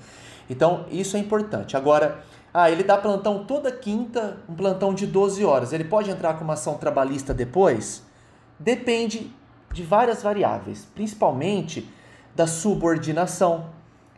Então, 0.50 0.86
isso 0.92 1.16
é 1.16 1.20
importante. 1.20 1.78
Agora, 1.78 2.24
ah, 2.54 2.70
ele 2.70 2.84
dá 2.84 2.98
plantão 2.98 3.46
toda 3.46 3.72
quinta, 3.72 4.38
um 4.48 4.54
plantão 4.54 4.94
de 4.94 5.08
12 5.08 5.44
horas. 5.46 5.72
Ele 5.72 5.86
pode 5.86 6.10
entrar 6.10 6.34
com 6.34 6.44
uma 6.44 6.54
ação 6.54 6.76
trabalhista 6.76 7.34
depois? 7.34 8.04
Depende 8.62 9.34
de 9.74 9.82
várias 9.84 10.22
variáveis, 10.22 10.88
principalmente 10.94 11.90
da 12.36 12.46
subordinação. 12.46 13.66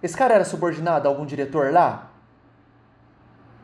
Esse 0.01 0.17
cara 0.17 0.33
era 0.33 0.43
subordinado 0.43 1.07
a 1.07 1.11
algum 1.11 1.25
diretor 1.25 1.71
lá? 1.71 2.11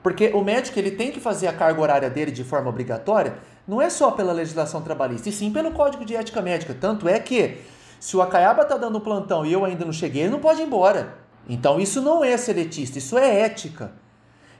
Porque 0.01 0.29
o 0.29 0.41
médico 0.41 0.79
ele 0.79 0.91
tem 0.91 1.11
que 1.11 1.19
fazer 1.19 1.47
a 1.47 1.53
carga 1.53 1.81
horária 1.81 2.09
dele 2.09 2.31
de 2.31 2.45
forma 2.45 2.69
obrigatória, 2.69 3.37
não 3.67 3.81
é 3.81 3.89
só 3.89 4.11
pela 4.11 4.31
legislação 4.31 4.81
trabalhista, 4.81 5.27
e 5.27 5.33
sim 5.33 5.51
pelo 5.51 5.71
Código 5.71 6.05
de 6.05 6.15
Ética 6.15 6.41
Médica. 6.41 6.73
Tanto 6.73 7.09
é 7.09 7.19
que, 7.19 7.57
se 7.99 8.15
o 8.15 8.21
Acaiaba 8.21 8.61
está 8.61 8.77
dando 8.77 9.01
plantão 9.01 9.45
e 9.45 9.51
eu 9.51 9.65
ainda 9.65 9.83
não 9.83 9.91
cheguei, 9.91 10.23
ele 10.23 10.31
não 10.31 10.39
pode 10.39 10.61
ir 10.61 10.65
embora. 10.65 11.15
Então 11.47 11.77
isso 11.77 12.01
não 12.01 12.23
é 12.23 12.37
seletista, 12.37 12.97
isso 12.97 13.17
é 13.17 13.41
ética. 13.41 13.91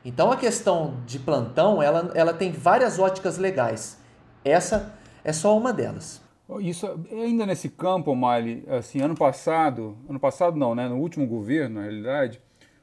Então 0.03 0.31
a 0.31 0.35
questão 0.35 0.95
de 1.05 1.17
plantão, 1.17 1.81
ela, 1.81 2.11
ela 2.13 2.33
tem 2.33 2.51
várias 2.51 2.99
óticas 2.99 3.37
legais. 3.37 3.97
Essa 4.43 4.98
é 5.23 5.33
só 5.33 5.57
uma 5.57 5.73
delas. 5.73 6.21
Isso 6.59 6.87
ainda 7.11 7.45
nesse 7.45 7.69
campo, 7.69 8.15
Mali, 8.15 8.65
assim, 8.67 9.01
ano 9.01 9.15
passado, 9.15 9.95
ano 10.09 10.19
passado 10.19 10.57
não, 10.57 10.73
né, 10.73 10.87
no 10.87 10.97
último 10.97 11.27
governo, 11.27 11.75
na 11.75 11.81
realidade, 11.83 12.41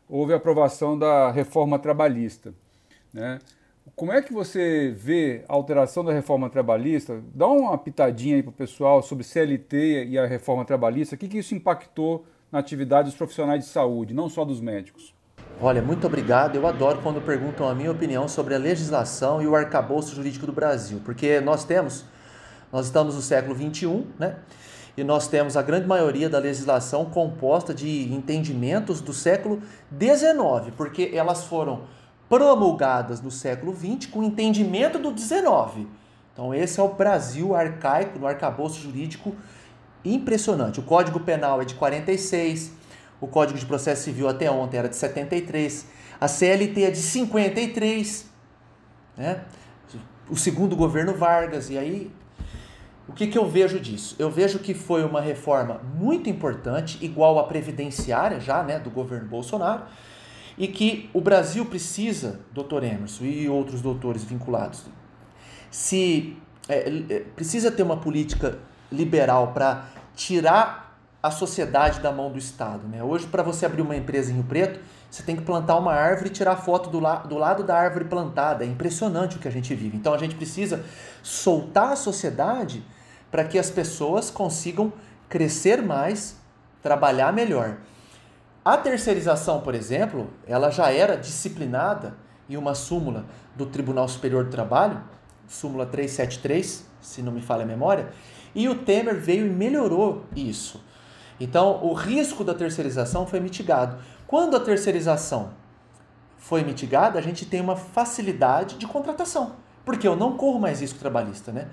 houve 0.09 0.33
a 0.33 0.37
aprovação 0.37 0.97
da 0.97 1.33
reforma 1.33 1.79
trabalhista. 1.79 2.55
Né? 3.13 3.41
Como 3.95 4.13
é 4.13 4.21
que 4.23 4.33
você 4.33 4.95
vê 4.97 5.45
a 5.49 5.55
alteração 5.55 6.05
da 6.05 6.13
reforma 6.13 6.49
trabalhista? 6.49 7.23
Dá 7.35 7.47
uma 7.47 7.77
pitadinha 7.79 8.37
aí 8.37 8.43
para 8.43 8.51
o 8.51 8.53
pessoal 8.53 9.03
sobre 9.03 9.25
CLT 9.25 10.07
e 10.07 10.19
a 10.19 10.27
reforma 10.27 10.65
trabalhista. 10.65 11.15
O 11.15 11.19
que, 11.19 11.29
que 11.29 11.39
isso 11.39 11.55
impactou 11.55 12.25
na 12.51 12.59
atividade 12.59 13.09
dos 13.09 13.17
profissionais 13.17 13.65
de 13.65 13.71
saúde, 13.71 14.15
não 14.15 14.29
só 14.29 14.45
dos 14.45 14.61
médicos? 14.61 15.15
Olha, 15.61 15.81
muito 15.81 16.07
obrigado. 16.07 16.57
Eu 16.57 16.67
adoro 16.67 17.01
quando 17.03 17.21
perguntam 17.21 17.69
a 17.69 17.75
minha 17.75 17.91
opinião 17.91 18.29
sobre 18.29 18.55
a 18.55 18.59
legislação 18.59 19.41
e 19.41 19.47
o 19.47 19.57
arcabouço 19.57 20.15
jurídico 20.15 20.47
do 20.47 20.53
Brasil, 20.53 21.01
porque 21.05 21.41
nós 21.41 21.65
temos, 21.65 22.05
nós 22.73 22.87
estamos 22.87 23.15
no 23.15 23.23
século 23.23 23.55
21, 23.55 24.07
né? 24.19 24.37
e 24.97 25.05
nós 25.05 25.29
temos 25.29 25.57
a 25.57 25.63
grande 25.63 25.87
maioria 25.87 26.29
da 26.29 26.39
legislação 26.39 27.05
composta 27.05 27.75
de 27.75 28.13
entendimentos 28.13 29.01
do 29.01 29.13
século 29.13 29.61
XIX, 29.93 30.73
porque 30.77 31.11
elas 31.13 31.45
foram 31.45 31.83
promulgadas 32.29 33.21
no 33.21 33.31
século 33.31 33.77
XX 33.77 34.11
com 34.11 34.23
entendimento 34.23 34.99
do 34.99 35.17
XIX. 35.17 35.87
Então 36.33 36.55
esse 36.55 36.81
é 36.81 36.83
o 36.83 36.89
Brasil 36.89 37.55
arcaico, 37.55 38.19
no 38.19 38.27
arcabouço 38.27 38.81
jurídico 38.81 39.35
impressionante. 40.05 40.81
O 40.81 40.83
Código 40.83 41.21
Penal 41.21 41.61
é 41.61 41.65
de 41.65 41.75
46, 41.75 42.73
o 43.21 43.27
Código 43.27 43.59
de 43.59 43.67
Processo 43.67 44.05
Civil 44.05 44.29
até 44.29 44.51
ontem 44.51 44.79
era 44.79 44.89
de 44.89 44.97
73, 44.97 45.87
a 46.19 46.29
CLT 46.29 46.83
é 46.83 46.91
de 46.91 46.99
53, 46.99 48.27
né? 49.17 49.43
o 50.29 50.37
segundo 50.37 50.75
governo 50.75 51.15
Vargas, 51.15 51.71
e 51.71 51.79
aí 51.79 52.11
o 53.09 53.13
que, 53.13 53.29
que 53.29 53.39
eu 53.39 53.49
vejo 53.49 53.79
disso? 53.79 54.17
Eu 54.19 54.31
vejo 54.31 54.59
que 54.59 54.75
foi 54.75 55.05
uma 55.05 55.21
reforma 55.21 55.81
muito 55.95 56.29
importante, 56.29 56.99
igual 57.01 57.39
à 57.39 57.45
previdenciária 57.45 58.41
já, 58.41 58.63
né, 58.63 58.79
do 58.79 58.91
governo 58.91 59.29
Bolsonaro, 59.29 59.83
e 60.59 60.67
que 60.67 61.09
o 61.13 61.21
Brasil 61.21 61.65
precisa, 61.67 62.41
doutor 62.53 62.83
Emerson 62.83 63.25
e 63.25 63.49
outros 63.49 63.81
doutores 63.81 64.25
vinculados, 64.25 64.83
se 65.71 66.37
é, 66.69 66.89
é 67.11 67.21
precisa 67.21 67.71
ter 67.71 67.83
uma 67.83 67.99
política 67.99 68.59
liberal 68.91 69.53
para 69.53 69.87
tirar 70.15 70.99
a 71.23 71.31
sociedade 71.31 72.01
da 72.01 72.11
mão 72.11 72.31
do 72.31 72.39
Estado. 72.39 72.87
Né? 72.89 73.03
Hoje, 73.03 73.27
para 73.27 73.43
você 73.43 73.67
abrir 73.67 73.83
uma 73.83 73.97
empresa 73.97 74.31
em 74.31 74.35
Rio 74.35 74.45
Preto, 74.45 74.81
você 75.11 75.23
tem 75.23 75.37
que 75.37 75.43
plantar 75.43 75.77
uma 75.77 75.93
árvore 75.93 76.29
e 76.29 76.33
tirar 76.33 76.57
foto 76.57 76.89
do, 76.89 77.01
la 77.01 77.17
do 77.17 77.37
lado 77.37 77.63
da 77.63 77.77
árvore 77.77 78.05
plantada. 78.05 78.65
É 78.65 78.67
impressionante 78.67 79.37
o 79.37 79.39
que 79.39 79.49
a 79.49 79.51
gente 79.51 79.75
vive. 79.75 79.97
Então 79.97 80.15
a 80.15 80.19
gente 80.19 80.35
precisa 80.35 80.85
soltar 81.23 81.93
a 81.93 81.97
sociedade 81.97 82.83
para 83.31 83.45
que 83.45 83.59
as 83.59 83.71
pessoas 83.71 84.31
consigam 84.31 84.93
crescer 85.29 85.83
mais, 85.83 86.37
trabalhar 86.83 87.33
melhor. 87.33 87.79
A 88.65 88.77
terceirização, 88.77 89.61
por 89.61 89.75
exemplo, 89.75 90.31
ela 90.47 90.71
já 90.71 90.91
era 90.91 91.17
disciplinada 91.17 92.17
em 92.49 92.57
uma 92.57 92.75
súmula 92.75 93.25
do 93.55 93.67
Tribunal 93.67 94.09
Superior 94.09 94.45
do 94.45 94.51
Trabalho, 94.51 95.03
súmula 95.49 95.87
373, 95.87 96.85
se 97.01 97.23
não 97.23 97.33
me 97.33 97.41
falha 97.41 97.63
a 97.63 97.67
memória, 97.67 98.09
e 98.55 98.69
o 98.69 98.75
Temer 98.75 99.21
veio 99.21 99.47
e 99.47 99.51
melhorou 99.51 100.25
isso. 100.35 100.83
Então, 101.39 101.85
o 101.85 101.93
risco 101.93 102.43
da 102.43 102.55
terceirização 102.55 103.27
foi 103.27 103.39
mitigado. 103.39 103.99
Quando 104.27 104.57
a 104.57 104.61
terceirização 104.61 105.51
foi 106.39 106.65
mitigada, 106.65 107.19
a 107.19 107.23
gente 107.23 107.45
tem 107.45 107.61
uma 107.61 107.77
facilidade 107.77 108.77
de 108.77 108.87
contratação, 108.87 109.57
porque 109.85 110.09
eu 110.09 110.17
não 110.17 110.37
corro 110.37 110.59
mais 110.59 110.81
risco 110.81 110.99
trabalhista, 110.99 111.53
né? 111.53 111.69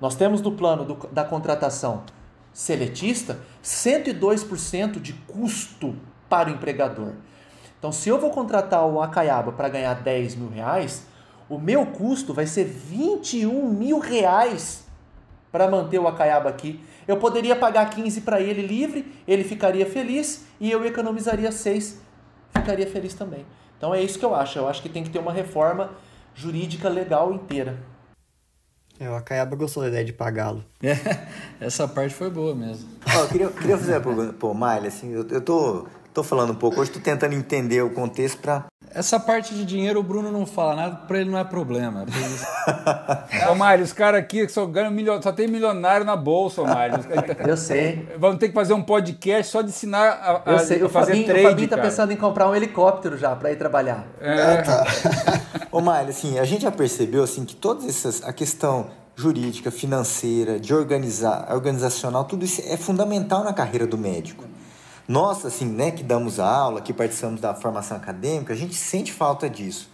Nós 0.00 0.14
temos 0.14 0.40
no 0.40 0.52
plano 0.52 0.84
do, 0.84 0.94
da 1.08 1.24
contratação 1.24 2.04
seletista 2.52 3.38
102% 3.62 5.00
de 5.00 5.12
custo 5.12 5.94
para 6.28 6.48
o 6.48 6.52
empregador. 6.52 7.12
Então, 7.78 7.92
se 7.92 8.08
eu 8.08 8.18
vou 8.18 8.30
contratar 8.30 8.86
o 8.86 9.00
Acaiaba 9.00 9.52
para 9.52 9.68
ganhar 9.68 9.94
10 9.94 10.36
mil 10.36 10.48
reais, 10.48 11.06
o 11.48 11.58
meu 11.58 11.86
custo 11.86 12.32
vai 12.32 12.46
ser 12.46 12.64
21 12.64 13.68
mil 13.68 13.98
reais 13.98 14.86
para 15.52 15.70
manter 15.70 15.98
o 15.98 16.08
Acaiaba 16.08 16.48
aqui. 16.48 16.80
Eu 17.06 17.18
poderia 17.18 17.54
pagar 17.54 17.90
15 17.90 18.22
para 18.22 18.40
ele 18.40 18.66
livre, 18.66 19.12
ele 19.28 19.44
ficaria 19.44 19.86
feliz 19.86 20.44
e 20.58 20.70
eu 20.70 20.84
economizaria 20.84 21.52
6, 21.52 22.00
ficaria 22.54 22.86
feliz 22.86 23.14
também. 23.14 23.46
Então 23.76 23.94
é 23.94 24.02
isso 24.02 24.18
que 24.18 24.24
eu 24.24 24.34
acho. 24.34 24.58
Eu 24.58 24.68
acho 24.68 24.82
que 24.82 24.88
tem 24.88 25.04
que 25.04 25.10
ter 25.10 25.18
uma 25.18 25.32
reforma 25.32 25.90
jurídica 26.34 26.88
legal 26.88 27.32
inteira. 27.32 27.78
É, 28.98 29.08
o 29.08 29.14
Acaiaba 29.14 29.54
gostou 29.56 29.82
da 29.82 29.88
ideia 29.88 30.04
de 30.04 30.12
pagá-lo. 30.12 30.64
É, 30.82 30.96
essa 31.60 31.86
parte 31.86 32.14
foi 32.14 32.30
boa 32.30 32.54
mesmo. 32.54 32.88
Oh, 33.06 33.20
eu 33.20 33.28
queria, 33.28 33.48
queria 33.48 33.78
fazer 33.78 33.92
uma 33.92 34.00
pergunta, 34.00 34.32
pô, 34.32 34.54
Miley, 34.54 34.88
assim, 34.88 35.12
eu, 35.12 35.26
eu 35.28 35.40
tô, 35.40 35.86
tô 36.14 36.22
falando 36.22 36.52
um 36.52 36.56
pouco, 36.56 36.80
hoje 36.80 36.90
tô 36.90 37.00
tentando 37.00 37.34
entender 37.34 37.82
o 37.82 37.90
contexto 37.90 38.38
para 38.38 38.66
essa 38.96 39.20
parte 39.20 39.54
de 39.54 39.66
dinheiro 39.66 40.00
o 40.00 40.02
Bruno 40.02 40.32
não 40.32 40.46
fala 40.46 40.74
nada, 40.74 40.96
para 41.06 41.20
ele 41.20 41.28
não 41.28 41.38
é 41.38 41.44
problema. 41.44 42.06
Ô, 43.50 43.54
Mário, 43.54 43.84
os 43.84 43.92
caras 43.92 44.20
aqui 44.20 44.48
só 44.48 44.64
ganham 44.64 44.90
milho... 44.90 45.22
só 45.22 45.32
tem 45.32 45.46
milionário 45.46 46.06
na 46.06 46.16
bolsa, 46.16 46.62
Mário. 46.62 47.00
Eu 47.46 47.58
sei. 47.58 48.08
Vamos 48.18 48.38
ter 48.38 48.48
que 48.48 48.54
fazer 48.54 48.72
um 48.72 48.82
podcast 48.82 49.52
só 49.52 49.60
de 49.60 49.68
ensinar 49.68 50.08
a, 50.08 50.42
a, 50.46 50.52
Eu 50.52 50.58
sei. 50.60 50.82
a 50.82 50.88
fazer 50.88 51.12
Fabinho, 51.12 51.26
trade. 51.26 51.46
O 51.46 51.48
Fabinho 51.50 51.68
tá 51.68 51.76
pensando 51.76 52.12
em 52.12 52.16
comprar 52.16 52.48
um 52.48 52.54
helicóptero 52.54 53.18
já 53.18 53.36
para 53.36 53.52
ir 53.52 53.56
trabalhar. 53.56 54.06
É. 54.18 54.40
Ah, 54.40 54.62
tá. 54.62 54.84
Ô, 55.76 55.80
Mário, 55.82 56.08
assim, 56.08 56.38
a 56.38 56.44
gente 56.46 56.62
já 56.62 56.72
percebeu 56.72 57.22
assim 57.22 57.44
que 57.44 57.54
todas 57.54 57.84
essas 57.84 58.24
a 58.24 58.32
questão 58.32 58.86
jurídica, 59.14 59.70
financeira, 59.70 60.58
de 60.58 60.72
organizar, 60.72 61.52
organizacional, 61.52 62.24
tudo 62.24 62.46
isso 62.46 62.62
é 62.64 62.78
fundamental 62.78 63.44
na 63.44 63.52
carreira 63.52 63.86
do 63.86 63.98
médico. 63.98 64.44
Nós, 65.06 65.44
assim, 65.44 65.66
né, 65.66 65.90
que 65.90 66.02
damos 66.02 66.40
aula, 66.40 66.80
que 66.80 66.94
participamos 66.94 67.42
da 67.42 67.52
formação 67.54 67.94
acadêmica, 67.94 68.54
a 68.54 68.56
gente 68.56 68.74
sente 68.74 69.12
falta 69.12 69.50
disso. 69.50 69.90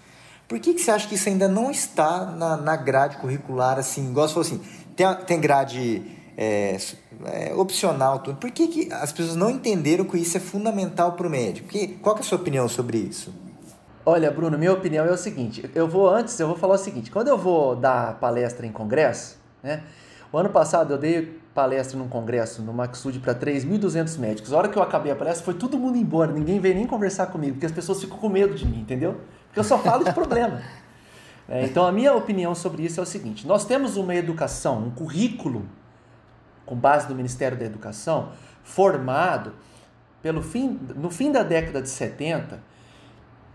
Por 0.47 0.61
que, 0.61 0.73
que 0.73 0.81
você 0.81 0.93
acha 0.93 1.09
que 1.09 1.17
isso 1.17 1.29
ainda 1.29 1.49
não 1.49 1.69
está 1.69 2.27
na, 2.27 2.57
na 2.57 2.77
grade 2.77 3.17
curricular, 3.17 3.77
assim, 3.77 4.09
igual 4.09 4.29
você 4.29 4.35
falou 4.35 4.47
assim, 4.47 4.61
tem, 4.95 5.15
tem 5.27 5.41
grade 5.41 6.01
é, 6.37 6.79
é, 7.25 7.55
opcional, 7.57 8.21
tudo. 8.21 8.37
Por 8.37 8.53
que, 8.53 8.69
que 8.69 8.93
as 8.93 9.11
pessoas 9.11 9.35
não 9.35 9.51
entenderam 9.51 10.05
que 10.05 10.17
isso 10.17 10.37
é 10.37 10.41
fundamental 10.41 11.15
para 11.15 11.27
o 11.27 11.31
médico? 11.31 11.67
Que, 11.67 11.89
qual 11.89 12.17
é 12.17 12.21
a 12.21 12.23
sua 12.23 12.39
opinião 12.39 12.69
sobre 12.69 12.99
isso? 12.99 13.35
Olha, 14.05 14.31
Bruno, 14.31 14.59
minha 14.59 14.73
opinião 14.73 15.07
é 15.07 15.11
o 15.11 15.17
seguinte. 15.17 15.71
Eu 15.75 15.87
vou 15.87 16.09
antes, 16.09 16.39
eu 16.41 16.49
vou 16.49 16.57
falar 16.57 16.75
o 16.75 16.79
seguinte. 16.79 17.11
Quando 17.11 17.29
eu 17.29 17.39
vou 17.39 17.77
dar 17.77 18.19
palestra 18.19 18.67
em 18.67 18.73
congresso, 18.73 19.39
né? 19.63 19.83
O 20.33 20.39
ano 20.39 20.49
passado 20.49 20.95
eu 20.95 20.99
dei 20.99 21.41
palestra 21.55 21.99
num 21.99 22.09
congresso 22.09 22.63
no 22.63 22.73
Maxud 22.73 23.21
para 23.21 23.35
3.200 23.35 24.19
médicos. 24.19 24.53
A 24.53 24.57
hora 24.57 24.69
que 24.69 24.77
eu 24.77 24.83
acabei 24.83 25.13
a 25.13 25.17
palestra, 25.17 25.45
foi 25.45 25.55
todo 25.55 25.79
mundo 25.79 25.99
embora. 25.99 26.33
Ninguém 26.33 26.59
veio 26.59 26.75
nem 26.75 26.87
conversar 26.87 27.27
comigo, 27.27 27.53
porque 27.53 27.67
as 27.67 27.73
pessoas 27.73 28.01
ficam 28.01 28.17
com 28.17 28.29
medo 28.29 28.55
de 28.55 28.67
mim, 28.67 28.81
entendeu? 28.81 29.21
Porque 29.47 29.61
eu 29.61 29.65
só 29.65 29.79
falo 29.79 30.05
de 30.05 30.13
problema. 30.13 30.61
É, 31.49 31.65
então, 31.65 31.85
a 31.85 31.91
minha 31.91 32.15
opinião 32.15 32.55
sobre 32.55 32.85
isso 32.85 33.01
é 33.01 33.03
o 33.03 33.07
seguinte: 33.07 33.49
nós 33.49 33.65
temos 33.65 33.97
uma 33.97 34.15
educação, 34.15 34.79
um 34.79 34.91
currículo, 34.91 35.67
com 36.65 36.77
base 36.77 37.09
no 37.09 37.17
Ministério 37.17 37.59
da 37.59 37.65
Educação, 37.65 38.31
formado 38.63 39.53
pelo 40.23 40.41
fim, 40.41 40.79
no 40.95 41.11
fim 41.11 41.33
da 41.33 41.43
década 41.43 41.83
de 41.83 41.89
70, 41.89 42.61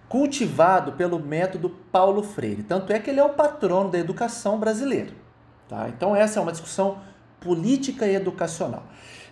cultivado 0.09 0.93
pelo 0.93 1.19
método 1.19 1.69
Paulo 1.91 2.23
Freire. 2.23 2.63
Tanto 2.63 2.93
é 2.93 2.99
que 2.99 3.09
ele 3.09 3.19
é 3.19 3.23
o 3.23 3.29
patrono 3.29 3.89
da 3.89 3.97
educação 3.97 4.59
brasileira. 4.59 5.11
Tá? 5.67 5.89
Então, 5.89 6.15
essa 6.15 6.39
é 6.39 6.41
uma 6.41 6.51
discussão 6.51 6.99
política 7.39 8.07
e 8.07 8.15
educacional. 8.15 8.83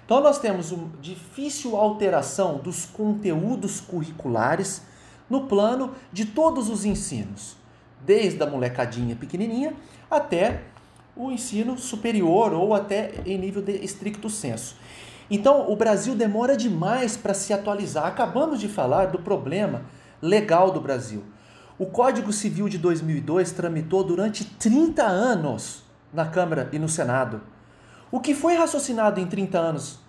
Então, 0.06 0.22
nós 0.22 0.38
temos 0.38 0.72
uma 0.72 0.90
difícil 1.02 1.76
alteração 1.76 2.58
dos 2.58 2.86
conteúdos 2.86 3.80
curriculares 3.80 4.82
no 5.30 5.48
plano 5.48 5.94
de 6.12 6.26
todos 6.26 6.70
os 6.70 6.86
ensinos, 6.86 7.56
desde 8.02 8.42
a 8.44 8.46
molecadinha 8.46 9.16
pequenininha 9.16 9.74
até 10.12 10.62
o 11.16 11.32
ensino 11.32 11.78
superior 11.78 12.54
ou 12.54 12.74
até 12.74 13.14
em 13.26 13.38
nível 13.38 13.62
de 13.62 13.72
estricto 13.84 14.30
senso. 14.30 14.76
Então, 15.32 15.72
o 15.72 15.76
Brasil 15.76 16.14
demora 16.14 16.56
demais 16.56 17.18
para 17.18 17.34
se 17.34 17.52
atualizar. 17.52 18.06
Acabamos 18.06 18.60
de 18.60 18.68
falar 18.68 19.08
do 19.08 19.18
problema 19.18 19.82
legal 20.22 20.72
do 20.72 20.82
Brasil. 20.82 21.24
O 21.78 21.86
Código 21.86 22.32
Civil 22.32 22.70
de 22.70 22.78
2002 22.78 23.52
tramitou 23.52 24.04
durante 24.04 24.46
30 24.46 25.04
anos 25.04 25.84
na 26.14 26.26
Câmara 26.26 26.70
e 26.72 26.80
no 26.80 26.88
Senado. 26.88 27.42
O 28.12 28.20
que 28.20 28.34
foi 28.34 28.56
raciocinado 28.56 29.20
em 29.20 29.26
30 29.26 29.58
anos 29.58 30.00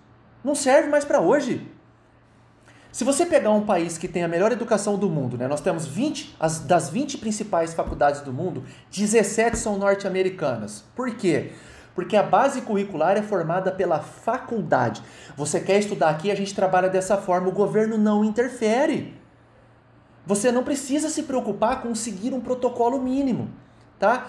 não 0.43 0.55
serve 0.55 0.89
mais 0.89 1.03
para 1.03 1.19
hoje. 1.19 1.69
Se 2.91 3.03
você 3.03 3.25
pegar 3.25 3.51
um 3.51 3.65
país 3.65 3.97
que 3.97 4.07
tem 4.07 4.23
a 4.23 4.27
melhor 4.27 4.51
educação 4.51 4.97
do 4.97 5.09
mundo, 5.09 5.37
né, 5.37 5.47
nós 5.47 5.61
temos 5.61 5.85
20, 5.85 6.35
as, 6.39 6.59
das 6.59 6.89
20 6.89 7.17
principais 7.17 7.73
faculdades 7.73 8.21
do 8.21 8.31
mundo, 8.31 8.63
17 8.89 9.57
são 9.57 9.77
norte-americanas. 9.77 10.85
Por 10.95 11.13
quê? 11.15 11.51
Porque 11.93 12.15
a 12.15 12.23
base 12.23 12.61
curricular 12.61 13.17
é 13.17 13.21
formada 13.21 13.71
pela 13.71 13.99
faculdade. 13.99 15.03
Você 15.35 15.59
quer 15.59 15.79
estudar 15.79 16.09
aqui, 16.09 16.31
a 16.31 16.35
gente 16.35 16.55
trabalha 16.55 16.89
dessa 16.89 17.17
forma, 17.17 17.49
o 17.49 17.51
governo 17.51 17.97
não 17.97 18.23
interfere. 18.23 19.16
Você 20.27 20.51
não 20.51 20.61
precisa 20.61 21.09
se 21.09 21.23
preocupar 21.23 21.81
com 21.81 21.95
seguir 21.95 22.33
um 22.33 22.41
protocolo 22.41 23.01
mínimo, 23.01 23.49
tá? 23.97 24.27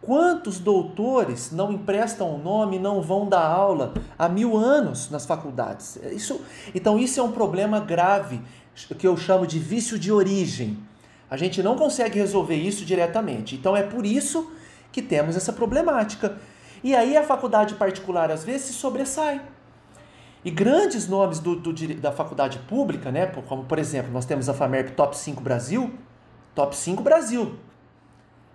Quantos 0.00 0.60
doutores 0.60 1.50
não 1.50 1.72
emprestam 1.72 2.32
o 2.32 2.38
nome, 2.38 2.78
não 2.78 3.02
vão 3.02 3.28
dar 3.28 3.44
aula 3.44 3.92
há 4.16 4.28
mil 4.28 4.56
anos 4.56 5.10
nas 5.10 5.26
faculdades? 5.26 5.98
Isso, 6.12 6.40
então, 6.72 6.96
isso 6.96 7.18
é 7.18 7.22
um 7.24 7.32
problema 7.32 7.80
grave 7.80 8.40
que 8.96 9.06
eu 9.06 9.16
chamo 9.16 9.44
de 9.44 9.58
vício 9.58 9.98
de 9.98 10.12
origem. 10.12 10.78
A 11.28 11.36
gente 11.36 11.60
não 11.64 11.74
consegue 11.74 12.16
resolver 12.16 12.54
isso 12.54 12.84
diretamente. 12.84 13.56
Então, 13.56 13.76
é 13.76 13.82
por 13.82 14.06
isso 14.06 14.52
que 14.92 15.02
temos 15.02 15.36
essa 15.36 15.52
problemática. 15.52 16.38
E 16.82 16.94
aí, 16.94 17.16
a 17.16 17.24
faculdade 17.24 17.74
particular 17.74 18.30
às 18.30 18.44
vezes 18.44 18.68
se 18.68 18.72
sobressai. 18.74 19.42
E 20.44 20.50
grandes 20.50 21.06
nomes 21.06 21.38
do, 21.38 21.54
do, 21.54 21.72
da 21.96 22.12
faculdade 22.12 22.58
pública, 22.60 23.10
né, 23.10 23.26
como 23.26 23.64
por 23.64 23.78
exemplo, 23.78 24.10
nós 24.10 24.24
temos 24.24 24.48
a 24.48 24.54
FAMERP 24.54 24.94
Top 24.94 25.16
5 25.16 25.42
Brasil, 25.42 25.92
Top 26.54 26.74
5 26.74 27.02
Brasil, 27.02 27.56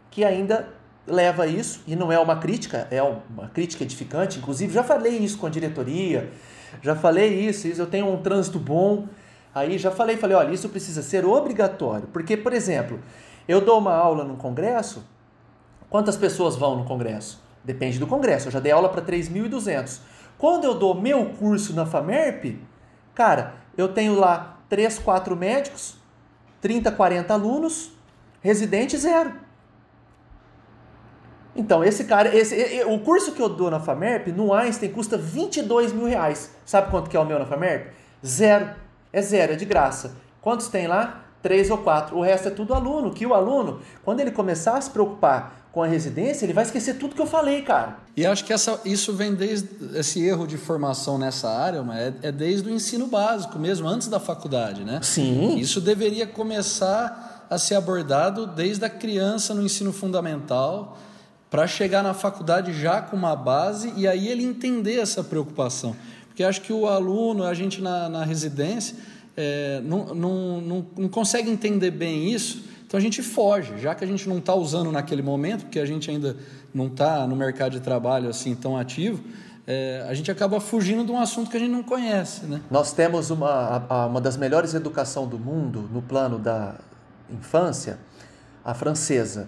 que 0.10 0.24
ainda 0.24 0.68
leva 1.08 1.46
isso, 1.46 1.84
e 1.86 1.96
não 1.96 2.12
é 2.12 2.18
uma 2.18 2.38
crítica, 2.38 2.88
é 2.90 3.02
uma 3.04 3.48
crítica 3.50 3.84
edificante, 3.84 4.40
inclusive 4.40 4.74
já 4.74 4.84
falei 4.84 5.18
isso 5.18 5.38
com 5.38 5.46
a 5.46 5.50
diretoria, 5.50 6.32
já 6.82 6.96
falei 6.96 7.48
isso, 7.48 7.68
isso 7.68 7.82
eu 7.82 7.88
tenho 7.88 8.12
um 8.12 8.18
trânsito 8.18 8.58
bom, 8.58 9.08
aí 9.54 9.78
já 9.78 9.92
falei, 9.92 10.18
falei, 10.18 10.36
olha, 10.36 10.52
isso 10.52 10.68
precisa 10.70 11.04
ser 11.04 11.24
obrigatório, 11.24 12.08
porque, 12.12 12.36
por 12.36 12.54
exemplo, 12.54 13.00
eu 13.48 13.62
dou 13.62 13.78
uma 13.78 13.94
aula 13.94 14.24
no 14.24 14.36
congresso, 14.38 15.06
quantas 15.88 16.18
pessoas 16.18 16.56
vão 16.56 16.78
no 16.78 16.86
congresso? 16.86 17.44
Depende 17.64 18.00
do 18.00 18.08
congresso, 18.08 18.48
eu 18.48 18.52
já 18.52 18.60
dei 18.60 18.72
aula 18.72 18.90
para 18.90 19.04
3.200. 19.04 20.00
Quando 20.38 20.66
eu 20.66 20.74
dou 20.74 20.94
meu 20.94 21.26
curso 21.40 21.74
na 21.74 21.86
FAMERP, 21.86 22.60
cara, 23.14 23.56
eu 23.78 23.88
tenho 23.88 24.16
lá 24.16 24.60
3, 24.70 25.00
4 25.00 25.36
médicos, 25.36 25.96
30, 26.62 26.92
40 26.92 27.34
alunos, 27.34 27.92
residente 28.42 28.98
zero. 28.98 29.34
Então, 31.56 31.84
esse 31.84 32.04
cara, 32.04 32.36
esse, 32.36 32.84
o 32.84 33.00
curso 33.00 33.32
que 33.32 33.42
eu 33.42 33.48
dou 33.48 33.72
na 33.72 33.80
FAMERP, 33.80 34.28
no 34.28 34.54
Einstein, 34.54 34.92
custa 34.92 35.18
22 35.18 35.94
mil 35.94 36.06
reais. 36.06 36.54
Sabe 36.66 36.92
quanto 36.92 37.10
que 37.10 37.16
é 37.16 37.20
o 37.20 37.26
meu 37.26 37.40
na 37.40 37.46
FAMERP? 37.46 37.94
Zero. 38.26 38.72
É 39.14 39.22
zero, 39.22 39.54
é 39.54 39.56
de 39.56 39.64
graça. 39.64 40.18
Quantos 40.42 40.68
tem 40.68 40.88
lá? 40.88 41.24
Três 41.42 41.70
ou 41.70 41.78
quatro. 41.78 42.18
O 42.18 42.22
resto 42.22 42.50
é 42.50 42.52
tudo 42.52 42.74
aluno. 42.74 43.12
Que 43.12 43.26
o 43.26 43.34
aluno, 43.34 43.80
quando 44.04 44.20
ele 44.20 44.32
começar 44.32 44.76
a 44.76 44.82
se 44.82 44.90
preocupar 44.90 45.65
com 45.76 45.84
a 45.84 45.88
residência, 45.88 46.46
ele 46.46 46.54
vai 46.54 46.64
esquecer 46.64 46.94
tudo 46.94 47.14
que 47.14 47.22
eu 47.22 47.28
falei, 47.28 47.62
cara. 47.62 47.98
E 48.16 48.26
acho 48.26 48.46
que 48.46 48.54
essa, 48.54 48.80
isso 48.86 49.12
vem 49.12 49.36
desde 49.36 49.68
esse 49.94 50.24
erro 50.24 50.48
de 50.48 50.56
formação 50.56 51.18
nessa 51.18 51.50
área, 51.50 51.86
é, 51.92 52.30
é 52.30 52.32
desde 52.32 52.70
o 52.70 52.74
ensino 52.74 53.08
básico 53.08 53.60
mesmo, 53.60 53.86
antes 53.86 54.08
da 54.08 54.18
faculdade, 54.18 54.86
né? 54.86 55.02
Sim. 55.04 55.58
Isso 55.58 55.82
deveria 55.82 56.26
começar 56.26 57.46
a 57.50 57.58
ser 57.58 57.76
abordado 57.76 58.48
desde 58.48 58.86
a 58.86 58.90
criança 58.90 59.54
no 59.54 59.62
ensino 59.62 59.92
fundamental 59.92 60.98
para 61.52 61.68
chegar 61.68 62.02
na 62.02 62.14
faculdade 62.14 62.72
já 62.72 63.02
com 63.02 63.18
uma 63.18 63.36
base 63.36 63.92
e 63.98 64.08
aí 64.08 64.30
ele 64.30 64.46
entender 64.46 64.98
essa 65.00 65.26
preocupação. 65.26 65.94
Porque 66.28 66.42
acho 66.42 66.62
que 66.62 66.72
o 66.72 66.88
aluno, 66.88 67.44
a 67.44 67.54
gente 67.54 67.82
na, 67.82 68.08
na 68.08 68.24
residência, 68.24 68.96
é, 69.36 69.82
não, 69.84 70.16
não, 70.16 70.62
não, 70.62 70.86
não 70.98 71.10
consegue 71.10 71.50
entender 71.50 71.92
bem 71.92 72.32
isso, 72.32 72.64
então 72.86 73.00
a 73.00 73.02
gente 73.02 73.24
foge, 73.24 73.80
já 73.80 73.96
que 73.96 74.04
a 74.04 74.08
gente 74.08 74.30
não 74.30 74.38
está 74.38 74.54
usando 74.54 74.92
naquele 74.92 75.24
momento, 75.24 75.64
porque 75.64 75.80
a 75.80 75.86
gente 75.86 76.10
ainda 76.10 76.38
não 76.74 76.88
está 76.88 77.26
no 77.26 77.36
mercado 77.36 77.72
de 77.72 77.80
trabalho 77.80 78.30
assim 78.30 78.54
tão 78.54 78.78
ativo, 78.78 79.24
é, 79.66 80.06
a 80.08 80.14
gente 80.14 80.30
acaba 80.30 80.60
fugindo 80.60 81.04
de 81.04 81.12
um 81.12 81.20
assunto 81.20 81.50
que 81.50 81.58
a 81.58 81.60
gente 81.60 81.72
não 81.72 81.82
conhece. 81.82 82.46
Né? 82.46 82.62
Nós 82.70 82.94
temos 82.94 83.32
uma, 83.32 84.06
uma 84.06 84.22
das 84.22 84.38
melhores 84.38 84.76
educação 84.76 85.28
do 85.28 85.40
mundo 85.40 85.90
no 85.92 86.02
plano 86.02 86.38
da 86.38 86.76
infância, 87.30 87.98
a 88.64 88.76
francesa. 88.76 89.48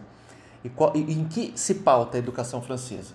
E, 0.64 0.70
qual, 0.70 0.96
e 0.96 1.14
em 1.14 1.26
que 1.26 1.54
se 1.56 1.76
pauta 1.76 2.18
a 2.18 2.20
educação 2.20 2.60
francesa? 2.60 3.14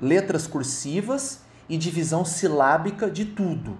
Letras 0.00 0.46
cursivas 0.46 1.40
e 1.68 1.76
divisão 1.76 2.24
silábica 2.24 3.10
de 3.10 3.24
tudo. 3.24 3.76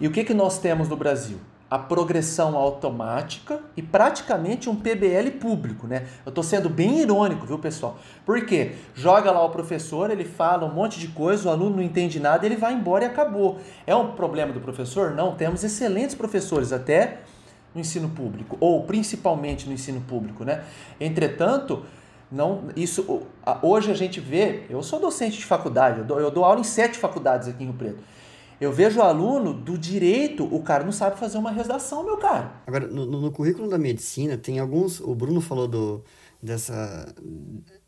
E 0.00 0.08
o 0.08 0.10
que, 0.10 0.24
que 0.24 0.34
nós 0.34 0.58
temos 0.58 0.88
no 0.88 0.96
Brasil? 0.96 1.38
A 1.70 1.78
progressão 1.78 2.56
automática 2.56 3.60
e 3.76 3.82
praticamente 3.82 4.68
um 4.68 4.74
PBL 4.74 5.30
público, 5.40 5.86
né? 5.86 6.04
Eu 6.26 6.30
estou 6.30 6.42
sendo 6.42 6.68
bem 6.68 6.98
irônico, 6.98 7.46
viu, 7.46 7.60
pessoal? 7.60 7.96
Por 8.26 8.44
quê? 8.44 8.72
Joga 8.92 9.30
lá 9.30 9.44
o 9.44 9.50
professor, 9.50 10.10
ele 10.10 10.24
fala 10.24 10.66
um 10.66 10.74
monte 10.74 10.98
de 10.98 11.06
coisa, 11.08 11.48
o 11.48 11.52
aluno 11.52 11.76
não 11.76 11.82
entende 11.82 12.18
nada, 12.18 12.44
ele 12.44 12.56
vai 12.56 12.72
embora 12.72 13.04
e 13.04 13.06
acabou. 13.06 13.60
É 13.86 13.94
um 13.94 14.12
problema 14.12 14.52
do 14.52 14.60
professor? 14.60 15.12
Não, 15.12 15.36
temos 15.36 15.62
excelentes 15.62 16.16
professores, 16.16 16.72
até 16.72 17.20
no 17.72 17.80
ensino 17.80 18.08
público, 18.08 18.56
ou 18.58 18.82
principalmente 18.82 19.68
no 19.68 19.72
ensino 19.72 20.00
público, 20.00 20.42
né? 20.42 20.64
Entretanto, 21.00 21.84
não, 22.30 22.64
isso, 22.76 23.22
hoje 23.62 23.90
a 23.90 23.94
gente 23.94 24.20
vê, 24.20 24.64
eu 24.68 24.82
sou 24.82 25.00
docente 25.00 25.38
de 25.38 25.44
faculdade, 25.44 25.98
eu 25.98 26.04
dou, 26.04 26.20
eu 26.20 26.30
dou 26.30 26.44
aula 26.44 26.60
em 26.60 26.64
sete 26.64 26.98
faculdades 26.98 27.48
aqui 27.48 27.62
em 27.62 27.66
Rio 27.66 27.74
Preto. 27.74 28.02
Eu 28.60 28.72
vejo 28.72 29.00
aluno 29.00 29.54
do 29.54 29.78
direito, 29.78 30.44
o 30.44 30.62
cara 30.62 30.84
não 30.84 30.92
sabe 30.92 31.18
fazer 31.18 31.38
uma 31.38 31.50
redação, 31.50 32.04
meu 32.04 32.16
cara. 32.16 32.52
Agora, 32.66 32.86
no, 32.86 33.06
no 33.06 33.32
currículo 33.32 33.68
da 33.68 33.78
medicina, 33.78 34.36
tem 34.36 34.58
alguns. 34.58 35.00
O 35.00 35.14
Bruno 35.14 35.40
falou 35.40 35.66
do, 35.66 36.04
dessa, 36.42 37.14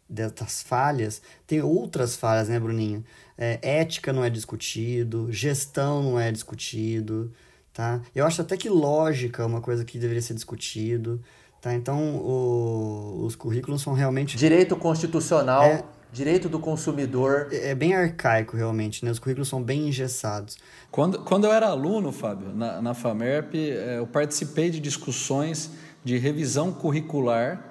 dessas 0.08 0.62
falhas, 0.62 1.20
tem 1.46 1.60
outras 1.60 2.16
falhas, 2.16 2.48
né, 2.48 2.58
Bruninho? 2.58 3.04
É, 3.36 3.58
ética 3.62 4.12
não 4.12 4.24
é 4.24 4.30
discutido, 4.30 5.30
gestão 5.30 6.02
não 6.02 6.20
é 6.20 6.32
discutido 6.32 7.32
tá? 7.72 8.00
Eu 8.14 8.26
acho 8.26 8.40
até 8.42 8.56
que 8.56 8.68
lógica 8.68 9.42
é 9.42 9.46
uma 9.46 9.60
coisa 9.60 9.84
que 9.84 9.98
deveria 9.98 10.22
ser 10.22 10.34
discutido, 10.34 11.20
tá? 11.60 11.74
Então, 11.74 12.16
o, 12.16 13.24
os 13.24 13.34
currículos 13.34 13.82
são 13.82 13.94
realmente... 13.94 14.36
Direito 14.36 14.76
constitucional, 14.76 15.64
é, 15.64 15.84
direito 16.12 16.48
do 16.48 16.58
consumidor... 16.58 17.48
É, 17.50 17.70
é 17.70 17.74
bem 17.74 17.94
arcaico, 17.94 18.56
realmente, 18.56 19.04
né? 19.04 19.10
Os 19.10 19.18
currículos 19.18 19.48
são 19.48 19.62
bem 19.62 19.88
engessados. 19.88 20.58
Quando, 20.90 21.20
quando 21.20 21.44
eu 21.44 21.52
era 21.52 21.68
aluno, 21.68 22.12
Fábio, 22.12 22.54
na, 22.54 22.82
na 22.82 22.94
FAMERP, 22.94 23.54
é, 23.54 23.98
eu 23.98 24.06
participei 24.06 24.68
de 24.68 24.78
discussões 24.78 25.70
de 26.04 26.18
revisão 26.18 26.70
curricular 26.72 27.64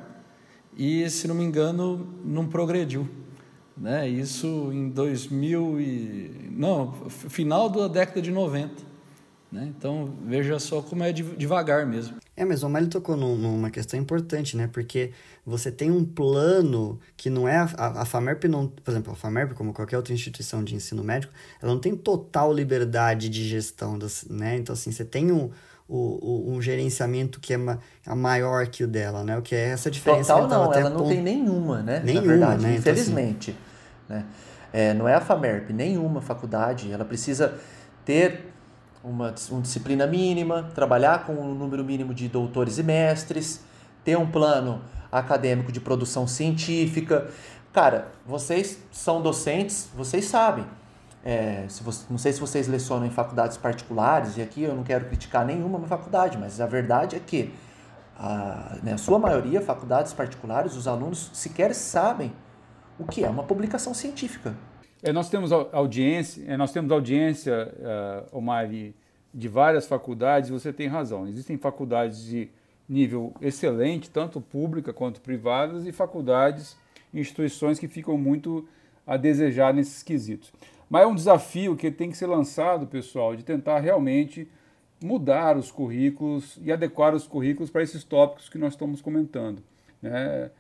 e, 0.76 1.08
se 1.10 1.28
não 1.28 1.36
me 1.36 1.44
engano, 1.44 2.20
não 2.26 2.48
progrediu. 2.48 3.08
Né? 3.78 4.10
Isso 4.10 4.72
em 4.74 4.90
2000 4.90 5.80
e... 5.80 6.50
Não, 6.52 6.94
final 7.10 7.70
da 7.70 7.88
década 7.88 8.22
de 8.22 8.32
90. 8.32 8.91
Né? 9.52 9.70
Então, 9.78 10.14
veja 10.26 10.58
só 10.60 10.82
como 10.82 11.04
é 11.04 11.12
devagar 11.12 11.86
mesmo. 11.86 12.16
É, 12.38 12.46
mas 12.46 12.64
o 12.64 12.68
O'Malley 12.68 12.88
tocou 12.88 13.18
numa 13.18 13.70
questão 13.70 14.00
importante, 14.00 14.56
né? 14.56 14.70
Porque 14.72 15.12
você 15.46 15.70
tem 15.70 15.92
um 15.92 16.06
plano 16.06 16.98
que 17.18 17.30
não 17.30 17.48
é... 17.48 17.58
A, 17.58 18.02
a 18.02 18.06
FAMERP 18.06 18.46
não... 18.46 18.68
Por 18.68 18.92
exemplo, 18.92 19.12
a 19.12 19.16
FAMERP, 19.16 19.54
como 19.54 19.74
qualquer 19.74 19.98
outra 19.98 20.14
instituição 20.14 20.64
de 20.64 20.74
ensino 20.74 21.04
médico, 21.04 21.34
ela 21.62 21.74
não 21.74 21.82
tem 21.82 21.94
total 21.98 22.54
liberdade 22.54 23.28
de 23.28 23.44
gestão, 23.46 24.00
das, 24.00 24.26
né? 24.30 24.56
Então, 24.56 24.72
assim, 24.72 24.90
você 24.90 25.04
tem 25.04 25.34
um, 25.34 25.52
o, 25.86 25.98
o, 25.98 26.54
um 26.54 26.62
gerenciamento 26.62 27.42
que 27.42 27.54
é 27.54 27.58
ma, 27.58 27.78
maior 28.16 28.66
que 28.68 28.86
o 28.86 28.88
dela, 28.88 29.26
né? 29.26 29.38
O 29.38 29.42
que 29.42 29.54
é 29.54 29.68
essa 29.68 29.92
diferença. 29.92 30.34
Total 30.34 30.48
não, 30.48 30.74
ela 30.74 30.90
não 30.90 31.06
tem 31.10 31.22
nenhuma, 31.22 31.82
né? 31.82 32.02
Nenhuma, 32.06 32.26
Na 32.26 32.32
verdade, 32.32 32.64
né? 32.64 32.76
infelizmente. 32.76 33.54
Então, 34.06 34.18
assim... 34.18 34.26
né? 34.26 34.32
É, 34.72 34.94
não 34.94 35.10
é 35.10 35.16
a 35.16 35.20
FAMERP, 35.20 35.74
nenhuma 35.74 36.22
faculdade. 36.22 36.90
Ela 36.90 37.04
precisa 37.04 37.60
ter 38.06 38.51
uma, 39.04 39.34
uma 39.50 39.62
disciplina 39.62 40.06
mínima, 40.06 40.70
trabalhar 40.76 41.26
com 41.26 41.34
um 41.34 41.54
número 41.54 41.84
mínimo 41.84 42.14
de 42.14 42.28
doutores 42.28 42.78
e 42.78 42.84
mestres, 42.84 43.62
ter 44.04 44.18
um 44.18 44.30
plano 44.30 44.82
acadêmico 45.12 45.72
de 45.72 45.80
produção 45.80 46.28
científica. 46.28 47.30
Cara, 47.74 48.12
vocês 48.26 48.80
são 48.92 49.22
docentes, 49.22 49.90
vocês 49.96 50.26
sabem. 50.26 50.66
É, 51.24 51.66
se 51.70 51.84
você, 51.84 52.06
não 52.10 52.18
sei 52.18 52.34
se 52.34 52.40
vocês 52.40 52.68
lecionam 52.68 53.06
em 53.06 53.12
faculdades 53.12 53.58
particulares, 53.58 54.38
e 54.38 54.42
aqui 54.42 54.64
eu 54.64 54.76
não 54.76 54.84
quero 54.84 55.06
criticar 55.06 55.46
nenhuma 55.46 55.80
faculdade, 55.88 56.38
mas 56.38 56.60
a 56.60 56.66
verdade 56.66 57.16
é 57.16 57.20
que 57.20 57.54
a, 58.18 58.78
né, 58.82 58.94
a 58.94 58.98
sua 58.98 59.20
maioria, 59.20 59.62
faculdades 59.62 60.14
particulares, 60.14 60.76
os 60.76 60.88
alunos 60.88 61.30
sequer 61.34 61.74
sabem 61.74 62.34
o 62.98 63.06
que 63.06 63.24
é 63.24 63.30
uma 63.30 63.44
publicação 63.44 63.94
científica. 63.94 64.56
É, 65.04 65.12
nós 65.12 65.30
temos 65.30 65.52
audiência, 65.52 66.44
é, 66.48 66.56
nós 66.56 66.72
temos 66.72 66.92
audiência, 66.92 67.74
uh, 68.32 68.38
Omari, 68.38 68.96
de 69.34 69.48
várias 69.48 69.88
faculdades, 69.88 70.50
você 70.50 70.72
tem 70.72 70.88
razão. 70.88 71.28
Existem 71.28 71.58
faculdades 71.58 72.24
de 72.24 72.50
nível 72.88 73.34
excelente, 73.42 74.10
tanto 74.12 74.40
pública 74.40 74.94
quanto 74.94 75.20
privadas, 75.22 75.88
e 75.88 75.92
faculdades, 75.92 76.78
instituições 77.14 77.80
que 77.80 77.88
ficam 77.88 78.16
muito 78.18 78.68
a 79.08 79.18
desejar 79.18 79.74
nesses 79.74 80.04
quesitos. 80.04 80.54
Mas 80.88 81.04
é 81.04 81.08
um 81.08 81.16
desafio 81.16 81.76
que 81.76 81.90
tem 81.90 82.12
que 82.12 82.18
ser 82.18 82.28
lançado, 82.28 82.86
pessoal, 82.86 83.36
de 83.36 83.44
tentar 83.44 83.80
realmente 83.80 84.48
mudar 85.02 85.58
os 85.58 85.72
currículos 85.72 86.60
e 86.62 86.72
adequar 86.72 87.16
os 87.16 87.26
currículos 87.26 87.72
para 87.72 87.82
esses 87.82 88.04
tópicos 88.04 88.50
que 88.50 88.58
nós 88.58 88.74
estamos 88.74 89.02
comentando. 89.02 89.64
Né? 90.02 90.52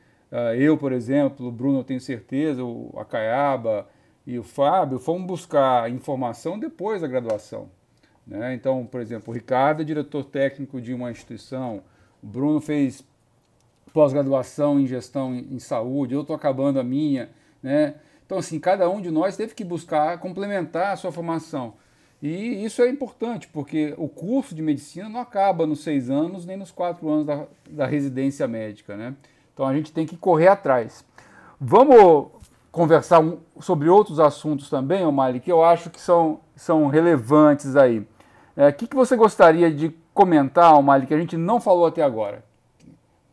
Eu, 0.57 0.77
por 0.77 0.93
exemplo, 0.93 1.47
o 1.47 1.51
Bruno, 1.51 1.79
eu 1.79 1.83
tenho 1.83 1.99
certeza, 1.99 2.63
o 2.63 2.91
Acaiaba 2.97 3.87
e 4.25 4.37
o 4.37 4.43
Fábio 4.43 4.99
fomos 4.99 5.25
buscar 5.25 5.89
informação 5.89 6.59
depois 6.59 7.01
da 7.01 7.07
graduação. 7.07 7.69
Né? 8.25 8.53
Então, 8.53 8.85
por 8.85 9.01
exemplo, 9.01 9.31
o 9.31 9.33
Ricardo 9.33 9.81
é 9.81 9.85
diretor 9.85 10.23
técnico 10.23 10.79
de 10.79 10.93
uma 10.93 11.11
instituição, 11.11 11.81
o 12.21 12.27
Bruno 12.27 12.61
fez 12.61 13.03
pós-graduação 13.93 14.79
em 14.79 14.87
gestão 14.87 15.33
em 15.33 15.59
saúde, 15.59 16.13
eu 16.13 16.21
estou 16.21 16.35
acabando 16.35 16.79
a 16.79 16.83
minha. 16.83 17.29
Né? 17.61 17.95
Então, 18.25 18.37
assim, 18.37 18.59
cada 18.59 18.89
um 18.89 19.01
de 19.01 19.11
nós 19.11 19.35
teve 19.35 19.53
que 19.53 19.63
buscar 19.63 20.17
complementar 20.19 20.93
a 20.93 20.95
sua 20.95 21.11
formação. 21.11 21.73
E 22.21 22.63
isso 22.63 22.83
é 22.83 22.87
importante, 22.87 23.47
porque 23.47 23.95
o 23.97 24.07
curso 24.07 24.53
de 24.53 24.61
medicina 24.61 25.09
não 25.09 25.19
acaba 25.19 25.65
nos 25.65 25.83
seis 25.83 26.09
anos 26.09 26.45
nem 26.45 26.55
nos 26.55 26.71
quatro 26.71 27.09
anos 27.09 27.25
da, 27.25 27.47
da 27.67 27.87
residência 27.87 28.47
médica, 28.47 28.95
né? 28.95 29.15
Então 29.53 29.65
a 29.65 29.73
gente 29.75 29.91
tem 29.91 30.05
que 30.05 30.15
correr 30.15 30.47
atrás. 30.47 31.03
Vamos 31.59 32.40
conversar 32.71 33.19
um, 33.19 33.39
sobre 33.59 33.89
outros 33.89 34.19
assuntos 34.19 34.69
também, 34.69 35.05
Omar, 35.05 35.39
que 35.39 35.51
eu 35.51 35.63
acho 35.63 35.89
que 35.89 35.99
são, 35.99 36.39
são 36.55 36.87
relevantes 36.87 37.75
aí. 37.75 37.99
O 37.99 38.07
é, 38.55 38.71
que, 38.71 38.87
que 38.87 38.95
você 38.95 39.15
gostaria 39.15 39.71
de 39.71 39.93
comentar, 40.13 40.73
Omar, 40.77 41.05
que 41.05 41.13
a 41.13 41.19
gente 41.19 41.35
não 41.35 41.59
falou 41.59 41.85
até 41.85 42.01
agora? 42.01 42.43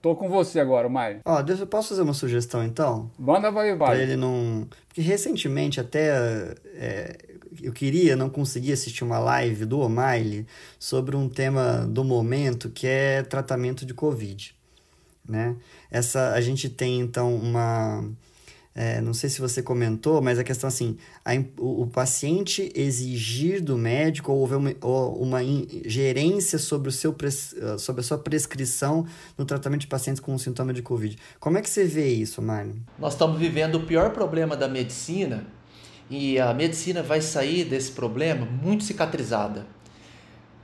Tô 0.00 0.14
com 0.14 0.28
você 0.28 0.60
agora, 0.60 0.88
Mário. 0.88 1.20
Ó, 1.24 1.40
eu 1.40 1.66
posso 1.66 1.88
fazer 1.88 2.02
uma 2.02 2.14
sugestão 2.14 2.64
então? 2.64 3.10
Manda 3.18 3.50
vai, 3.50 3.74
vai. 3.74 3.88
Pra 3.88 3.98
ele 3.98 4.16
não. 4.16 4.66
Porque 4.86 5.00
recentemente 5.00 5.80
até 5.80 6.54
é, 6.74 7.18
eu 7.60 7.72
queria, 7.72 8.14
não 8.14 8.30
consegui 8.30 8.72
assistir 8.72 9.02
uma 9.02 9.18
live 9.18 9.64
do 9.64 9.80
O'Malley 9.80 10.46
sobre 10.78 11.16
um 11.16 11.28
tema 11.28 11.84
do 11.88 12.04
momento 12.04 12.70
que 12.70 12.86
é 12.86 13.22
tratamento 13.22 13.84
de 13.84 13.92
Covid. 13.92 14.54
Né? 15.28 15.56
Essa, 15.90 16.32
a 16.32 16.40
gente 16.40 16.68
tem 16.68 17.00
então 17.00 17.34
uma 17.34 18.04
é, 18.80 19.00
não 19.00 19.12
sei 19.12 19.28
se 19.28 19.40
você 19.40 19.60
comentou, 19.60 20.22
mas 20.22 20.38
a 20.38 20.44
questão 20.44 20.68
assim, 20.68 20.96
a, 21.24 21.32
o, 21.58 21.82
o, 21.82 21.86
paciente 21.88 22.70
exigir 22.76 23.60
do 23.60 23.76
médico 23.76 24.30
ou 24.30 24.38
houver 24.38 24.56
uma, 24.56 24.70
uma 25.16 25.40
gerência 25.84 26.60
sobre, 26.60 26.88
o 26.88 26.92
seu 26.92 27.10
ah, 27.10 27.76
sobre 27.76 28.02
a 28.02 28.04
sua 28.04 28.18
prescrição 28.18 29.04
no 29.36 29.44
tratamento 29.44 29.80
de 29.80 29.88
pacientes 29.88 30.20
com 30.20 30.38
sintoma 30.38 30.72
de 30.72 30.80
Covid. 30.80 31.18
Como 31.40 31.58
é 31.58 31.60
que 31.60 31.68
você 31.68 31.86
vê 31.86 32.06
isso, 32.06 32.40
Mário? 32.40 32.76
Nós 32.96 33.14
estamos 33.14 33.36
vivendo 33.36 33.74
o 33.74 33.80
pior 33.80 34.10
problema 34.12 34.56
da 34.56 34.68
medicina 34.68 35.44
e 36.08 36.38
a 36.38 36.54
medicina 36.54 37.02
vai 37.02 37.20
sair 37.20 37.64
desse 37.64 37.90
problema 37.90 38.46
muito 38.46 38.84
cicatrizada. 38.84 39.66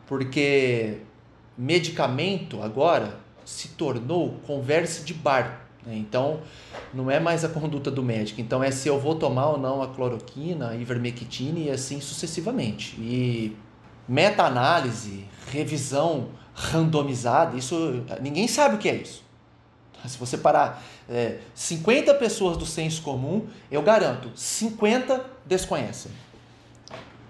Porque 0.07 0.99
medicamento 1.59 2.63
agora 2.63 3.19
se 3.45 3.71
tornou 3.71 4.39
conversa 4.47 5.03
de 5.03 5.13
bar? 5.15 5.64
Então, 5.87 6.41
não 6.93 7.11
é 7.11 7.21
mais 7.21 7.45
a 7.45 7.49
conduta 7.49 7.91
do 7.91 8.03
médico. 8.03 8.41
Então, 8.41 8.63
é 8.63 8.71
se 8.71 8.89
eu 8.89 8.99
vou 8.99 9.15
tomar 9.15 9.49
ou 9.49 9.59
não 9.59 9.83
a 9.83 9.89
cloroquina, 9.89 10.71
a 10.71 10.77
ivermectina 10.77 11.59
e 11.59 11.71
assim 11.71 12.01
sucessivamente. 12.01 12.97
E 12.99 13.57
meta-análise, 14.09 15.27
revisão 15.51 16.29
randomizada, 16.55 17.57
isso 17.57 18.05
ninguém 18.21 18.47
sabe 18.47 18.77
o 18.77 18.79
que 18.79 18.89
é 18.89 18.95
isso. 18.95 19.25
Se 20.07 20.19
você 20.19 20.37
parar 20.37 20.83
é, 21.09 21.39
50 21.55 22.15
pessoas 22.15 22.57
do 22.57 22.67
senso 22.67 23.03
comum, 23.03 23.47
eu 23.71 23.83
garanto, 23.83 24.31
50 24.35 25.25
desconhecem. 25.47 26.13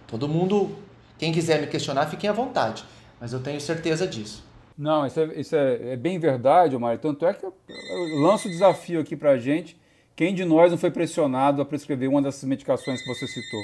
Todo 0.09 0.29
mundo, 0.29 0.77
quem 1.19 1.33
quiser 1.33 1.61
me 1.61 1.69
questionar, 1.69 2.07
fiquem 2.07 2.29
à 2.29 2.33
vontade, 2.33 2.85
mas 3.21 3.33
eu 3.33 3.41
tenho 3.41 3.61
certeza 3.61 4.07
disso. 4.07 4.45
Não, 4.77 5.07
isso 5.07 5.21
é, 5.21 5.41
isso 5.41 5.55
é, 5.55 5.93
é 5.93 5.97
bem 5.97 6.19
verdade, 6.19 6.77
Mário. 6.77 6.99
Tanto 6.99 7.25
é 7.27 7.33
que 7.33 7.45
eu, 7.45 7.55
eu 7.69 8.21
lanço 8.21 8.49
o 8.49 8.51
desafio 8.51 9.01
aqui 9.01 9.17
para 9.17 9.31
a 9.31 9.39
gente. 9.39 9.77
Quem 10.17 10.35
de 10.35 10.45
nós 10.45 10.71
não 10.71 10.79
foi 10.79 10.91
pressionado 10.91 11.63
a 11.63 11.65
prescrever 11.65 12.09
uma 12.09 12.23
dessas 12.23 12.45
medicações 12.45 13.01
que 13.03 13.09
você 13.09 13.27
citou? 13.27 13.61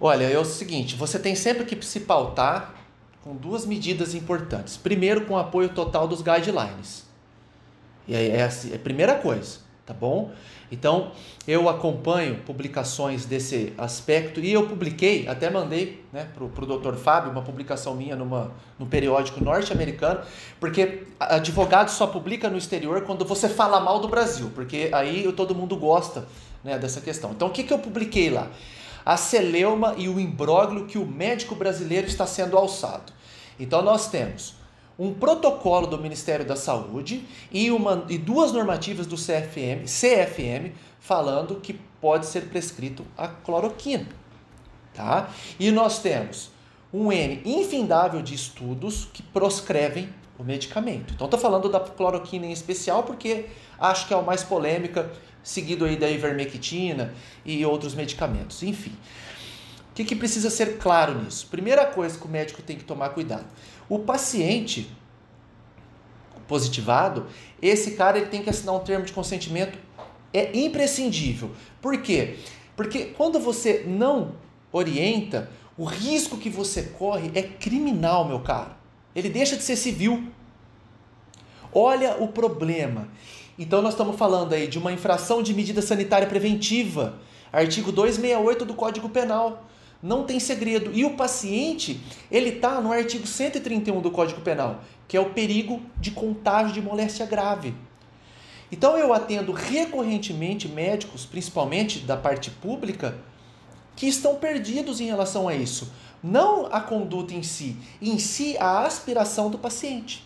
Olha, 0.00 0.24
é 0.24 0.38
o 0.38 0.44
seguinte: 0.44 0.94
você 0.94 1.18
tem 1.18 1.34
sempre 1.34 1.64
que 1.64 1.84
se 1.84 2.00
pautar 2.00 2.74
com 3.22 3.34
duas 3.34 3.66
medidas 3.66 4.14
importantes. 4.14 4.76
Primeiro, 4.76 5.26
com 5.26 5.34
o 5.34 5.38
apoio 5.38 5.68
total 5.70 6.06
dos 6.06 6.22
guidelines. 6.22 7.06
E 8.06 8.14
aí 8.14 8.30
é, 8.30 8.44
assim, 8.44 8.72
é 8.72 8.76
a 8.76 8.78
primeira 8.78 9.16
coisa, 9.16 9.58
tá 9.86 9.94
bom? 9.94 10.32
Então, 10.70 11.12
eu 11.46 11.68
acompanho 11.68 12.42
publicações 12.44 13.24
desse 13.24 13.72
aspecto 13.78 14.40
e 14.40 14.52
eu 14.52 14.66
publiquei, 14.66 15.28
até 15.28 15.48
mandei 15.48 16.04
né, 16.12 16.28
para 16.34 16.44
o 16.44 16.66
doutor 16.66 16.96
Fábio 16.96 17.30
uma 17.30 17.40
publicação 17.40 17.94
minha 17.94 18.16
numa, 18.16 18.50
no 18.76 18.84
periódico 18.86 19.42
norte-americano, 19.42 20.22
porque 20.58 21.04
advogado 21.20 21.88
só 21.88 22.08
publica 22.08 22.50
no 22.50 22.58
exterior 22.58 23.02
quando 23.02 23.24
você 23.24 23.48
fala 23.48 23.78
mal 23.78 24.00
do 24.00 24.08
Brasil, 24.08 24.50
porque 24.56 24.90
aí 24.92 25.32
todo 25.32 25.54
mundo 25.54 25.76
gosta 25.76 26.26
né, 26.64 26.76
dessa 26.76 27.00
questão. 27.00 27.30
Então, 27.30 27.46
o 27.46 27.52
que, 27.52 27.62
que 27.62 27.72
eu 27.72 27.78
publiquei 27.78 28.28
lá? 28.28 28.50
A 29.04 29.16
celeuma 29.16 29.94
e 29.96 30.08
o 30.08 30.18
imbróglio 30.18 30.86
que 30.86 30.98
o 30.98 31.06
médico 31.06 31.54
brasileiro 31.54 32.08
está 32.08 32.26
sendo 32.26 32.56
alçado. 32.56 33.12
Então, 33.58 33.80
nós 33.82 34.08
temos 34.08 34.56
um 34.98 35.12
protocolo 35.12 35.86
do 35.86 35.98
Ministério 35.98 36.44
da 36.44 36.56
Saúde 36.56 37.26
e, 37.52 37.70
uma, 37.70 38.04
e 38.08 38.16
duas 38.16 38.52
normativas 38.52 39.06
do 39.06 39.16
CFM, 39.16 39.84
CFM 39.84 40.72
falando 40.98 41.56
que 41.56 41.74
pode 42.00 42.26
ser 42.26 42.48
prescrito 42.48 43.04
a 43.16 43.28
cloroquina. 43.28 44.06
Tá? 44.94 45.30
E 45.60 45.70
nós 45.70 45.98
temos 45.98 46.50
um 46.92 47.12
N 47.12 47.42
infindável 47.44 48.22
de 48.22 48.34
estudos 48.34 49.06
que 49.12 49.22
proscrevem 49.22 50.08
o 50.38 50.44
medicamento. 50.44 51.12
Então 51.14 51.26
estou 51.26 51.38
falando 51.38 51.68
da 51.68 51.80
cloroquina 51.80 52.46
em 52.46 52.52
especial 52.52 53.02
porque 53.02 53.46
acho 53.78 54.06
que 54.06 54.14
é 54.14 54.16
o 54.16 54.24
mais 54.24 54.42
polêmica, 54.42 55.10
seguido 55.42 55.84
aí 55.84 55.96
da 55.96 56.10
ivermectina 56.10 57.14
e 57.44 57.64
outros 57.64 57.94
medicamentos. 57.94 58.62
Enfim, 58.62 58.92
que, 59.96 60.04
que 60.04 60.14
precisa 60.14 60.50
ser 60.50 60.78
claro 60.78 61.22
nisso? 61.22 61.48
Primeira 61.48 61.86
coisa 61.86 62.18
que 62.18 62.26
o 62.26 62.28
médico 62.28 62.62
tem 62.62 62.76
que 62.76 62.84
tomar 62.84 63.10
cuidado 63.10 63.46
o 63.88 64.00
paciente 64.00 64.90
positivado, 66.46 67.26
esse 67.60 67.92
cara 67.92 68.18
ele 68.18 68.26
tem 68.26 68.42
que 68.42 68.50
assinar 68.50 68.74
um 68.74 68.80
termo 68.80 69.04
de 69.04 69.12
consentimento 69.12 69.78
é 70.32 70.56
imprescindível. 70.56 71.50
Por 71.80 72.00
quê? 72.02 72.36
Porque 72.76 73.06
quando 73.06 73.40
você 73.40 73.84
não 73.86 74.34
orienta, 74.70 75.50
o 75.76 75.84
risco 75.84 76.36
que 76.36 76.50
você 76.50 76.82
corre 76.82 77.30
é 77.34 77.42
criminal, 77.42 78.26
meu 78.26 78.40
caro. 78.40 78.74
Ele 79.14 79.28
deixa 79.28 79.56
de 79.56 79.62
ser 79.62 79.76
civil. 79.76 80.30
Olha 81.72 82.16
o 82.22 82.28
problema. 82.28 83.08
Então 83.58 83.80
nós 83.80 83.94
estamos 83.94 84.16
falando 84.16 84.52
aí 84.52 84.66
de 84.66 84.78
uma 84.78 84.92
infração 84.92 85.42
de 85.42 85.54
medida 85.54 85.80
sanitária 85.80 86.28
preventiva, 86.28 87.18
artigo 87.50 87.90
268 87.90 88.64
do 88.64 88.74
Código 88.74 89.08
Penal 89.08 89.64
não 90.02 90.24
tem 90.24 90.38
segredo. 90.38 90.90
E 90.92 91.04
o 91.04 91.16
paciente, 91.16 92.00
ele 92.30 92.50
está 92.50 92.80
no 92.80 92.92
artigo 92.92 93.26
131 93.26 94.00
do 94.00 94.10
Código 94.10 94.40
Penal, 94.40 94.82
que 95.08 95.16
é 95.16 95.20
o 95.20 95.30
perigo 95.30 95.80
de 95.98 96.10
contágio 96.10 96.72
de 96.72 96.82
moléstia 96.82 97.26
grave. 97.26 97.74
Então 98.70 98.98
eu 98.98 99.12
atendo 99.12 99.52
recorrentemente 99.52 100.68
médicos, 100.68 101.24
principalmente 101.24 102.00
da 102.00 102.16
parte 102.16 102.50
pública, 102.50 103.16
que 103.94 104.06
estão 104.06 104.34
perdidos 104.34 105.00
em 105.00 105.06
relação 105.06 105.48
a 105.48 105.54
isso. 105.54 105.92
Não 106.22 106.66
a 106.66 106.80
conduta 106.80 107.34
em 107.34 107.42
si, 107.42 107.76
em 108.02 108.18
si 108.18 108.56
a 108.58 108.84
aspiração 108.84 109.50
do 109.50 109.58
paciente. 109.58 110.24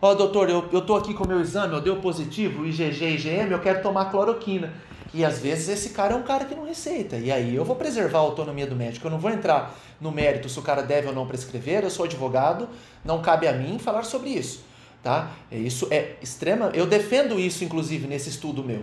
Ó, 0.00 0.10
oh, 0.10 0.14
doutor, 0.14 0.50
eu, 0.50 0.82
tô 0.82 0.94
aqui 0.94 1.14
com 1.14 1.24
o 1.24 1.28
meu 1.28 1.40
exame, 1.40 1.74
eu 1.74 1.80
deu 1.80 1.96
positivo, 1.96 2.66
IgG, 2.66 3.14
IgM, 3.14 3.50
eu 3.50 3.60
quero 3.60 3.82
tomar 3.82 4.10
cloroquina. 4.10 4.74
E 5.16 5.24
às 5.24 5.38
vezes 5.38 5.70
esse 5.70 5.88
cara 5.94 6.12
é 6.12 6.16
um 6.18 6.22
cara 6.22 6.44
que 6.44 6.54
não 6.54 6.66
receita. 6.66 7.16
E 7.16 7.32
aí 7.32 7.54
eu 7.54 7.64
vou 7.64 7.74
preservar 7.74 8.18
a 8.18 8.20
autonomia 8.20 8.66
do 8.66 8.76
médico. 8.76 9.06
Eu 9.06 9.10
não 9.10 9.18
vou 9.18 9.30
entrar 9.30 9.74
no 9.98 10.12
mérito 10.12 10.46
se 10.46 10.58
o 10.58 10.62
cara 10.62 10.82
deve 10.82 11.08
ou 11.08 11.14
não 11.14 11.26
prescrever. 11.26 11.82
Eu 11.82 11.88
sou 11.88 12.04
advogado, 12.04 12.68
não 13.02 13.22
cabe 13.22 13.48
a 13.48 13.52
mim 13.54 13.78
falar 13.78 14.02
sobre 14.02 14.28
isso. 14.28 14.62
Tá? 15.02 15.30
Isso 15.50 15.88
é 15.90 16.16
extrema. 16.20 16.70
Eu 16.74 16.86
defendo 16.86 17.40
isso, 17.40 17.64
inclusive, 17.64 18.06
nesse 18.06 18.28
estudo 18.28 18.62
meu. 18.62 18.82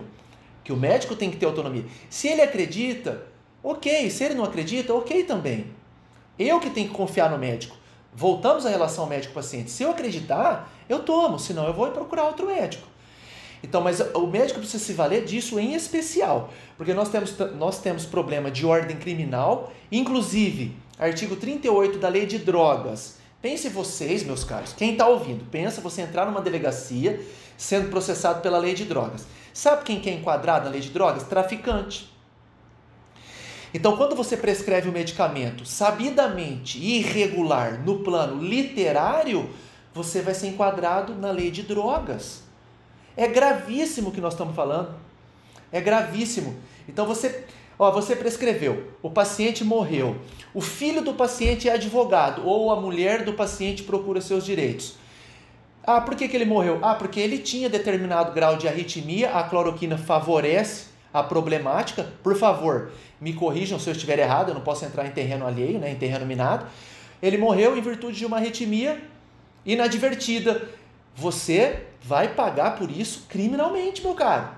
Que 0.64 0.72
o 0.72 0.76
médico 0.76 1.14
tem 1.14 1.30
que 1.30 1.36
ter 1.36 1.46
autonomia. 1.46 1.84
Se 2.10 2.26
ele 2.26 2.42
acredita, 2.42 3.22
ok. 3.62 4.10
Se 4.10 4.24
ele 4.24 4.34
não 4.34 4.42
acredita, 4.42 4.92
ok 4.92 5.22
também. 5.22 5.66
Eu 6.36 6.58
que 6.58 6.68
tenho 6.68 6.88
que 6.88 6.94
confiar 6.94 7.30
no 7.30 7.38
médico. 7.38 7.76
Voltamos 8.12 8.66
à 8.66 8.70
relação 8.70 9.06
médico-paciente. 9.06 9.70
Se 9.70 9.84
eu 9.84 9.92
acreditar, 9.92 10.68
eu 10.88 10.98
tomo, 11.04 11.38
senão 11.38 11.64
eu 11.64 11.72
vou 11.72 11.88
procurar 11.92 12.24
outro 12.24 12.48
médico. 12.48 12.88
Então, 13.64 13.80
mas 13.80 13.98
o 14.12 14.26
médico 14.26 14.60
precisa 14.60 14.84
se 14.84 14.92
valer 14.92 15.24
disso 15.24 15.58
em 15.58 15.72
especial, 15.72 16.52
porque 16.76 16.92
nós 16.92 17.08
temos, 17.08 17.34
nós 17.56 17.80
temos 17.80 18.04
problema 18.04 18.50
de 18.50 18.66
ordem 18.66 18.94
criminal, 18.94 19.72
inclusive 19.90 20.76
artigo 20.98 21.34
38 21.34 21.98
da 21.98 22.10
lei 22.10 22.26
de 22.26 22.38
drogas. 22.38 23.16
Pense 23.40 23.70
vocês, 23.70 24.22
meus 24.22 24.44
caros, 24.44 24.74
quem 24.74 24.92
está 24.92 25.06
ouvindo, 25.06 25.46
pensa 25.46 25.80
você 25.80 26.02
entrar 26.02 26.26
numa 26.26 26.42
delegacia 26.42 27.18
sendo 27.56 27.88
processado 27.88 28.42
pela 28.42 28.58
lei 28.58 28.74
de 28.74 28.84
drogas. 28.84 29.26
Sabe 29.54 29.82
quem 29.82 30.12
é 30.12 30.14
enquadrado 30.14 30.66
na 30.66 30.70
lei 30.70 30.82
de 30.82 30.90
drogas? 30.90 31.22
Traficante. 31.22 32.12
Então, 33.72 33.96
quando 33.96 34.14
você 34.14 34.36
prescreve 34.36 34.90
um 34.90 34.92
medicamento 34.92 35.64
sabidamente 35.64 36.78
irregular 36.78 37.82
no 37.82 38.00
plano 38.00 38.44
literário, 38.44 39.48
você 39.94 40.20
vai 40.20 40.34
ser 40.34 40.48
enquadrado 40.48 41.14
na 41.14 41.30
lei 41.30 41.50
de 41.50 41.62
drogas. 41.62 42.43
É 43.16 43.26
gravíssimo 43.26 44.08
o 44.08 44.12
que 44.12 44.20
nós 44.20 44.34
estamos 44.34 44.54
falando. 44.54 44.94
É 45.72 45.80
gravíssimo. 45.80 46.54
Então 46.88 47.06
você, 47.06 47.44
ó, 47.78 47.90
você 47.90 48.14
prescreveu, 48.14 48.92
o 49.02 49.10
paciente 49.10 49.64
morreu, 49.64 50.16
o 50.52 50.60
filho 50.60 51.02
do 51.02 51.14
paciente 51.14 51.68
é 51.68 51.72
advogado 51.72 52.46
ou 52.46 52.70
a 52.70 52.80
mulher 52.80 53.24
do 53.24 53.32
paciente 53.32 53.82
procura 53.82 54.20
seus 54.20 54.44
direitos. 54.44 54.96
Ah, 55.86 56.00
por 56.00 56.14
que, 56.14 56.28
que 56.28 56.36
ele 56.36 56.44
morreu? 56.44 56.78
Ah, 56.82 56.94
porque 56.94 57.20
ele 57.20 57.38
tinha 57.38 57.68
determinado 57.68 58.32
grau 58.32 58.56
de 58.56 58.66
arritmia, 58.66 59.30
a 59.30 59.42
cloroquina 59.42 59.98
favorece 59.98 60.86
a 61.12 61.22
problemática. 61.22 62.08
Por 62.22 62.36
favor, 62.36 62.90
me 63.20 63.34
corrijam 63.34 63.78
se 63.78 63.88
eu 63.88 63.92
estiver 63.92 64.18
errado, 64.18 64.48
eu 64.48 64.54
não 64.54 64.62
posso 64.62 64.84
entrar 64.84 65.06
em 65.06 65.10
terreno 65.10 65.46
alheio, 65.46 65.78
né, 65.78 65.90
em 65.90 65.96
terreno 65.96 66.24
minado. 66.24 66.66
Ele 67.22 67.36
morreu 67.36 67.76
em 67.76 67.80
virtude 67.80 68.18
de 68.18 68.26
uma 68.26 68.38
arritmia 68.38 69.00
inadvertida. 69.64 70.68
Você 71.16 71.86
vai 72.02 72.34
pagar 72.34 72.76
por 72.76 72.90
isso 72.90 73.26
criminalmente, 73.28 74.02
meu 74.02 74.14
caro. 74.14 74.48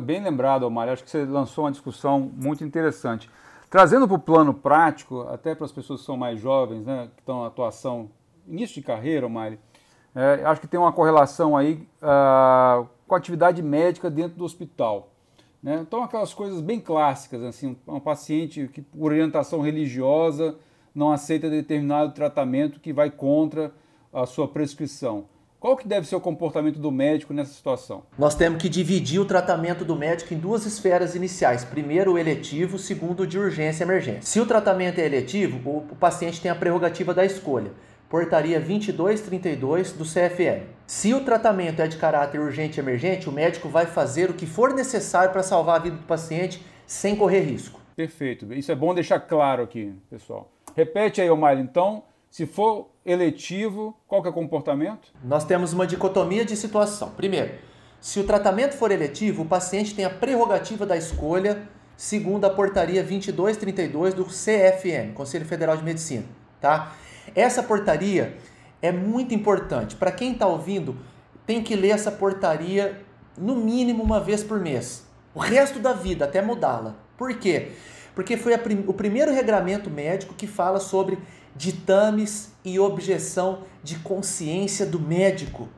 Bem 0.00 0.22
lembrado, 0.22 0.62
Omar. 0.62 0.88
Acho 0.88 1.02
que 1.02 1.10
você 1.10 1.24
lançou 1.24 1.64
uma 1.64 1.72
discussão 1.72 2.30
muito 2.36 2.64
interessante. 2.64 3.28
Trazendo 3.68 4.06
para 4.06 4.16
o 4.16 4.20
plano 4.20 4.54
prático, 4.54 5.22
até 5.28 5.54
para 5.54 5.64
as 5.64 5.72
pessoas 5.72 6.00
que 6.00 6.06
são 6.06 6.16
mais 6.16 6.40
jovens, 6.40 6.86
né, 6.86 7.10
que 7.14 7.20
estão 7.20 7.42
em 7.42 7.46
atuação, 7.46 8.10
início 8.46 8.76
de 8.76 8.82
carreira, 8.82 9.26
Omar, 9.26 9.58
é, 10.14 10.42
acho 10.44 10.60
que 10.60 10.66
tem 10.66 10.80
uma 10.80 10.92
correlação 10.92 11.56
aí 11.56 11.86
uh, 12.02 12.88
com 13.06 13.14
a 13.14 13.18
atividade 13.18 13.62
médica 13.62 14.08
dentro 14.08 14.38
do 14.38 14.44
hospital. 14.44 15.10
Né? 15.62 15.80
Então, 15.82 16.02
aquelas 16.02 16.32
coisas 16.32 16.60
bem 16.60 16.80
clássicas, 16.80 17.42
assim, 17.42 17.76
um 17.86 18.00
paciente 18.00 18.68
que 18.72 18.80
por 18.80 19.10
orientação 19.10 19.60
religiosa 19.60 20.56
não 20.94 21.12
aceita 21.12 21.50
determinado 21.50 22.12
tratamento 22.12 22.80
que 22.80 22.92
vai 22.92 23.10
contra 23.10 23.72
a 24.12 24.24
sua 24.24 24.48
prescrição. 24.48 25.26
Qual 25.60 25.76
que 25.76 25.88
deve 25.88 26.06
ser 26.06 26.14
o 26.14 26.20
comportamento 26.20 26.78
do 26.78 26.92
médico 26.92 27.34
nessa 27.34 27.52
situação? 27.52 28.04
Nós 28.16 28.36
temos 28.36 28.62
que 28.62 28.68
dividir 28.68 29.20
o 29.20 29.24
tratamento 29.24 29.84
do 29.84 29.96
médico 29.96 30.32
em 30.32 30.38
duas 30.38 30.64
esferas 30.64 31.16
iniciais. 31.16 31.64
Primeiro, 31.64 32.12
o 32.12 32.18
eletivo, 32.18 32.78
segundo, 32.78 33.24
o 33.24 33.26
de 33.26 33.36
urgência 33.36 33.82
e 33.82 33.86
emergência. 33.86 34.22
Se 34.22 34.38
o 34.38 34.46
tratamento 34.46 35.00
é 35.00 35.06
eletivo, 35.06 35.58
o 35.90 35.96
paciente 35.96 36.40
tem 36.40 36.48
a 36.48 36.54
prerrogativa 36.54 37.12
da 37.12 37.24
escolha. 37.24 37.72
Portaria 38.08 38.60
2232 38.60 39.92
do 39.92 40.04
CFM. 40.04 40.64
Se 40.86 41.12
o 41.12 41.24
tratamento 41.24 41.82
é 41.82 41.88
de 41.88 41.96
caráter 41.96 42.40
urgente 42.40 42.78
e 42.78 42.80
emergente, 42.80 43.28
o 43.28 43.32
médico 43.32 43.68
vai 43.68 43.84
fazer 43.84 44.30
o 44.30 44.34
que 44.34 44.46
for 44.46 44.72
necessário 44.72 45.32
para 45.32 45.42
salvar 45.42 45.80
a 45.80 45.82
vida 45.82 45.96
do 45.96 46.04
paciente 46.04 46.64
sem 46.86 47.16
correr 47.16 47.40
risco. 47.40 47.80
Perfeito. 47.96 48.54
Isso 48.54 48.70
é 48.70 48.76
bom 48.76 48.94
deixar 48.94 49.18
claro 49.18 49.64
aqui, 49.64 49.92
pessoal. 50.08 50.52
Repete 50.76 51.20
aí, 51.20 51.28
Omar, 51.28 51.58
então, 51.58 52.04
se 52.30 52.46
for 52.46 52.88
eletivo, 53.08 53.96
qual 54.06 54.20
que 54.20 54.28
é 54.28 54.30
o 54.30 54.34
comportamento? 54.34 55.12
Nós 55.24 55.44
temos 55.44 55.72
uma 55.72 55.86
dicotomia 55.86 56.44
de 56.44 56.54
situação. 56.54 57.10
Primeiro, 57.16 57.52
se 58.00 58.20
o 58.20 58.24
tratamento 58.24 58.74
for 58.74 58.92
eletivo, 58.92 59.42
o 59.42 59.46
paciente 59.46 59.94
tem 59.94 60.04
a 60.04 60.10
prerrogativa 60.10 60.84
da 60.84 60.96
escolha 60.96 61.66
segundo 61.96 62.44
a 62.44 62.50
portaria 62.50 63.02
2232 63.02 64.14
do 64.14 64.24
CFM, 64.24 65.14
Conselho 65.14 65.44
Federal 65.44 65.76
de 65.76 65.82
Medicina, 65.82 66.24
tá? 66.60 66.94
Essa 67.34 67.62
portaria 67.62 68.36
é 68.80 68.92
muito 68.92 69.34
importante. 69.34 69.96
Para 69.96 70.12
quem 70.12 70.32
está 70.32 70.46
ouvindo, 70.46 70.96
tem 71.44 71.62
que 71.62 71.74
ler 71.74 71.90
essa 71.90 72.12
portaria 72.12 73.02
no 73.36 73.56
mínimo 73.56 74.02
uma 74.02 74.20
vez 74.20 74.44
por 74.44 74.60
mês. 74.60 75.08
O 75.34 75.40
resto 75.40 75.80
da 75.80 75.92
vida, 75.92 76.26
até 76.26 76.40
mudá-la. 76.40 76.94
Por 77.16 77.34
quê? 77.34 77.72
Porque 78.14 78.36
foi 78.36 78.56
prim 78.58 78.84
o 78.86 78.92
primeiro 78.92 79.32
regramento 79.32 79.90
médico 79.90 80.34
que 80.34 80.46
fala 80.46 80.78
sobre 80.78 81.18
ditames 81.58 82.52
e 82.64 82.78
objeção 82.78 83.64
de 83.82 83.98
consciência 83.98 84.86
do 84.86 85.00
médico. 85.00 85.68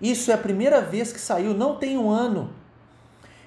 Isso 0.00 0.30
é 0.30 0.34
a 0.34 0.38
primeira 0.38 0.80
vez 0.80 1.12
que 1.12 1.20
saiu, 1.20 1.52
não 1.52 1.74
tem 1.74 1.98
um 1.98 2.08
ano. 2.08 2.50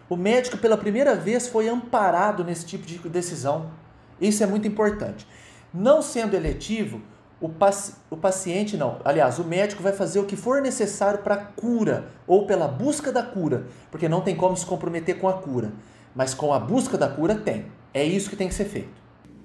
O 0.10 0.18
médico, 0.18 0.58
pela 0.58 0.78
primeira 0.78 1.16
vez, 1.16 1.48
foi 1.48 1.70
amparado 1.70 2.44
nesse 2.44 2.66
tipo 2.66 2.86
de 2.86 2.98
decisão. 3.08 3.72
Isso 4.20 4.44
é 4.44 4.46
muito 4.46 4.68
importante. 4.68 5.26
Não 5.74 6.02
sendo 6.02 6.36
eletivo, 6.36 7.02
o, 7.40 7.48
paci 7.48 7.94
o 8.10 8.18
paciente 8.18 8.76
não, 8.76 9.00
aliás, 9.06 9.40
o 9.40 9.46
médico 9.46 9.82
vai 9.82 9.94
fazer 9.94 10.20
o 10.20 10.26
que 10.26 10.36
for 10.36 10.62
necessário 10.62 11.20
para 11.20 11.36
a 11.36 11.46
cura 11.46 12.10
ou 12.28 12.46
pela 12.46 12.68
busca 12.68 13.10
da 13.10 13.24
cura, 13.24 13.68
porque 13.90 14.10
não 14.10 14.20
tem 14.20 14.36
como 14.36 14.58
se 14.58 14.66
comprometer 14.66 15.18
com 15.18 15.30
a 15.30 15.34
cura, 15.34 15.72
mas 16.14 16.34
com 16.34 16.52
a 16.54 16.60
busca 16.60 16.98
da 16.98 17.08
cura 17.08 17.36
tem. 17.36 17.68
É 17.94 18.04
isso 18.04 18.30
que 18.30 18.36
tem 18.36 18.50
que 18.50 18.54
ser 18.54 18.66
feito 18.66 18.99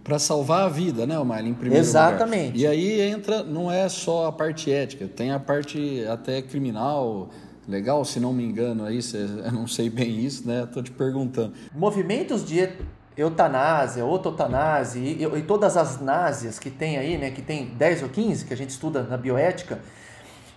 para 0.04 0.18
salvar 0.18 0.66
a 0.66 0.68
vida, 0.68 1.06
né, 1.06 1.18
Omar, 1.18 1.44
em 1.44 1.54
primeiro 1.54 1.82
Exatamente. 1.82 2.58
lugar. 2.58 2.58
E 2.58 2.66
aí 2.66 3.00
entra, 3.00 3.42
não 3.42 3.72
é 3.72 3.88
só 3.88 4.26
a 4.26 4.32
parte 4.32 4.70
ética, 4.70 5.08
tem 5.08 5.32
a 5.32 5.40
parte 5.40 6.04
até 6.06 6.42
criminal, 6.42 7.30
legal, 7.66 8.04
se 8.04 8.20
não 8.20 8.30
me 8.30 8.44
engano, 8.44 8.84
aí, 8.84 9.00
eu 9.44 9.52
não 9.52 9.66
sei 9.66 9.88
bem 9.88 10.20
isso, 10.20 10.46
né, 10.46 10.64
estou 10.64 10.82
te 10.82 10.90
perguntando. 10.90 11.54
Movimentos 11.74 12.46
de 12.46 12.68
eutanásia, 13.16 14.04
ototanásia 14.04 15.00
e, 15.00 15.24
e, 15.24 15.42
todas 15.42 15.76
as 15.76 16.00
násias 16.00 16.58
que 16.58 16.68
tem 16.68 16.98
aí, 16.98 17.16
né, 17.16 17.30
que 17.30 17.40
tem 17.40 17.66
10 17.66 18.02
ou 18.02 18.08
15 18.10 18.44
que 18.44 18.52
a 18.52 18.56
gente 18.56 18.70
estuda 18.70 19.04
na 19.04 19.16
bioética. 19.16 19.80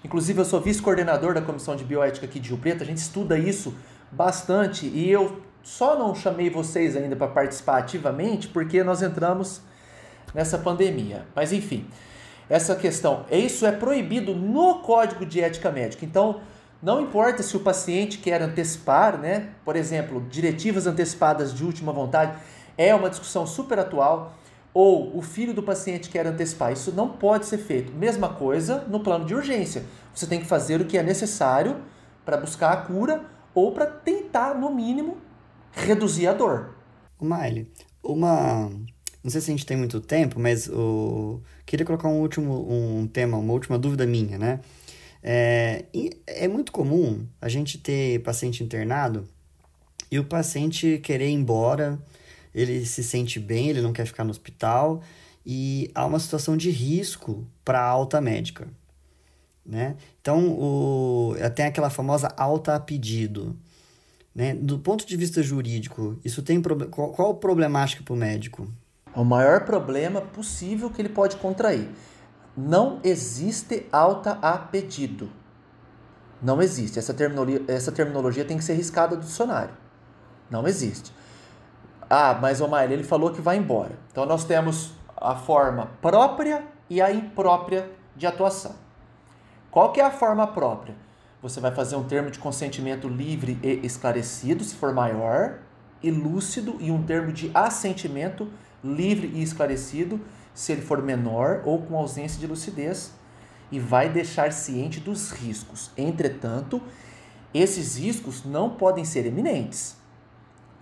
Inclusive 0.04 0.42
eu 0.42 0.46
sou 0.46 0.60
vice-coordenador 0.60 1.34
da 1.34 1.42
comissão 1.42 1.76
de 1.76 1.86
bioética 1.86 2.26
aqui 2.26 2.40
de 2.40 2.50
Rio 2.50 2.58
Preto, 2.58 2.84
a 2.84 2.86
gente 2.86 2.98
estuda 2.98 3.38
isso 3.38 3.74
bastante 4.12 4.88
e 4.88 5.10
eu 5.10 5.42
só 5.68 6.00
não 6.00 6.16
chamei 6.16 6.50
vocês 6.50 6.96
ainda 6.96 7.14
para 7.14 7.28
participar 7.28 7.80
ativamente 7.80 8.48
porque 8.48 8.86
nós 8.86 9.02
entramos 9.02 9.60
nessa 10.34 10.58
pandemia. 10.58 11.28
Mas 11.36 11.52
enfim, 11.52 11.86
essa 12.50 12.74
questão, 12.74 13.26
isso 13.30 13.66
é 13.66 13.72
proibido 13.74 14.34
no 14.34 14.76
Código 14.76 15.26
de 15.26 15.42
Ética 15.42 15.70
Médica. 15.70 16.06
Então, 16.06 16.40
não 16.82 17.02
importa 17.02 17.44
se 17.44 17.58
o 17.58 17.60
paciente 17.60 18.18
quer 18.20 18.42
antecipar, 18.42 19.18
né? 19.18 19.50
Por 19.66 19.76
exemplo, 19.76 20.26
diretivas 20.30 20.88
antecipadas 20.88 21.54
de 21.54 21.66
última 21.66 21.92
vontade 21.92 22.40
é 22.78 22.96
uma 22.96 23.10
discussão 23.10 23.46
super 23.46 23.78
atual. 23.78 24.36
Ou 24.74 25.18
o 25.18 25.22
filho 25.22 25.54
do 25.54 25.62
paciente 25.62 26.10
quer 26.10 26.26
antecipar, 26.26 26.72
isso 26.72 26.94
não 26.94 27.10
pode 27.10 27.46
ser 27.46 27.58
feito. 27.58 27.92
Mesma 27.92 28.30
coisa 28.30 28.86
no 28.88 29.02
plano 29.02 29.26
de 29.26 29.36
urgência. 29.36 29.84
Você 30.16 30.28
tem 30.28 30.40
que 30.40 30.46
fazer 30.46 30.80
o 30.80 30.86
que 30.86 30.98
é 30.98 31.04
necessário 31.04 31.76
para 32.24 32.38
buscar 32.38 32.72
a 32.72 32.78
cura 32.78 33.22
ou 33.54 33.74
para 33.74 33.86
tentar, 33.86 34.56
no 34.56 34.74
mínimo, 34.74 35.27
reduzir 35.78 36.28
a 36.28 36.34
dor. 36.34 36.76
O 37.20 37.26
Miley, 37.26 37.68
uma. 38.04 38.70
Não 39.24 39.32
sei 39.32 39.42
se 39.42 39.52
a 39.52 39.54
gente 39.54 39.66
tem 39.66 39.76
muito 39.76 40.00
tempo, 40.00 40.40
mas 40.40 40.70
o... 40.70 41.42
queria 41.66 41.86
colocar 41.86 42.08
um 42.08 42.22
último 42.22 42.66
um 42.70 43.08
tema, 43.08 43.38
uma 43.38 43.54
última 43.54 43.78
dúvida 43.78 44.06
minha, 44.06 44.38
né? 44.38 44.60
É, 45.22 45.86
é 46.26 46.48
muito 46.48 46.72
comum 46.72 47.26
a 47.42 47.50
gente 47.50 47.78
ter 47.78 48.22
paciente 48.24 48.64
internado 48.64 49.28
e 50.10 50.20
o 50.20 50.24
paciente 50.24 51.00
querer 51.00 51.30
ir 51.30 51.34
embora, 51.34 52.00
ele 52.56 52.86
se 52.86 53.04
sente 53.04 53.40
bem, 53.40 53.70
ele 53.70 53.82
não 53.82 53.92
quer 53.92 54.06
ficar 54.06 54.24
no 54.24 54.32
hospital 54.32 55.02
e 55.46 55.92
há 55.94 56.06
uma 56.06 56.20
situação 56.20 56.56
de 56.56 56.70
risco 56.70 57.46
para 57.66 57.80
a 57.80 57.86
alta 57.86 58.22
médica. 58.22 58.68
Né? 59.66 59.98
Então, 60.22 60.50
o, 60.58 61.36
tem 61.56 61.66
aquela 61.66 61.90
famosa 61.90 62.28
alta 62.38 62.76
a 62.76 62.80
pedido. 62.80 63.58
Né? 64.38 64.54
Do 64.54 64.78
ponto 64.78 65.04
de 65.04 65.18
vista 65.18 65.42
jurídico, 65.42 66.20
isso 66.24 66.44
tem 66.44 66.62
qual, 66.62 67.10
qual 67.10 67.34
problemática 67.34 68.04
para 68.04 68.14
o 68.14 68.16
médico? 68.16 68.68
O 69.16 69.24
maior 69.24 69.66
problema 69.66 70.22
possível 70.22 70.92
que 70.92 71.02
ele 71.02 71.10
pode 71.10 71.38
contrair. 71.38 71.90
Não 72.56 73.00
existe 73.04 73.88
alta 73.92 74.38
a 74.40 74.56
pedido. 74.56 75.28
Não 76.40 76.62
existe. 76.62 77.00
Essa 77.00 77.16
terminologia, 77.16 77.64
essa 77.68 77.92
terminologia 77.92 78.46
tem 78.46 78.58
que 78.58 78.64
ser 78.64 78.76
riscada 78.76 79.16
do 79.16 79.24
dicionário. 79.24 79.74
Não 80.52 80.68
existe. 80.68 81.12
Ah, 82.08 82.38
mas 82.40 82.62
o 82.62 82.68
Maíra, 82.68 82.94
ele 82.94 83.04
falou 83.04 83.32
que 83.32 83.42
vai 83.42 83.58
embora. 83.58 83.98
Então 84.12 84.24
nós 84.24 84.46
temos 84.46 84.92
a 85.16 85.36
forma 85.36 85.88
própria 86.00 86.64
e 86.88 87.02
a 87.02 87.12
imprópria 87.12 87.90
de 88.16 88.28
atuação. 88.28 88.76
Qual 89.72 89.92
que 89.92 90.00
é 90.00 90.06
a 90.06 90.12
forma 90.12 90.46
própria? 90.46 91.07
Você 91.42 91.60
vai 91.60 91.72
fazer 91.72 91.96
um 91.96 92.04
termo 92.04 92.32
de 92.32 92.40
consentimento 92.40 93.08
livre 93.08 93.60
e 93.62 93.86
esclarecido, 93.86 94.64
se 94.64 94.76
for 94.76 94.94
maior, 94.94 95.60
e 96.02 96.10
lúcido, 96.10 96.78
e 96.80 96.92
um 96.92 97.04
termo 97.04 97.32
de 97.32 97.52
assentimento 97.54 98.50
livre 98.84 99.32
e 99.34 99.44
esclarecido, 99.44 100.20
se 100.54 100.72
ele 100.72 100.82
for 100.82 101.02
menor 101.02 101.62
ou 101.64 101.82
com 101.82 101.96
ausência 101.96 102.40
de 102.40 102.48
lucidez, 102.48 103.14
e 103.72 103.80
vai 103.80 104.10
deixar 104.10 104.52
ciente 104.52 105.00
dos 105.00 105.32
riscos. 105.32 105.92
Entretanto, 105.96 106.82
esses 107.54 107.98
riscos 107.98 108.44
não 108.44 108.72
podem 108.72 109.06
ser 109.06 109.26
eminentes. 109.26 109.96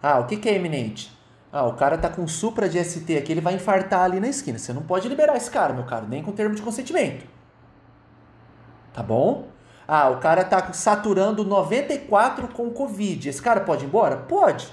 Ah, 0.01 0.19
o 0.19 0.25
que, 0.25 0.47
é 0.47 0.53
eminente? 0.53 1.11
Ah, 1.51 1.65
o 1.65 1.73
cara 1.73 1.97
tá 1.97 2.09
com 2.09 2.27
supra 2.27 2.69
de 2.69 2.81
ST 2.83 3.17
aqui, 3.17 3.31
ele 3.31 3.41
vai 3.41 3.55
infartar 3.55 4.01
ali 4.01 4.19
na 4.19 4.27
esquina. 4.27 4.57
Você 4.57 4.71
não 4.71 4.83
pode 4.83 5.09
liberar 5.09 5.35
esse 5.35 5.49
cara, 5.49 5.73
meu 5.73 5.83
caro, 5.83 6.07
nem 6.07 6.23
com 6.23 6.31
termo 6.31 6.55
de 6.55 6.61
consentimento. 6.61 7.25
Tá 8.93 9.01
bom? 9.03 9.54
Ah, 9.87 10.09
o 10.09 10.17
cara 10.17 10.43
tá 10.43 10.73
saturando 10.73 11.43
94 11.43 12.47
com 12.49 12.69
Covid. 12.71 13.29
Esse 13.29 13.41
cara 13.41 13.61
pode 13.61 13.85
ir 13.85 13.87
embora? 13.87 14.17
Pode. 14.17 14.67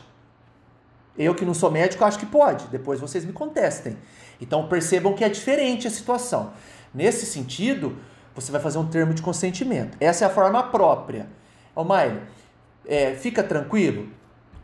Eu 1.16 1.34
que 1.34 1.44
não 1.44 1.52
sou 1.52 1.70
médico 1.70 2.04
acho 2.04 2.18
que 2.18 2.26
pode. 2.26 2.66
Depois 2.68 2.98
vocês 2.98 3.24
me 3.24 3.32
contestem. 3.32 3.96
Então 4.40 4.66
percebam 4.68 5.14
que 5.14 5.24
é 5.24 5.28
diferente 5.28 5.86
a 5.86 5.90
situação. 5.90 6.52
Nesse 6.94 7.26
sentido, 7.26 7.96
você 8.34 8.50
vai 8.50 8.60
fazer 8.60 8.78
um 8.78 8.86
termo 8.86 9.12
de 9.12 9.22
consentimento. 9.22 9.96
Essa 10.00 10.24
é 10.24 10.26
a 10.26 10.30
forma 10.30 10.62
própria. 10.64 11.28
Ô, 11.74 11.84
Maile, 11.84 12.20
é, 12.86 13.14
fica 13.14 13.42
tranquilo. 13.42 14.08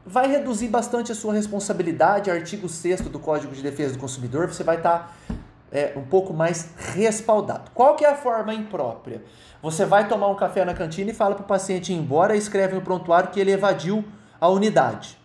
Vai 0.04 0.26
reduzir 0.26 0.68
bastante 0.68 1.12
a 1.12 1.14
sua 1.14 1.34
responsabilidade. 1.34 2.30
Artigo 2.30 2.68
6 2.68 3.02
do 3.02 3.18
Código 3.18 3.54
de 3.54 3.62
Defesa 3.62 3.92
do 3.92 3.98
Consumidor, 3.98 4.46
você 4.48 4.64
vai 4.64 4.76
estar 4.76 5.14
tá, 5.28 5.34
é, 5.70 5.92
um 5.96 6.04
pouco 6.04 6.32
mais 6.32 6.70
respaldado. 6.94 7.70
Qual 7.74 7.94
que 7.96 8.04
é 8.04 8.10
a 8.10 8.14
forma 8.14 8.54
imprópria? 8.54 9.22
Você 9.62 9.84
vai 9.84 10.08
tomar 10.08 10.28
um 10.28 10.34
café 10.34 10.64
na 10.64 10.74
cantina 10.74 11.10
e 11.10 11.14
fala 11.14 11.34
para 11.34 11.44
o 11.44 11.46
paciente 11.46 11.92
ir 11.92 11.96
embora 11.96 12.34
e 12.34 12.38
escreve 12.38 12.74
no 12.74 12.82
prontuário 12.82 13.30
que 13.30 13.40
ele 13.40 13.50
evadiu 13.50 14.04
a 14.40 14.48
unidade. 14.48 15.18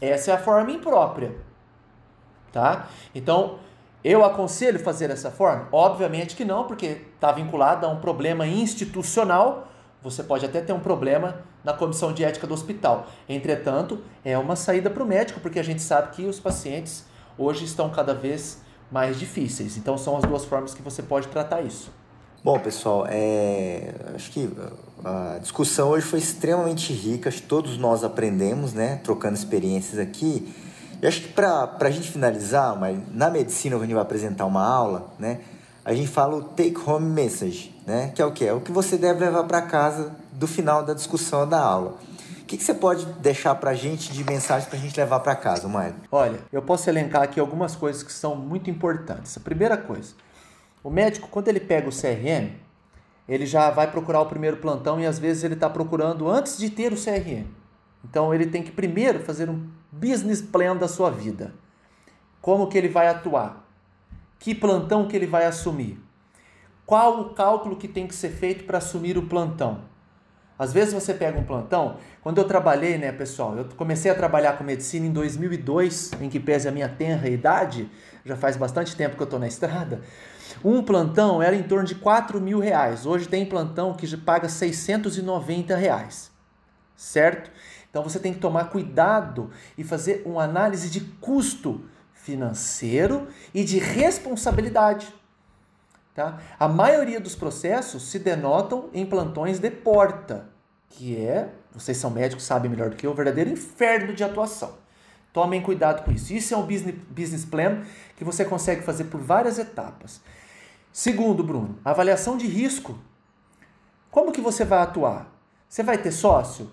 Essa 0.00 0.30
é 0.30 0.34
a 0.34 0.38
forma 0.38 0.70
imprópria. 0.70 1.34
Tá? 2.52 2.88
Então, 3.14 3.58
eu 4.04 4.24
aconselho 4.24 4.78
fazer 4.78 5.08
dessa 5.08 5.30
forma? 5.30 5.68
Obviamente 5.72 6.36
que 6.36 6.44
não, 6.44 6.64
porque 6.64 7.02
está 7.14 7.32
vinculado 7.32 7.84
a 7.84 7.88
um 7.88 8.00
problema 8.00 8.46
institucional. 8.46 9.68
Você 10.02 10.22
pode 10.22 10.46
até 10.46 10.60
ter 10.60 10.72
um 10.72 10.80
problema 10.80 11.42
na 11.64 11.72
comissão 11.72 12.12
de 12.12 12.24
ética 12.24 12.46
do 12.46 12.54
hospital. 12.54 13.06
Entretanto, 13.28 14.02
é 14.24 14.38
uma 14.38 14.54
saída 14.54 14.88
para 14.88 15.02
o 15.02 15.06
médico, 15.06 15.40
porque 15.40 15.58
a 15.58 15.64
gente 15.64 15.82
sabe 15.82 16.14
que 16.14 16.26
os 16.26 16.38
pacientes 16.38 17.04
hoje 17.36 17.64
estão 17.64 17.90
cada 17.90 18.14
vez 18.14 18.62
mais 18.90 19.18
difíceis. 19.18 19.76
Então, 19.76 19.96
são 19.98 20.16
as 20.16 20.24
duas 20.24 20.44
formas 20.44 20.74
que 20.74 20.82
você 20.82 21.02
pode 21.02 21.28
tratar 21.28 21.62
isso. 21.62 21.90
Bom, 22.42 22.58
pessoal, 22.58 23.04
é... 23.08 23.94
acho 24.14 24.30
que 24.30 24.50
a 25.04 25.38
discussão 25.40 25.90
hoje 25.90 26.06
foi 26.06 26.18
extremamente 26.18 26.92
rica. 26.92 27.28
Acho 27.28 27.42
que 27.42 27.48
todos 27.48 27.76
nós 27.76 28.04
aprendemos, 28.04 28.72
né? 28.72 29.00
Trocando 29.02 29.34
experiências 29.34 29.98
aqui. 29.98 30.54
E 31.00 31.06
acho 31.06 31.20
que 31.22 31.28
para 31.28 31.76
a 31.78 31.90
gente 31.90 32.10
finalizar, 32.10 32.76
mas 32.76 32.98
na 33.12 33.30
medicina, 33.30 33.76
quando 33.76 33.82
a 33.82 33.86
gente 33.86 33.94
vai 33.94 34.02
apresentar 34.02 34.46
uma 34.46 34.64
aula, 34.64 35.12
né, 35.18 35.40
a 35.84 35.94
gente 35.94 36.08
fala 36.08 36.36
o 36.36 36.42
take 36.42 36.76
home 36.84 37.08
message, 37.08 37.74
né, 37.86 38.10
que 38.14 38.20
é 38.20 38.24
o 38.24 38.32
que? 38.32 38.44
É 38.44 38.52
o 38.52 38.60
que 38.60 38.72
você 38.72 38.96
deve 38.96 39.20
levar 39.20 39.44
para 39.44 39.62
casa 39.62 40.12
do 40.32 40.48
final 40.48 40.82
da 40.82 40.94
discussão 40.94 41.48
da 41.48 41.60
aula. 41.60 41.94
Que, 42.48 42.56
que 42.56 42.64
você 42.64 42.72
pode 42.72 43.04
deixar 43.20 43.54
para 43.56 43.72
a 43.72 43.74
gente 43.74 44.10
de 44.10 44.24
mensagem 44.24 44.66
para 44.70 44.78
a 44.78 44.80
gente 44.80 44.96
levar 44.96 45.20
para 45.20 45.36
casa, 45.36 45.68
Maio? 45.68 45.94
Olha, 46.10 46.40
eu 46.50 46.62
posso 46.62 46.88
elencar 46.88 47.20
aqui 47.20 47.38
algumas 47.38 47.76
coisas 47.76 48.02
que 48.02 48.10
são 48.10 48.34
muito 48.34 48.70
importantes. 48.70 49.36
A 49.36 49.40
primeira 49.40 49.76
coisa, 49.76 50.14
o 50.82 50.88
médico, 50.88 51.28
quando 51.28 51.48
ele 51.48 51.60
pega 51.60 51.86
o 51.86 51.92
CRM, 51.92 52.54
ele 53.28 53.44
já 53.44 53.68
vai 53.68 53.90
procurar 53.90 54.22
o 54.22 54.26
primeiro 54.26 54.56
plantão 54.56 54.98
e 54.98 55.04
às 55.04 55.18
vezes 55.18 55.44
ele 55.44 55.52
está 55.52 55.68
procurando 55.68 56.26
antes 56.26 56.56
de 56.56 56.70
ter 56.70 56.90
o 56.90 56.96
CRM. 56.96 57.44
Então 58.02 58.32
ele 58.32 58.46
tem 58.46 58.62
que 58.62 58.70
primeiro 58.70 59.20
fazer 59.20 59.50
um 59.50 59.68
business 59.92 60.40
plan 60.40 60.74
da 60.74 60.88
sua 60.88 61.10
vida. 61.10 61.52
Como 62.40 62.66
que 62.68 62.78
ele 62.78 62.88
vai 62.88 63.08
atuar? 63.08 63.68
Que 64.38 64.54
plantão 64.54 65.06
que 65.06 65.14
ele 65.14 65.26
vai 65.26 65.44
assumir? 65.44 66.02
Qual 66.86 67.20
o 67.20 67.34
cálculo 67.34 67.76
que 67.76 67.86
tem 67.86 68.06
que 68.06 68.14
ser 68.14 68.30
feito 68.30 68.64
para 68.64 68.78
assumir 68.78 69.18
o 69.18 69.26
plantão? 69.26 69.82
Às 70.58 70.72
vezes 70.72 70.92
você 70.92 71.14
pega 71.14 71.38
um 71.38 71.44
plantão. 71.44 71.98
Quando 72.20 72.38
eu 72.38 72.44
trabalhei, 72.44 72.98
né, 72.98 73.12
pessoal? 73.12 73.56
Eu 73.56 73.64
comecei 73.76 74.10
a 74.10 74.14
trabalhar 74.14 74.58
com 74.58 74.64
medicina 74.64 75.06
em 75.06 75.12
2002, 75.12 76.12
em 76.20 76.28
que 76.28 76.40
pese 76.40 76.66
a 76.66 76.72
minha 76.72 76.88
tenra 76.88 77.28
idade, 77.28 77.88
já 78.24 78.36
faz 78.36 78.56
bastante 78.56 78.96
tempo 78.96 79.14
que 79.14 79.22
eu 79.22 79.26
estou 79.26 79.38
na 79.38 79.46
estrada. 79.46 80.02
Um 80.64 80.82
plantão 80.82 81.40
era 81.40 81.54
em 81.54 81.62
torno 81.62 81.86
de 81.86 81.94
4 81.94 82.40
mil 82.40 82.58
reais. 82.58 83.06
Hoje 83.06 83.28
tem 83.28 83.46
plantão 83.46 83.94
que 83.94 84.16
paga 84.16 84.48
690 84.48 85.76
reais, 85.76 86.30
certo? 86.96 87.50
Então 87.88 88.02
você 88.02 88.18
tem 88.18 88.32
que 88.32 88.40
tomar 88.40 88.64
cuidado 88.64 89.50
e 89.76 89.84
fazer 89.84 90.22
uma 90.26 90.42
análise 90.42 90.90
de 90.90 91.00
custo 91.20 91.84
financeiro 92.12 93.28
e 93.54 93.64
de 93.64 93.78
responsabilidade. 93.78 95.06
Tá? 96.18 96.36
A 96.58 96.66
maioria 96.66 97.20
dos 97.20 97.36
processos 97.36 98.02
se 98.02 98.18
denotam 98.18 98.90
em 98.92 99.06
plantões 99.06 99.60
de 99.60 99.70
porta, 99.70 100.48
que 100.90 101.16
é, 101.16 101.48
vocês 101.72 101.96
são 101.96 102.10
médicos, 102.10 102.42
sabem 102.42 102.68
melhor 102.68 102.90
do 102.90 102.96
que 102.96 103.06
eu, 103.06 103.12
o 103.12 103.14
verdadeiro 103.14 103.50
inferno 103.50 104.12
de 104.12 104.24
atuação. 104.24 104.74
Tomem 105.32 105.62
cuidado 105.62 106.02
com 106.02 106.10
isso. 106.10 106.32
Isso 106.32 106.52
é 106.52 106.56
um 106.56 106.66
business, 106.66 106.96
business 107.08 107.44
plan 107.44 107.84
que 108.16 108.24
você 108.24 108.44
consegue 108.44 108.82
fazer 108.82 109.04
por 109.04 109.20
várias 109.20 109.60
etapas. 109.60 110.20
Segundo, 110.92 111.44
Bruno, 111.44 111.78
avaliação 111.84 112.36
de 112.36 112.48
risco. 112.48 112.98
Como 114.10 114.32
que 114.32 114.40
você 114.40 114.64
vai 114.64 114.80
atuar? 114.80 115.32
Você 115.68 115.84
vai 115.84 115.98
ter 115.98 116.10
sócio? 116.10 116.68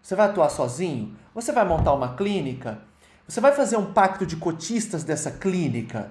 Você 0.00 0.16
vai 0.16 0.28
atuar 0.30 0.48
sozinho? 0.48 1.14
Você 1.34 1.52
vai 1.52 1.66
montar 1.66 1.92
uma 1.92 2.16
clínica? 2.16 2.80
Você 3.28 3.38
vai 3.38 3.52
fazer 3.52 3.76
um 3.76 3.92
pacto 3.92 4.24
de 4.24 4.36
cotistas 4.36 5.04
dessa 5.04 5.30
clínica? 5.30 6.10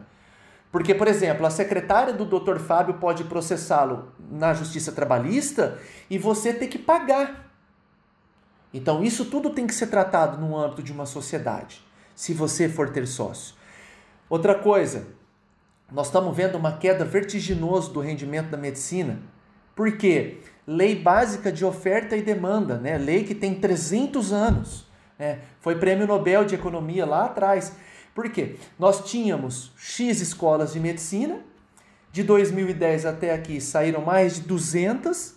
Porque, 0.71 0.93
por 0.93 1.07
exemplo, 1.07 1.45
a 1.45 1.49
secretária 1.49 2.13
do 2.13 2.25
Dr. 2.25 2.57
Fábio 2.59 2.95
pode 2.95 3.23
processá-lo 3.23 4.11
na 4.29 4.53
justiça 4.53 4.91
trabalhista 4.91 5.79
e 6.09 6.17
você 6.17 6.53
ter 6.53 6.67
que 6.67 6.77
pagar. 6.77 7.51
Então, 8.73 9.03
isso 9.03 9.25
tudo 9.25 9.49
tem 9.49 9.65
que 9.65 9.73
ser 9.73 9.87
tratado 9.87 10.37
no 10.37 10.57
âmbito 10.57 10.83
de 10.83 10.91
uma 10.91 11.05
sociedade, 11.05 11.81
se 12.13 12.33
você 12.33 12.67
for 12.67 12.89
ter 12.89 13.07
sócio. 13.07 13.55
Outra 14.29 14.55
coisa, 14.55 15.07
nós 15.89 16.07
estamos 16.07 16.35
vendo 16.35 16.55
uma 16.55 16.73
queda 16.73 17.05
vertiginosa 17.05 17.91
do 17.91 18.01
rendimento 18.01 18.49
da 18.49 18.57
medicina. 18.57 19.19
Por 19.73 19.95
quê? 19.95 20.39
Lei 20.65 20.95
básica 20.95 21.49
de 21.49 21.63
oferta 21.63 22.17
e 22.17 22.21
demanda, 22.21 22.77
né? 22.77 22.97
lei 22.97 23.23
que 23.23 23.33
tem 23.33 23.55
300 23.55 24.33
anos. 24.33 24.85
Né? 25.17 25.39
Foi 25.61 25.75
prêmio 25.75 26.05
Nobel 26.05 26.43
de 26.43 26.55
Economia 26.55 27.05
lá 27.05 27.25
atrás. 27.25 27.73
Por 28.17 28.31
quê? 28.31 28.55
Nós 28.79 29.07
tínhamos 29.07 29.71
X 29.77 30.21
escolas 30.21 30.73
de 30.73 30.79
medicina, 30.79 31.39
de 32.11 32.23
2010 32.23 33.05
até 33.05 33.31
aqui 33.31 33.61
saíram 33.61 34.01
mais 34.01 34.37
de 34.37 34.41
200 34.41 35.35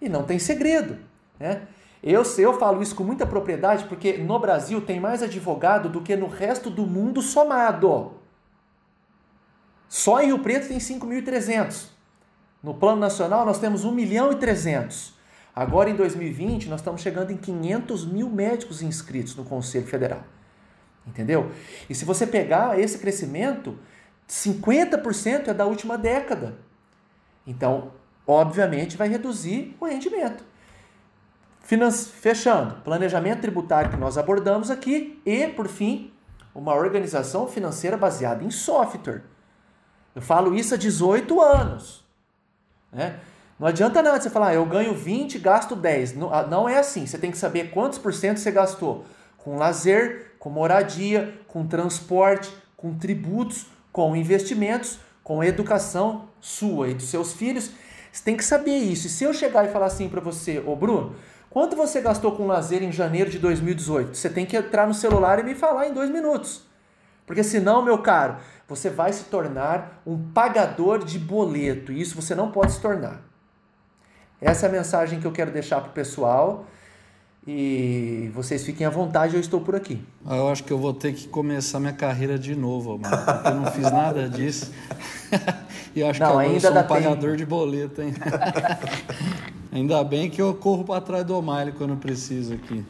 e 0.00 0.08
não 0.08 0.22
tem 0.22 0.38
segredo. 0.38 0.96
Né? 1.38 1.68
Eu, 2.02 2.22
eu 2.38 2.58
falo 2.58 2.82
isso 2.82 2.94
com 2.94 3.04
muita 3.04 3.26
propriedade 3.26 3.84
porque 3.84 4.16
no 4.16 4.38
Brasil 4.38 4.80
tem 4.80 4.98
mais 4.98 5.22
advogado 5.22 5.90
do 5.90 6.00
que 6.00 6.16
no 6.16 6.26
resto 6.26 6.70
do 6.70 6.86
mundo 6.86 7.20
somado. 7.20 8.12
Só 9.86 10.22
em 10.22 10.28
Rio 10.28 10.38
Preto 10.38 10.68
tem 10.68 10.78
5.300. 10.78 11.88
No 12.62 12.72
plano 12.72 13.00
nacional, 13.02 13.44
nós 13.44 13.58
temos 13.58 13.84
1 13.84 13.92
milhão 13.92 14.32
e 14.32 14.36
300. 14.36 15.12
Agora, 15.54 15.90
em 15.90 15.94
2020, 15.94 16.70
nós 16.70 16.80
estamos 16.80 17.02
chegando 17.02 17.32
em 17.32 17.36
500 17.36 18.06
mil 18.06 18.30
médicos 18.30 18.80
inscritos 18.80 19.36
no 19.36 19.44
Conselho 19.44 19.86
Federal. 19.86 20.24
Entendeu? 21.06 21.50
E 21.88 21.94
se 21.94 22.04
você 22.04 22.26
pegar 22.26 22.78
esse 22.78 22.98
crescimento, 22.98 23.78
50% 24.28 25.48
é 25.48 25.54
da 25.54 25.66
última 25.66 25.98
década. 25.98 26.56
Então, 27.46 27.92
obviamente, 28.26 28.96
vai 28.96 29.08
reduzir 29.08 29.76
o 29.78 29.84
rendimento. 29.84 30.44
Fechando, 32.20 32.76
planejamento 32.82 33.40
tributário 33.40 33.90
que 33.90 33.96
nós 33.96 34.18
abordamos 34.18 34.70
aqui 34.70 35.20
e, 35.24 35.46
por 35.48 35.68
fim, 35.68 36.12
uma 36.54 36.74
organização 36.74 37.48
financeira 37.48 37.96
baseada 37.96 38.44
em 38.44 38.50
software. 38.50 39.22
Eu 40.14 40.22
falo 40.22 40.54
isso 40.54 40.74
há 40.74 40.76
18 40.76 41.40
anos. 41.40 42.04
Né? 42.92 43.18
Não 43.58 43.66
adianta 43.66 44.02
nada 44.02 44.20
você 44.20 44.30
falar, 44.30 44.48
ah, 44.48 44.54
eu 44.54 44.64
ganho 44.64 44.94
20, 44.94 45.38
gasto 45.38 45.74
10. 45.74 46.16
Não, 46.16 46.32
ah, 46.32 46.46
não 46.46 46.68
é 46.68 46.78
assim. 46.78 47.06
Você 47.06 47.18
tem 47.18 47.30
que 47.30 47.38
saber 47.38 47.70
quantos 47.70 47.98
por 47.98 48.12
cento 48.12 48.38
você 48.38 48.50
gastou 48.50 49.04
com 49.38 49.56
lazer, 49.56 50.33
com 50.44 50.50
moradia, 50.50 51.40
com 51.48 51.66
transporte, 51.66 52.54
com 52.76 52.92
tributos, 52.98 53.64
com 53.90 54.14
investimentos, 54.14 54.98
com 55.22 55.42
educação 55.42 56.28
sua 56.38 56.90
e 56.90 56.94
dos 56.94 57.06
seus 57.06 57.32
filhos. 57.32 57.70
Você 58.12 58.22
tem 58.22 58.36
que 58.36 58.44
saber 58.44 58.76
isso. 58.76 59.06
E 59.06 59.10
se 59.10 59.24
eu 59.24 59.32
chegar 59.32 59.64
e 59.64 59.72
falar 59.72 59.86
assim 59.86 60.06
para 60.06 60.20
você, 60.20 60.62
ô 60.66 60.76
Bruno, 60.76 61.16
quanto 61.48 61.74
você 61.74 61.98
gastou 62.02 62.32
com 62.32 62.46
lazer 62.46 62.82
em 62.82 62.92
janeiro 62.92 63.30
de 63.30 63.38
2018? 63.38 64.14
Você 64.14 64.28
tem 64.28 64.44
que 64.44 64.54
entrar 64.54 64.86
no 64.86 64.92
celular 64.92 65.38
e 65.38 65.42
me 65.42 65.54
falar 65.54 65.88
em 65.88 65.94
dois 65.94 66.10
minutos. 66.10 66.66
Porque 67.24 67.42
senão, 67.42 67.80
meu 67.82 67.96
caro, 67.96 68.36
você 68.68 68.90
vai 68.90 69.14
se 69.14 69.24
tornar 69.24 70.02
um 70.06 70.30
pagador 70.30 71.06
de 71.06 71.18
boleto. 71.18 71.90
E 71.90 72.02
isso 72.02 72.14
você 72.14 72.34
não 72.34 72.50
pode 72.50 72.72
se 72.72 72.82
tornar. 72.82 73.22
Essa 74.42 74.66
é 74.66 74.68
a 74.68 74.72
mensagem 74.72 75.18
que 75.20 75.26
eu 75.26 75.32
quero 75.32 75.50
deixar 75.50 75.80
para 75.80 75.88
o 75.88 75.94
pessoal. 75.94 76.66
E 77.46 78.30
vocês 78.34 78.64
fiquem 78.64 78.86
à 78.86 78.90
vontade, 78.90 79.34
eu 79.34 79.40
estou 79.40 79.60
por 79.60 79.76
aqui. 79.76 80.00
Ah, 80.24 80.36
eu 80.36 80.48
acho 80.48 80.64
que 80.64 80.72
eu 80.72 80.78
vou 80.78 80.94
ter 80.94 81.12
que 81.12 81.28
começar 81.28 81.78
minha 81.78 81.92
carreira 81.92 82.38
de 82.38 82.54
novo, 82.54 82.98
mano, 82.98 83.16
porque 83.24 83.48
eu 83.48 83.54
não 83.54 83.70
fiz 83.70 83.82
nada 83.82 84.28
disso. 84.30 84.72
e 85.94 86.00
eu 86.00 86.08
acho 86.08 86.20
não, 86.20 86.26
que 86.28 86.32
agora 86.32 86.48
eu 86.48 86.60
sou 86.60 86.70
um 86.70 86.82
pagador 86.84 87.16
tempo. 87.16 87.36
de 87.36 87.44
boleto, 87.44 88.00
hein? 88.00 88.14
ainda 89.70 90.02
bem 90.02 90.30
que 90.30 90.40
eu 90.40 90.54
corro 90.54 90.84
para 90.84 91.02
trás 91.02 91.26
do 91.26 91.36
O'Malley 91.36 91.74
quando 91.74 91.96
preciso 91.96 92.54
aqui. 92.54 92.82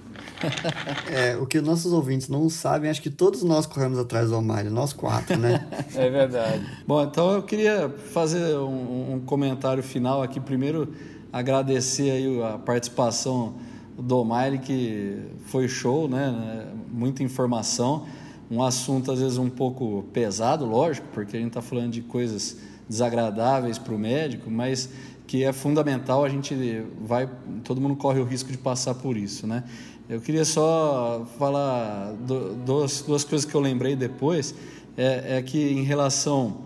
É, 1.11 1.37
o 1.37 1.47
que 1.47 1.61
nossos 1.61 1.93
ouvintes 1.93 2.29
não 2.29 2.49
sabem, 2.49 2.89
acho 2.89 3.03
que 3.03 3.11
todos 3.11 3.43
nós 3.43 3.67
corremos 3.67 3.99
atrás 3.99 4.29
do 4.29 4.37
O'Malley, 4.37 4.71
nós 4.71 4.93
quatro, 4.93 5.37
né? 5.37 5.67
É 5.97 6.09
verdade. 6.09 6.65
Bom, 6.87 7.03
então 7.03 7.33
eu 7.33 7.43
queria 7.43 7.93
fazer 8.13 8.57
um, 8.59 9.15
um 9.15 9.21
comentário 9.21 9.83
final 9.83 10.23
aqui. 10.23 10.39
Primeiro, 10.39 10.95
agradecer 11.33 12.11
aí 12.13 12.43
a 12.43 12.57
participação 12.57 13.55
do 13.99 14.19
O'Malley, 14.19 14.59
que 14.59 15.19
foi 15.47 15.69
show, 15.69 16.09
né? 16.09 16.67
Muita 16.91 17.23
informação. 17.23 18.07
Um 18.51 18.63
assunto 18.63 19.11
às 19.11 19.21
vezes 19.21 19.39
um 19.39 19.49
pouco 19.49 20.05
pesado, 20.13 20.67
lógico, 20.67 21.07
porque 21.13 21.37
a 21.37 21.41
gente 21.41 21.49
está 21.49 21.63
falando 21.63 21.93
de 21.93 22.03
coisas 22.03 22.59
desagradáveis 22.89 23.79
para 23.79 23.95
o 23.95 23.99
médico, 23.99 24.51
mas 24.51 24.91
que 25.27 25.43
é 25.43 25.53
fundamental 25.53 26.25
a 26.25 26.29
gente 26.29 26.55
vai 27.01 27.29
todo 27.63 27.81
mundo 27.81 27.97
corre 27.97 28.21
o 28.21 28.25
risco 28.25 28.53
de 28.53 28.59
passar 28.59 28.95
por 28.95 29.17
isso 29.17 29.47
né 29.47 29.65
eu 30.09 30.21
queria 30.21 30.45
só 30.45 31.27
falar 31.39 32.13
do, 32.13 32.55
duas, 32.55 33.01
duas 33.01 33.25
coisas 33.25 33.51
que 33.51 33.55
eu 33.55 33.61
lembrei 33.61 33.97
depois 33.97 34.55
é, 34.97 35.39
é 35.39 35.43
que 35.43 35.59
em 35.59 35.83
relação 35.83 36.59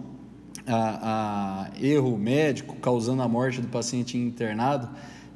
a, 0.67 1.71
a, 1.73 1.81
erro 1.81 2.19
médico 2.19 2.77
causando 2.77 3.23
a 3.23 3.29
morte 3.29 3.61
do 3.61 3.69
paciente 3.69 4.19
internado 4.19 4.89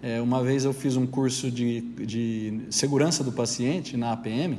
é, 0.02 0.20
uma 0.20 0.42
vez 0.42 0.64
eu 0.64 0.72
fiz 0.72 0.96
um 0.96 1.06
curso 1.06 1.48
de, 1.48 1.80
de 1.80 2.62
segurança 2.70 3.22
do 3.22 3.30
paciente 3.30 3.96
na 3.96 4.10
APM 4.10 4.58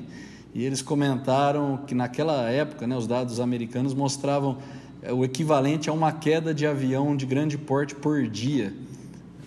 e 0.54 0.64
eles 0.64 0.82
comentaram 0.82 1.82
que 1.86 1.94
naquela 1.94 2.50
época 2.50 2.88
né, 2.88 2.96
os 2.96 3.06
dados 3.06 3.42
americanos 3.42 3.94
mostravam 3.94 4.60
é, 5.02 5.12
o 5.12 5.26
equivalente 5.26 5.90
a 5.90 5.94
uma 5.94 6.14
queda 6.14 6.54
de 6.54 6.66
avião 6.66 7.14
de 7.14 7.26
grande 7.26 7.58
porte 7.58 7.94
por 7.94 8.26
dia, 8.26 8.74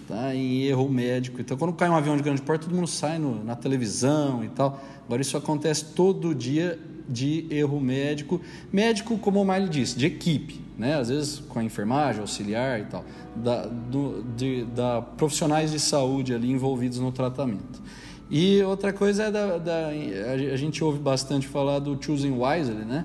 tá? 0.06 0.34
em 0.34 0.64
erro 0.64 0.86
médico. 0.86 1.40
Então, 1.40 1.56
quando 1.56 1.72
cai 1.72 1.88
um 1.88 1.96
avião 1.96 2.14
de 2.14 2.22
grande 2.22 2.42
porte, 2.42 2.66
todo 2.66 2.74
mundo 2.74 2.88
sai 2.88 3.18
no, 3.18 3.42
na 3.42 3.56
televisão 3.56 4.44
e 4.44 4.48
tal. 4.48 4.78
Agora, 5.06 5.22
isso 5.22 5.34
acontece 5.34 5.94
todo 5.94 6.34
dia 6.34 6.78
de 7.08 7.46
erro 7.48 7.80
médico. 7.80 8.38
Médico, 8.70 9.16
como 9.16 9.40
o 9.40 9.44
Miley 9.46 9.70
disse, 9.70 9.96
de 9.96 10.04
equipe, 10.04 10.65
né? 10.76 10.94
às 10.94 11.08
vezes 11.08 11.38
com 11.48 11.58
a 11.58 11.64
enfermagem, 11.64 12.20
auxiliar 12.20 12.80
e 12.80 12.84
tal 12.84 13.04
da, 13.36 13.66
do, 13.66 14.24
de, 14.36 14.64
da 14.64 15.02
profissionais 15.02 15.70
de 15.70 15.78
saúde 15.78 16.34
ali 16.34 16.50
envolvidos 16.50 16.98
no 16.98 17.12
tratamento. 17.12 17.82
E 18.30 18.62
outra 18.62 18.92
coisa 18.92 19.24
é 19.24 19.30
da, 19.30 19.58
da 19.58 19.88
a 19.88 20.56
gente 20.56 20.82
ouve 20.82 20.98
bastante 20.98 21.46
falar 21.46 21.78
do 21.78 21.96
choosing 22.00 22.32
wisely, 22.32 22.84
né? 22.84 23.04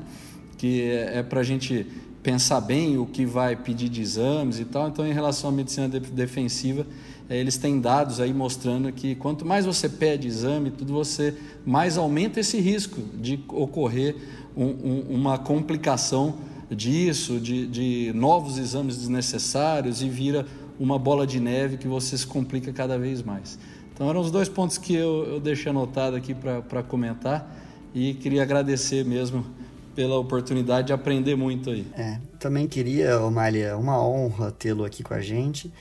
Que 0.57 0.81
é, 0.83 1.19
é 1.19 1.23
para 1.23 1.41
a 1.41 1.43
gente 1.43 1.85
pensar 2.23 2.61
bem 2.61 2.97
o 2.97 3.05
que 3.05 3.25
vai 3.25 3.55
pedir 3.55 3.89
de 3.89 4.01
exames 4.01 4.59
e 4.59 4.65
tal. 4.65 4.87
Então, 4.87 5.05
em 5.05 5.13
relação 5.13 5.49
à 5.49 5.53
medicina 5.53 5.87
defensiva, 5.87 6.85
é, 7.29 7.37
eles 7.37 7.57
têm 7.57 7.79
dados 7.79 8.19
aí 8.19 8.33
mostrando 8.33 8.91
que 8.91 9.13
quanto 9.15 9.45
mais 9.45 9.65
você 9.65 9.87
pede 9.87 10.27
exame, 10.27 10.71
tudo 10.71 10.93
você 10.93 11.35
mais 11.65 11.97
aumenta 11.97 12.39
esse 12.39 12.59
risco 12.59 13.01
de 13.15 13.43
ocorrer 13.47 14.15
um, 14.55 14.65
um, 14.65 15.05
uma 15.09 15.37
complicação 15.37 16.35
disso, 16.75 17.39
de, 17.39 17.67
de 17.67 18.11
novos 18.13 18.57
exames 18.57 18.97
desnecessários 18.97 20.01
e 20.01 20.09
vira 20.09 20.45
uma 20.79 20.97
bola 20.97 21.27
de 21.27 21.39
neve 21.39 21.77
que 21.77 21.87
você 21.87 22.17
se 22.17 22.25
complica 22.25 22.71
cada 22.73 22.97
vez 22.97 23.21
mais. 23.21 23.59
Então 23.93 24.09
eram 24.09 24.21
os 24.21 24.31
dois 24.31 24.49
pontos 24.49 24.77
que 24.77 24.95
eu, 24.95 25.25
eu 25.25 25.39
deixei 25.39 25.69
anotado 25.69 26.15
aqui 26.15 26.33
para 26.33 26.81
comentar 26.83 27.55
e 27.93 28.13
queria 28.15 28.41
agradecer 28.41 29.05
mesmo 29.05 29.45
pela 29.93 30.17
oportunidade 30.17 30.87
de 30.87 30.93
aprender 30.93 31.35
muito 31.35 31.69
aí. 31.69 31.85
É, 31.93 32.19
também 32.39 32.67
queria, 32.67 33.19
Omália, 33.19 33.77
uma 33.77 34.01
honra 34.03 34.51
tê-lo 34.51 34.85
aqui 34.85 35.03
com 35.03 35.13
a 35.13 35.21
gente. 35.21 35.71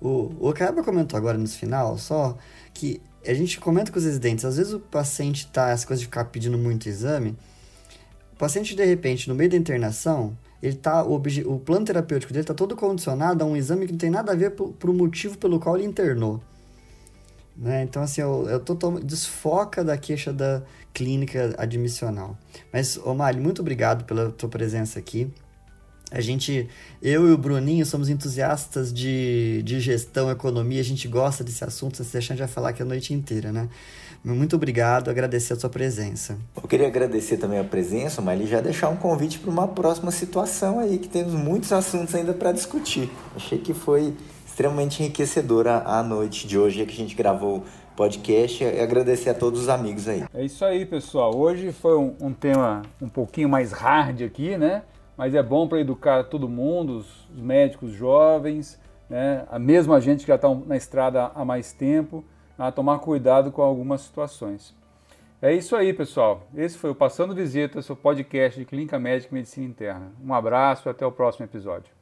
O, 0.00 0.32
o 0.40 0.82
comentou 0.84 1.16
agora 1.16 1.38
no 1.38 1.48
final 1.48 1.96
só 1.96 2.36
que 2.74 3.00
a 3.26 3.32
gente 3.34 3.60
comenta 3.60 3.92
com 3.92 3.98
os 3.98 4.04
residentes, 4.04 4.44
às 4.44 4.56
vezes 4.56 4.72
o 4.72 4.80
paciente 4.80 5.46
tá, 5.46 5.70
essa 5.70 5.86
coisa 5.86 6.00
de 6.00 6.06
ficar 6.06 6.24
pedindo 6.24 6.58
muito 6.58 6.88
exame, 6.88 7.36
paciente, 8.38 8.74
de 8.74 8.84
repente, 8.84 9.28
no 9.28 9.34
meio 9.34 9.50
da 9.50 9.56
internação, 9.56 10.36
ele 10.62 10.76
tá, 10.76 11.04
o, 11.04 11.16
o 11.16 11.58
plano 11.58 11.84
terapêutico 11.84 12.32
dele 12.32 12.44
está 12.44 12.54
todo 12.54 12.76
condicionado 12.76 13.42
a 13.42 13.46
um 13.46 13.56
exame 13.56 13.86
que 13.86 13.92
não 13.92 13.98
tem 13.98 14.10
nada 14.10 14.32
a 14.32 14.34
ver 14.34 14.52
para 14.52 14.90
o 14.90 14.94
motivo 14.94 15.36
pelo 15.36 15.58
qual 15.58 15.76
ele 15.76 15.86
internou. 15.86 16.40
Né? 17.56 17.82
Então, 17.82 18.02
assim, 18.02 18.20
eu, 18.20 18.48
eu 18.48 18.60
totalmente 18.60 19.04
desfoca 19.04 19.84
da 19.84 19.96
queixa 19.96 20.32
da 20.32 20.62
clínica 20.94 21.54
admissional. 21.58 22.36
Mas, 22.72 22.96
Omar, 22.96 23.36
muito 23.36 23.60
obrigado 23.60 24.04
pela 24.04 24.30
tua 24.30 24.48
presença 24.48 24.98
aqui. 24.98 25.30
A 26.10 26.20
gente, 26.20 26.68
eu 27.00 27.26
e 27.28 27.32
o 27.32 27.38
Bruninho, 27.38 27.86
somos 27.86 28.10
entusiastas 28.10 28.92
de, 28.92 29.62
de 29.64 29.80
gestão, 29.80 30.30
economia, 30.30 30.80
a 30.80 30.84
gente 30.84 31.08
gosta 31.08 31.42
desse 31.42 31.64
assunto, 31.64 32.02
se 32.04 32.12
deixar, 32.12 32.36
vai 32.36 32.46
falar 32.46 32.68
aqui 32.68 32.82
a 32.82 32.84
noite 32.84 33.14
inteira, 33.14 33.50
né? 33.50 33.68
Muito 34.24 34.56
obrigado, 34.56 35.10
agradecer 35.10 35.52
a 35.52 35.56
sua 35.56 35.68
presença. 35.68 36.38
Eu 36.56 36.68
queria 36.68 36.86
agradecer 36.86 37.36
também 37.38 37.58
a 37.58 37.64
presença, 37.64 38.22
mas 38.22 38.48
já 38.48 38.60
deixar 38.60 38.88
um 38.88 38.96
convite 38.96 39.38
para 39.38 39.50
uma 39.50 39.66
próxima 39.66 40.10
situação 40.10 40.78
aí, 40.78 40.98
que 40.98 41.08
temos 41.08 41.34
muitos 41.34 41.72
assuntos 41.72 42.14
ainda 42.14 42.32
para 42.32 42.52
discutir. 42.52 43.10
Achei 43.34 43.58
que 43.58 43.74
foi 43.74 44.14
extremamente 44.46 45.02
enriquecedora 45.02 45.82
a 45.84 46.02
noite 46.02 46.46
de 46.46 46.58
hoje 46.58 46.86
que 46.86 46.92
a 46.92 46.96
gente 46.96 47.14
gravou 47.14 47.64
podcast 47.96 48.62
e 48.62 48.80
agradecer 48.80 49.30
a 49.30 49.34
todos 49.34 49.62
os 49.62 49.68
amigos 49.68 50.06
aí. 50.08 50.24
É 50.32 50.44
isso 50.44 50.64
aí, 50.64 50.86
pessoal. 50.86 51.36
Hoje 51.36 51.72
foi 51.72 51.96
um, 51.98 52.14
um 52.20 52.32
tema 52.32 52.82
um 53.00 53.08
pouquinho 53.08 53.48
mais 53.48 53.72
hard 53.72 54.22
aqui, 54.22 54.56
né? 54.56 54.82
mas 55.16 55.34
é 55.34 55.42
bom 55.42 55.68
para 55.68 55.80
educar 55.80 56.24
todo 56.24 56.48
mundo, 56.48 56.98
os, 56.98 57.28
médicos 57.34 57.92
jovens, 57.92 58.78
né, 59.08 59.44
a 59.50 59.58
mesma 59.58 60.00
gente 60.00 60.20
que 60.20 60.26
já 60.26 60.34
está 60.34 60.52
na 60.66 60.76
estrada 60.76 61.30
há 61.34 61.44
mais 61.44 61.72
tempo, 61.72 62.24
a 62.68 62.70
tomar 62.70 63.00
cuidado 63.00 63.50
com 63.50 63.60
algumas 63.60 64.02
situações. 64.02 64.72
É 65.40 65.52
isso 65.52 65.74
aí, 65.74 65.92
pessoal. 65.92 66.46
Esse 66.54 66.78
foi 66.78 66.90
o 66.90 66.94
Passando 66.94 67.34
Visita, 67.34 67.82
seu 67.82 67.96
podcast 67.96 68.58
de 68.58 68.64
Clínica 68.64 69.00
Médica 69.00 69.34
e 69.34 69.34
Medicina 69.34 69.66
Interna. 69.66 70.12
Um 70.24 70.32
abraço 70.32 70.88
e 70.88 70.90
até 70.90 71.04
o 71.04 71.10
próximo 71.10 71.44
episódio. 71.44 72.01